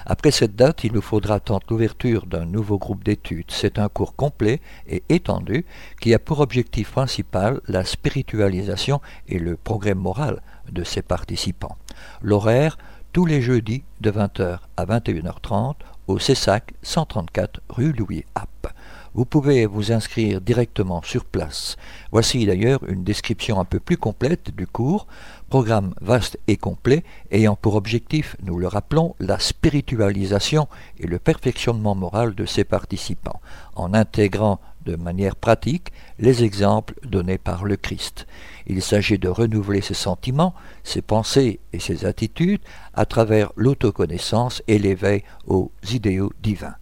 Après 0.05 0.31
cette 0.31 0.55
date, 0.55 0.83
il 0.83 0.93
nous 0.93 1.01
faudra 1.01 1.35
attendre 1.35 1.65
l'ouverture 1.69 2.25
d'un 2.25 2.45
nouveau 2.45 2.77
groupe 2.77 3.03
d'études. 3.03 3.49
C'est 3.49 3.79
un 3.79 3.89
cours 3.89 4.15
complet 4.15 4.61
et 4.87 5.03
étendu 5.09 5.65
qui 5.99 6.13
a 6.13 6.19
pour 6.19 6.39
objectif 6.39 6.91
principal 6.91 7.61
la 7.67 7.83
spiritualisation 7.85 9.01
et 9.27 9.39
le 9.39 9.55
progrès 9.55 9.95
moral 9.95 10.41
de 10.71 10.83
ses 10.83 11.01
participants. 11.01 11.77
L'horaire, 12.21 12.77
tous 13.13 13.25
les 13.25 13.41
jeudis 13.41 13.83
de 14.01 14.11
20h 14.11 14.59
à 14.75 14.85
21h30 14.85 15.75
au 16.07 16.19
CESAC 16.19 16.73
134 16.83 17.61
rue 17.69 17.93
Louis 17.93 18.25
App. 18.35 18.74
Vous 19.15 19.23
pouvez 19.23 19.65
vous 19.65 19.93
inscrire 19.93 20.41
directement 20.41 21.01
sur 21.01 21.23
place. 21.23 21.77
Voici 22.11 22.45
d'ailleurs 22.45 22.83
une 22.89 23.05
description 23.05 23.61
un 23.61 23.63
peu 23.63 23.79
plus 23.79 23.95
complète 23.95 24.53
du 24.53 24.67
cours, 24.67 25.07
programme 25.49 25.93
vaste 26.01 26.37
et 26.49 26.57
complet, 26.57 27.05
ayant 27.31 27.55
pour 27.55 27.75
objectif, 27.75 28.35
nous 28.43 28.59
le 28.59 28.67
rappelons, 28.67 29.15
la 29.21 29.39
spiritualisation 29.39 30.67
et 30.99 31.07
le 31.07 31.17
perfectionnement 31.17 31.95
moral 31.95 32.35
de 32.35 32.45
ses 32.45 32.65
participants, 32.65 33.39
en 33.75 33.93
intégrant 33.93 34.59
de 34.85 34.97
manière 34.97 35.37
pratique 35.37 35.93
les 36.19 36.43
exemples 36.43 36.95
donnés 37.03 37.37
par 37.37 37.63
le 37.63 37.77
Christ. 37.77 38.27
Il 38.67 38.81
s'agit 38.81 39.17
de 39.17 39.29
renouveler 39.29 39.79
ses 39.79 39.93
sentiments, 39.93 40.53
ses 40.83 41.01
pensées 41.01 41.61
et 41.71 41.79
ses 41.79 42.05
attitudes 42.05 42.61
à 42.93 43.05
travers 43.05 43.53
l'autoconnaissance 43.55 44.61
et 44.67 44.77
l'éveil 44.77 45.23
aux 45.47 45.71
idéaux 45.89 46.33
divins. 46.43 46.75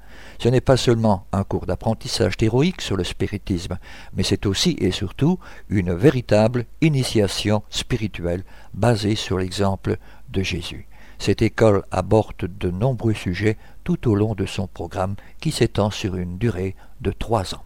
Ce 0.44 0.50
n'est 0.50 0.60
pas 0.60 0.76
seulement 0.76 1.26
un 1.32 1.46
cours 1.46 1.66
d'apprentissage 1.66 2.36
théorique 2.36 2.82
sur 2.82 2.98
le 2.98 3.06
spiritisme, 3.06 3.78
mais 4.14 4.24
c'est 4.24 4.46
aussi 4.46 4.76
et 4.78 4.92
surtout 4.92 5.40
une 5.70 5.94
véritable 5.94 6.66
initiation 6.82 7.64
spirituelle 7.70 8.44
basée 8.74 9.16
sur 9.16 9.38
l'exemple 9.38 9.96
de 10.28 10.44
Jésus. 10.44 10.86
Cette 11.18 11.42
école 11.42 11.86
aborde 11.92 12.50
de 12.60 12.70
nombreux 12.70 13.14
sujets 13.14 13.56
tout 13.86 14.10
au 14.10 14.16
long 14.16 14.36
de 14.36 14.46
son 14.46 14.68
programme 14.68 15.16
qui 15.40 15.52
s'étend 15.52 15.92
sur 15.92 16.18
une 16.18 16.38
durée 16.38 16.76
de 17.00 17.14
trois 17.14 17.56
ans. 17.56 17.64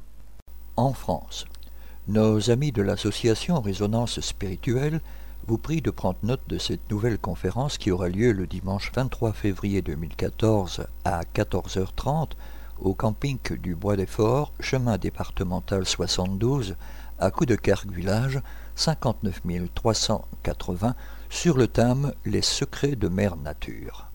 En 0.75 0.93
France, 0.93 1.47
nos 2.07 2.51
amis 2.51 2.71
de 2.71 2.83
l'association 2.83 3.59
Résonance 3.59 4.19
spirituelle 4.19 5.01
vous 5.47 5.57
prient 5.57 5.81
de 5.81 5.89
prendre 5.89 6.19
note 6.21 6.47
de 6.47 6.59
cette 6.59 6.91
nouvelle 6.91 7.17
conférence 7.17 7.79
qui 7.79 7.89
aura 7.89 8.07
lieu 8.07 8.33
le 8.33 8.45
dimanche 8.45 8.91
23 8.93 9.33
février 9.33 9.81
2014 9.81 10.85
à 11.05 11.21
14h30 11.33 12.33
au 12.79 12.93
camping 12.93 13.39
du 13.59 13.75
Bois 13.75 13.95
des 13.95 14.05
Forts, 14.05 14.53
chemin 14.59 14.97
départemental 14.97 15.85
72, 15.85 16.75
à 17.19 17.31
coup 17.31 17.45
de 17.45 17.55
Cargue 17.55 17.91
Village, 17.91 18.41
59 18.75 19.41
380, 19.73 20.95
sur 21.29 21.57
le 21.57 21.67
thème 21.67 22.13
Les 22.25 22.41
secrets 22.41 22.95
de 22.95 23.07
Mère 23.07 23.35
Nature. 23.35 24.09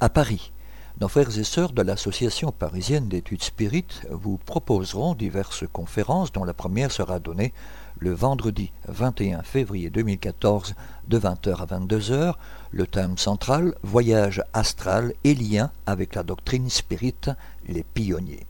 À 0.00 0.08
Paris, 0.08 0.52
nos 1.00 1.08
frères 1.08 1.38
et 1.38 1.44
sœurs 1.44 1.72
de 1.72 1.82
l'Association 1.82 2.50
parisienne 2.50 3.08
d'études 3.08 3.42
spirites 3.42 4.06
vous 4.10 4.36
proposeront 4.36 5.14
diverses 5.14 5.64
conférences 5.72 6.32
dont 6.32 6.44
la 6.44 6.54
première 6.54 6.90
sera 6.90 7.20
donnée 7.20 7.52
le 8.00 8.12
vendredi 8.12 8.70
21 8.86 9.42
février 9.42 9.90
2014 9.90 10.74
de 11.08 11.18
20h 11.18 11.56
à 11.56 11.66
22h, 11.66 12.34
le 12.70 12.86
thème 12.86 13.18
central 13.18 13.74
Voyage 13.82 14.42
astral 14.52 15.12
et 15.24 15.34
lien 15.34 15.70
avec 15.86 16.14
la 16.14 16.22
doctrine 16.22 16.70
spirite, 16.70 17.30
les 17.66 17.82
pionniers. 17.82 18.46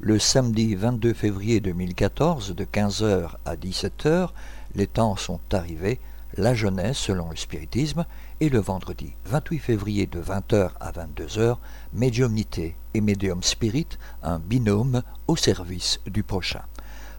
Le 0.00 0.18
samedi 0.18 0.74
22 0.74 1.12
février 1.12 1.60
2014 1.60 2.54
de 2.54 2.64
15h 2.64 3.30
à 3.44 3.56
17h, 3.56 4.28
les 4.74 4.86
temps 4.86 5.16
sont 5.16 5.40
arrivés, 5.52 6.00
la 6.36 6.54
jeunesse 6.54 6.98
selon 6.98 7.30
le 7.30 7.36
spiritisme, 7.36 8.06
et 8.40 8.48
le 8.48 8.60
vendredi 8.60 9.14
28 9.26 9.58
février 9.58 10.06
de 10.06 10.20
20h 10.20 10.70
à 10.80 10.92
22h, 10.92 11.56
médiumnité 11.92 12.76
et 12.94 13.00
médium 13.00 13.42
spirit, 13.42 13.88
un 14.22 14.38
binôme 14.38 15.02
au 15.26 15.36
service 15.36 16.00
du 16.06 16.22
prochain. 16.22 16.62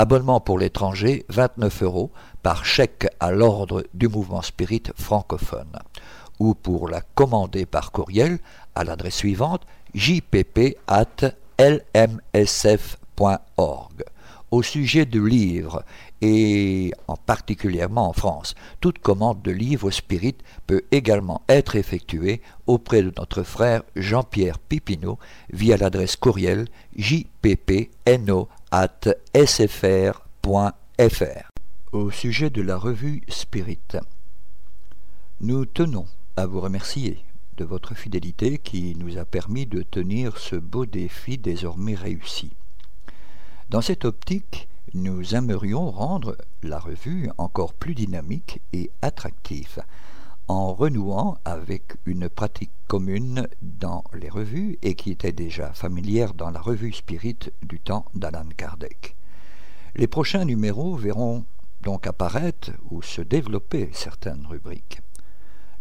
Abonnement 0.00 0.38
pour 0.38 0.60
l'étranger, 0.60 1.26
29 1.28 1.82
euros, 1.82 2.12
par 2.44 2.64
chèque 2.64 3.08
à 3.18 3.32
l'ordre 3.32 3.82
du 3.94 4.06
mouvement 4.06 4.42
Spirit 4.42 4.84
francophone. 4.94 5.76
Ou 6.38 6.54
pour 6.54 6.88
la 6.88 7.00
commander 7.00 7.66
par 7.66 7.90
courriel 7.90 8.38
à 8.76 8.84
l'adresse 8.84 9.16
suivante, 9.16 9.66
jpp.lmsf.org. 9.96 10.76
Au 14.50 14.62
sujet 14.62 15.04
de 15.04 15.20
livres, 15.20 15.84
et 16.22 16.90
en 17.06 17.16
particulièrement 17.16 18.08
en 18.08 18.14
France, 18.14 18.54
toute 18.80 18.98
commande 18.98 19.42
de 19.42 19.50
livres 19.50 19.90
spirit 19.90 20.36
peut 20.66 20.84
également 20.90 21.42
être 21.50 21.76
effectuée 21.76 22.40
auprès 22.66 23.02
de 23.02 23.12
notre 23.18 23.42
frère 23.42 23.82
Jean-Pierre 23.94 24.58
Pipineau 24.58 25.18
via 25.52 25.76
l'adresse 25.76 26.16
courriel 26.16 26.66
jppno.sfr.fr. 26.96 28.28
Au 31.92 32.10
sujet 32.10 32.48
de 32.48 32.62
la 32.62 32.78
revue 32.78 33.22
Spirit, 33.28 33.98
nous 35.42 35.66
tenons 35.66 36.06
à 36.36 36.46
vous 36.46 36.60
remercier 36.60 37.18
de 37.58 37.64
votre 37.64 37.94
fidélité 37.94 38.56
qui 38.56 38.96
nous 38.96 39.18
a 39.18 39.24
permis 39.26 39.66
de 39.66 39.82
tenir 39.82 40.38
ce 40.38 40.56
beau 40.56 40.86
défi 40.86 41.36
désormais 41.36 41.94
réussi. 41.94 42.52
Dans 43.70 43.82
cette 43.82 44.06
optique, 44.06 44.66
nous 44.94 45.34
aimerions 45.34 45.90
rendre 45.90 46.38
la 46.62 46.78
revue 46.78 47.28
encore 47.36 47.74
plus 47.74 47.94
dynamique 47.94 48.62
et 48.72 48.90
attractive, 49.02 49.80
en 50.48 50.72
renouant 50.72 51.36
avec 51.44 51.96
une 52.06 52.30
pratique 52.30 52.70
commune 52.86 53.46
dans 53.60 54.04
les 54.14 54.30
revues 54.30 54.78
et 54.80 54.94
qui 54.94 55.10
était 55.10 55.32
déjà 55.32 55.74
familière 55.74 56.32
dans 56.32 56.48
la 56.48 56.62
revue 56.62 56.94
Spirit 56.94 57.50
du 57.62 57.78
temps 57.78 58.06
d'Alan 58.14 58.48
Kardec. 58.56 59.14
Les 59.96 60.06
prochains 60.06 60.46
numéros 60.46 60.96
verront 60.96 61.44
donc 61.82 62.06
apparaître 62.06 62.70
ou 62.90 63.02
se 63.02 63.20
développer 63.20 63.90
certaines 63.92 64.46
rubriques. 64.46 65.02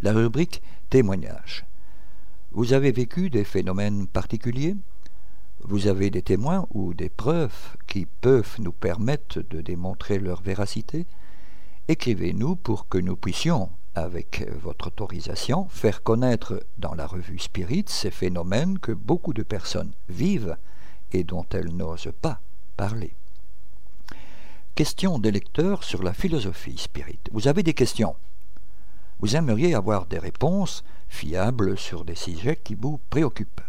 La 0.02 0.12
rubrique 0.12 0.62
témoignage. 0.90 1.66
Vous 2.52 2.74
avez 2.74 2.92
vécu 2.92 3.30
des 3.30 3.46
phénomènes 3.46 4.08
particuliers? 4.08 4.76
Vous 5.62 5.88
avez 5.88 6.10
des 6.10 6.22
témoins 6.22 6.68
ou 6.72 6.94
des 6.94 7.10
preuves 7.10 7.76
qui 7.88 8.06
peuvent 8.06 8.56
nous 8.60 8.72
permettre 8.72 9.42
de 9.42 9.62
démontrer 9.62 10.20
leur 10.20 10.42
véracité? 10.42 11.06
Écrivez-nous 11.88 12.56
pour 12.56 12.88
que 12.88 12.98
nous 12.98 13.16
puissions, 13.16 13.70
avec 13.96 14.48
votre 14.62 14.88
autorisation, 14.88 15.68
faire 15.70 16.04
connaître 16.04 16.64
dans 16.78 16.94
la 16.94 17.08
revue 17.08 17.40
Spirit 17.40 17.86
ces 17.88 18.12
phénomènes 18.12 18.78
que 18.80 18.92
beaucoup 18.92 19.34
de 19.34 19.44
personnes 19.44 19.94
vivent 20.10 20.58
et 21.12 21.24
dont 21.24 21.46
elles 21.52 21.76
n'osent 21.76 22.14
pas 22.22 22.40
parler. 22.76 23.16
Question 24.76 25.18
des 25.18 25.32
lecteurs 25.32 25.84
sur 25.84 26.04
la 26.04 26.14
philosophie 26.14 26.78
spirit. 26.78 27.20
Vous 27.32 27.48
avez 27.48 27.64
des 27.64 27.74
questions? 27.74 28.16
Vous 29.20 29.36
aimeriez 29.36 29.74
avoir 29.74 30.06
des 30.06 30.20
réponses 30.20 30.84
fiable 31.08 31.78
sur 31.78 32.06
des 32.06 32.16
sujets 32.16 32.60
qui 32.64 32.76
vous 32.76 33.00
préoccupent. 33.10 33.62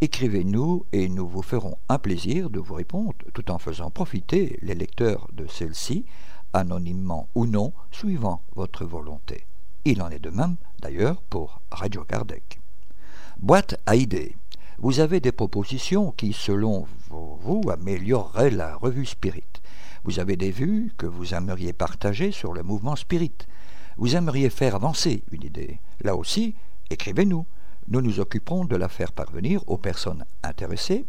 Écrivez-nous 0.00 0.86
et 0.92 1.08
nous 1.08 1.26
vous 1.26 1.42
ferons 1.42 1.76
un 1.88 1.98
plaisir 1.98 2.50
de 2.50 2.60
vous 2.60 2.74
répondre 2.74 3.14
tout 3.34 3.50
en 3.50 3.58
faisant 3.58 3.90
profiter 3.90 4.58
les 4.62 4.74
lecteurs 4.74 5.28
de 5.32 5.46
celle-ci, 5.46 6.04
anonymement 6.52 7.28
ou 7.34 7.46
non, 7.46 7.72
suivant 7.90 8.42
votre 8.54 8.84
volonté. 8.84 9.46
Il 9.84 10.00
en 10.02 10.10
est 10.10 10.18
de 10.18 10.30
même, 10.30 10.56
d'ailleurs, 10.80 11.22
pour 11.22 11.60
Radio 11.70 12.04
Kardec. 12.04 12.60
Boîte 13.40 13.80
à 13.86 13.96
idées. 13.96 14.36
Vous 14.78 15.00
avez 15.00 15.20
des 15.20 15.32
propositions 15.32 16.12
qui, 16.12 16.32
selon 16.32 16.86
vous, 17.08 17.62
amélioreraient 17.70 18.50
la 18.50 18.76
revue 18.76 19.06
Spirit. 19.06 19.42
Vous 20.04 20.20
avez 20.20 20.36
des 20.36 20.52
vues 20.52 20.92
que 20.96 21.06
vous 21.06 21.34
aimeriez 21.34 21.72
partager 21.72 22.30
sur 22.30 22.52
le 22.52 22.62
mouvement 22.62 22.94
Spirit 22.94 23.34
vous 23.98 24.14
aimeriez 24.14 24.48
faire 24.48 24.76
avancer 24.76 25.24
une 25.32 25.42
idée, 25.42 25.80
là 26.02 26.14
aussi, 26.14 26.54
écrivez-nous. 26.88 27.44
Nous 27.90 28.02
nous 28.02 28.20
occuperons 28.20 28.66
de 28.66 28.76
la 28.76 28.90
faire 28.90 29.12
parvenir 29.12 29.62
aux 29.66 29.78
personnes 29.78 30.26
intéressées, 30.42 31.06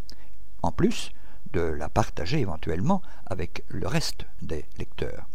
en 0.61 0.71
plus 0.71 1.11
de 1.51 1.59
la 1.59 1.89
partager 1.89 2.39
éventuellement 2.39 3.01
avec 3.25 3.65
le 3.67 3.85
reste 3.85 4.25
des 4.41 4.65
lecteurs. 4.77 5.27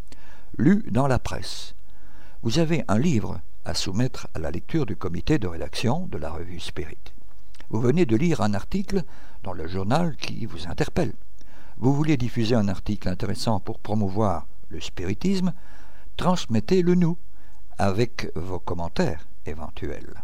Lu 0.57 0.84
dans 0.90 1.07
la 1.07 1.18
presse. 1.18 1.74
Vous 2.42 2.59
avez 2.59 2.84
un 2.88 2.99
livre 2.99 3.40
à 3.66 3.74
soumettre 3.74 4.28
à 4.34 4.38
la 4.38 4.51
lecture 4.51 4.86
du 4.86 4.97
comité 4.97 5.38
de 5.38 5.47
rédaction 5.47 6.07
de 6.07 6.16
la 6.16 6.30
revue 6.30 6.61
Spirit. 6.61 7.12
Vous 7.68 7.80
venez 7.80 8.07
de 8.07 8.16
lire 8.16 8.40
un 8.40 8.55
article 8.55 9.03
dans 9.42 9.53
le 9.53 9.66
journal 9.66 10.16
qui 10.16 10.47
vous 10.47 10.66
interpelle. 10.68 11.12
Vous 11.76 11.92
voulez 11.92 12.16
diffuser 12.16 12.55
un 12.55 12.68
article 12.68 13.09
intéressant 13.09 13.61
pour 13.61 13.80
promouvoir 13.80 14.47
le 14.70 14.80
spiritisme, 14.80 15.53
transmettez-le 16.16 16.95
nous 16.95 17.18
avec 17.76 18.30
vos 18.34 18.61
commentaires 18.61 19.26
éventuels. 19.45 20.22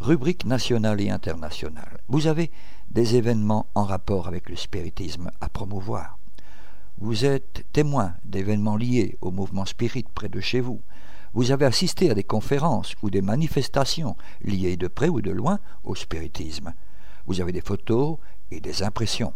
Rubrique 0.00 0.46
nationale 0.46 0.98
et 1.02 1.10
internationale. 1.10 2.00
Vous 2.08 2.26
avez 2.26 2.50
des 2.90 3.16
événements 3.16 3.66
en 3.74 3.84
rapport 3.84 4.28
avec 4.28 4.48
le 4.48 4.56
spiritisme 4.56 5.30
à 5.42 5.50
promouvoir. 5.50 6.18
Vous 6.96 7.26
êtes 7.26 7.66
témoin 7.74 8.14
d'événements 8.24 8.78
liés 8.78 9.18
au 9.20 9.30
mouvement 9.30 9.66
spirit 9.66 10.06
près 10.14 10.30
de 10.30 10.40
chez 10.40 10.60
vous. 10.60 10.80
Vous 11.34 11.50
avez 11.50 11.66
assisté 11.66 12.10
à 12.10 12.14
des 12.14 12.24
conférences 12.24 12.94
ou 13.02 13.10
des 13.10 13.20
manifestations 13.20 14.16
liées 14.42 14.78
de 14.78 14.88
près 14.88 15.10
ou 15.10 15.20
de 15.20 15.30
loin 15.30 15.58
au 15.84 15.94
spiritisme. 15.94 16.72
Vous 17.26 17.42
avez 17.42 17.52
des 17.52 17.60
photos 17.60 18.16
et 18.50 18.60
des 18.60 18.82
impressions. 18.82 19.34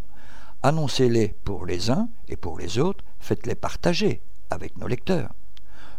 Annoncez-les 0.63 1.35
pour 1.45 1.67
les 1.67 1.91
uns 1.91 2.09
et 2.27 2.37
pour 2.37 2.59
les 2.59 2.79
autres, 2.79 3.05
faites-les 3.19 3.55
partager 3.55 4.23
avec 4.49 4.79
nos 4.79 4.87
lecteurs 4.87 5.35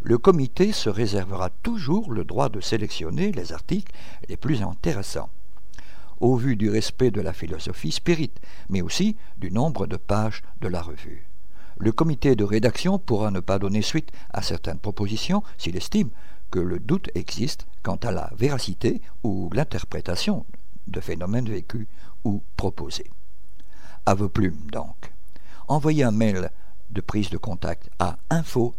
le 0.02 0.18
comité 0.18 0.72
se 0.72 0.88
réservera 0.88 1.50
toujours 1.62 2.12
le 2.12 2.24
droit 2.24 2.48
de 2.48 2.60
sélectionner 2.60 3.32
les 3.32 3.52
articles 3.52 3.92
les 4.28 4.36
plus 4.36 4.62
intéressants, 4.62 5.30
au 6.20 6.36
vu 6.36 6.56
du 6.56 6.70
respect 6.70 7.10
de 7.10 7.20
la 7.20 7.32
philosophie 7.32 7.92
spirit, 7.92 8.32
mais 8.68 8.82
aussi 8.82 9.16
du 9.38 9.50
nombre 9.50 9.86
de 9.86 9.96
pages 9.96 10.42
de 10.60 10.68
la 10.68 10.82
revue. 10.82 11.26
Le 11.78 11.92
comité 11.92 12.36
de 12.36 12.44
rédaction 12.44 12.98
pourra 12.98 13.30
ne 13.30 13.40
pas 13.40 13.58
donner 13.58 13.82
suite 13.82 14.10
à 14.32 14.40
certaines 14.42 14.78
propositions 14.78 15.42
s'il 15.58 15.76
estime 15.76 16.08
que 16.50 16.58
le 16.58 16.78
doute 16.78 17.10
existe 17.14 17.66
quant 17.82 17.96
à 17.96 18.12
la 18.12 18.30
véracité 18.36 19.02
ou 19.22 19.50
l'interprétation 19.52 20.46
de 20.86 21.00
phénomènes 21.00 21.50
vécus 21.50 21.86
ou 22.24 22.42
proposés. 22.56 23.10
À 24.06 24.14
vos 24.14 24.28
plumes 24.28 24.70
donc. 24.72 25.12
Envoyez 25.68 26.04
un 26.04 26.12
mail 26.12 26.50
de 26.90 27.00
prise 27.00 27.28
de 27.28 27.36
contact 27.36 27.90
à 27.98 28.18
info 28.30 28.74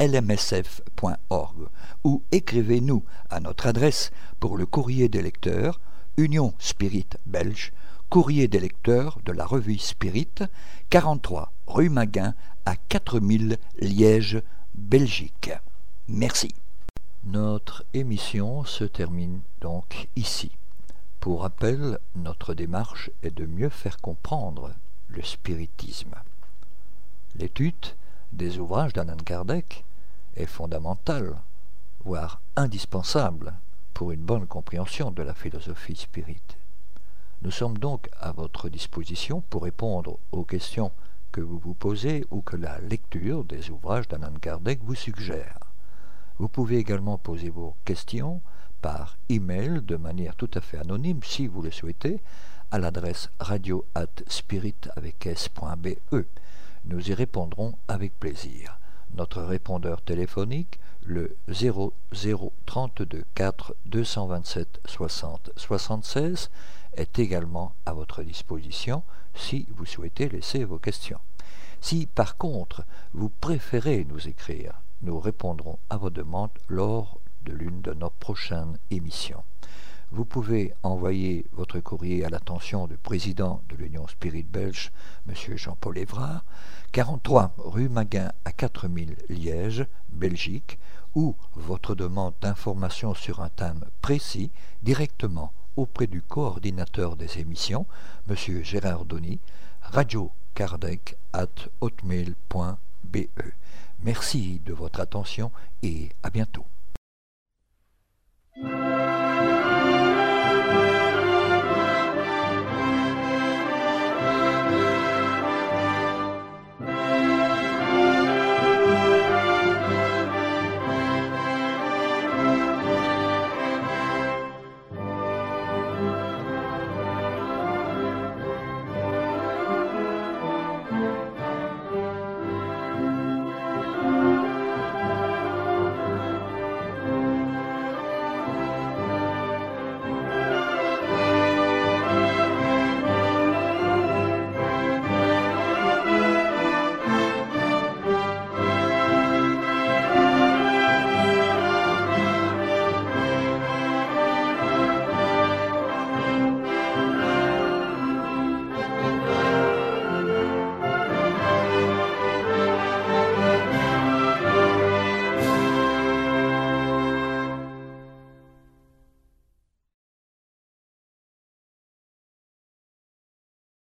lmsf.org 0.00 1.68
ou 2.04 2.22
écrivez-nous 2.32 3.04
à 3.30 3.40
notre 3.40 3.66
adresse 3.66 4.10
pour 4.40 4.56
le 4.56 4.66
courrier 4.66 5.08
des 5.08 5.22
lecteurs, 5.22 5.80
Union 6.16 6.54
Spirit 6.58 7.08
Belge, 7.26 7.72
courrier 8.10 8.48
des 8.48 8.60
lecteurs 8.60 9.18
de 9.24 9.32
la 9.32 9.44
revue 9.44 9.78
Spirit, 9.78 10.28
43 10.90 11.52
rue 11.66 11.88
Maguin 11.88 12.34
à 12.66 12.76
4000 12.76 13.58
Liège, 13.80 14.42
Belgique. 14.74 15.50
Merci. 16.08 16.54
Notre 17.24 17.84
émission 17.94 18.64
se 18.64 18.84
termine 18.84 19.40
donc 19.60 20.08
ici. 20.14 20.52
Pour 21.20 21.42
rappel, 21.42 21.98
notre 22.16 22.52
démarche 22.52 23.10
est 23.22 23.34
de 23.34 23.46
mieux 23.46 23.70
faire 23.70 23.98
comprendre 23.98 24.74
le 25.08 25.22
spiritisme. 25.22 26.14
L'étude 27.36 27.96
des 28.34 28.58
ouvrages 28.58 28.92
d'Alan 28.92 29.16
Kardec 29.16 29.84
est 30.36 30.46
fondamental, 30.46 31.36
voire 32.04 32.40
indispensable 32.56 33.54
pour 33.92 34.10
une 34.10 34.22
bonne 34.22 34.46
compréhension 34.46 35.12
de 35.12 35.22
la 35.22 35.34
philosophie 35.34 35.94
spirite. 35.94 36.56
Nous 37.42 37.52
sommes 37.52 37.78
donc 37.78 38.10
à 38.20 38.32
votre 38.32 38.68
disposition 38.68 39.42
pour 39.50 39.62
répondre 39.62 40.18
aux 40.32 40.44
questions 40.44 40.90
que 41.30 41.40
vous 41.40 41.58
vous 41.58 41.74
posez 41.74 42.24
ou 42.30 42.40
que 42.40 42.56
la 42.56 42.80
lecture 42.80 43.44
des 43.44 43.70
ouvrages 43.70 44.08
d'Alan 44.08 44.34
Kardec 44.40 44.80
vous 44.82 44.96
suggère. 44.96 45.58
Vous 46.38 46.48
pouvez 46.48 46.78
également 46.78 47.18
poser 47.18 47.50
vos 47.50 47.76
questions 47.84 48.40
par 48.82 49.16
email 49.28 49.80
de 49.82 49.96
manière 49.96 50.34
tout 50.34 50.50
à 50.54 50.60
fait 50.60 50.78
anonyme 50.78 51.20
si 51.22 51.46
vous 51.46 51.62
le 51.62 51.70
souhaitez 51.70 52.20
à 52.72 52.78
l'adresse 52.78 53.30
radio 53.38 53.84
at 53.94 54.22
spirit 54.26 54.74
avec 54.96 55.24
s.be. 55.26 55.88
Nous 56.86 57.10
y 57.10 57.14
répondrons 57.14 57.74
avec 57.88 58.18
plaisir. 58.18 58.78
Notre 59.14 59.42
répondeur 59.42 60.02
téléphonique, 60.02 60.78
le 61.06 61.36
0032 61.48 63.24
4 63.34 63.74
227 63.86 64.80
60 64.84 65.50
76, 65.56 66.50
est 66.94 67.18
également 67.18 67.74
à 67.86 67.94
votre 67.94 68.22
disposition 68.22 69.02
si 69.34 69.66
vous 69.74 69.86
souhaitez 69.86 70.28
laisser 70.28 70.64
vos 70.64 70.78
questions. 70.78 71.20
Si 71.80 72.06
par 72.06 72.36
contre 72.36 72.84
vous 73.12 73.30
préférez 73.30 74.04
nous 74.08 74.28
écrire, 74.28 74.80
nous 75.02 75.18
répondrons 75.18 75.78
à 75.90 75.96
vos 75.96 76.10
demandes 76.10 76.50
lors 76.68 77.18
de 77.44 77.52
l'une 77.52 77.80
de 77.80 77.94
nos 77.94 78.10
prochaines 78.10 78.78
émissions. 78.90 79.42
Vous 80.10 80.24
pouvez 80.24 80.72
envoyer 80.82 81.46
votre 81.52 81.80
courrier 81.80 82.24
à 82.24 82.28
l'attention 82.28 82.86
du 82.86 82.96
président 82.96 83.62
de 83.68 83.76
l'Union 83.76 84.06
Spirit 84.06 84.44
Belge, 84.44 84.92
M. 85.28 85.56
Jean-Paul 85.56 85.98
Évrard, 85.98 86.44
43 86.92 87.54
rue 87.58 87.88
Maguin 87.88 88.30
à 88.44 88.52
4000 88.52 89.16
Liège, 89.28 89.86
Belgique, 90.10 90.78
ou 91.14 91.34
votre 91.54 91.94
demande 91.94 92.34
d'information 92.40 93.14
sur 93.14 93.40
un 93.40 93.48
thème 93.48 93.84
précis 94.00 94.50
directement 94.82 95.52
auprès 95.76 96.06
du 96.06 96.22
coordinateur 96.22 97.16
des 97.16 97.38
émissions, 97.38 97.86
M. 98.28 98.36
Gérard 98.62 99.04
Donny, 99.04 99.40
radiocardec 99.82 101.16
at 101.32 101.48
hotmail.be. 101.80 103.18
Merci 104.02 104.60
de 104.64 104.72
votre 104.72 105.00
attention 105.00 105.50
et 105.82 106.10
à 106.22 106.30
bientôt. 106.30 106.66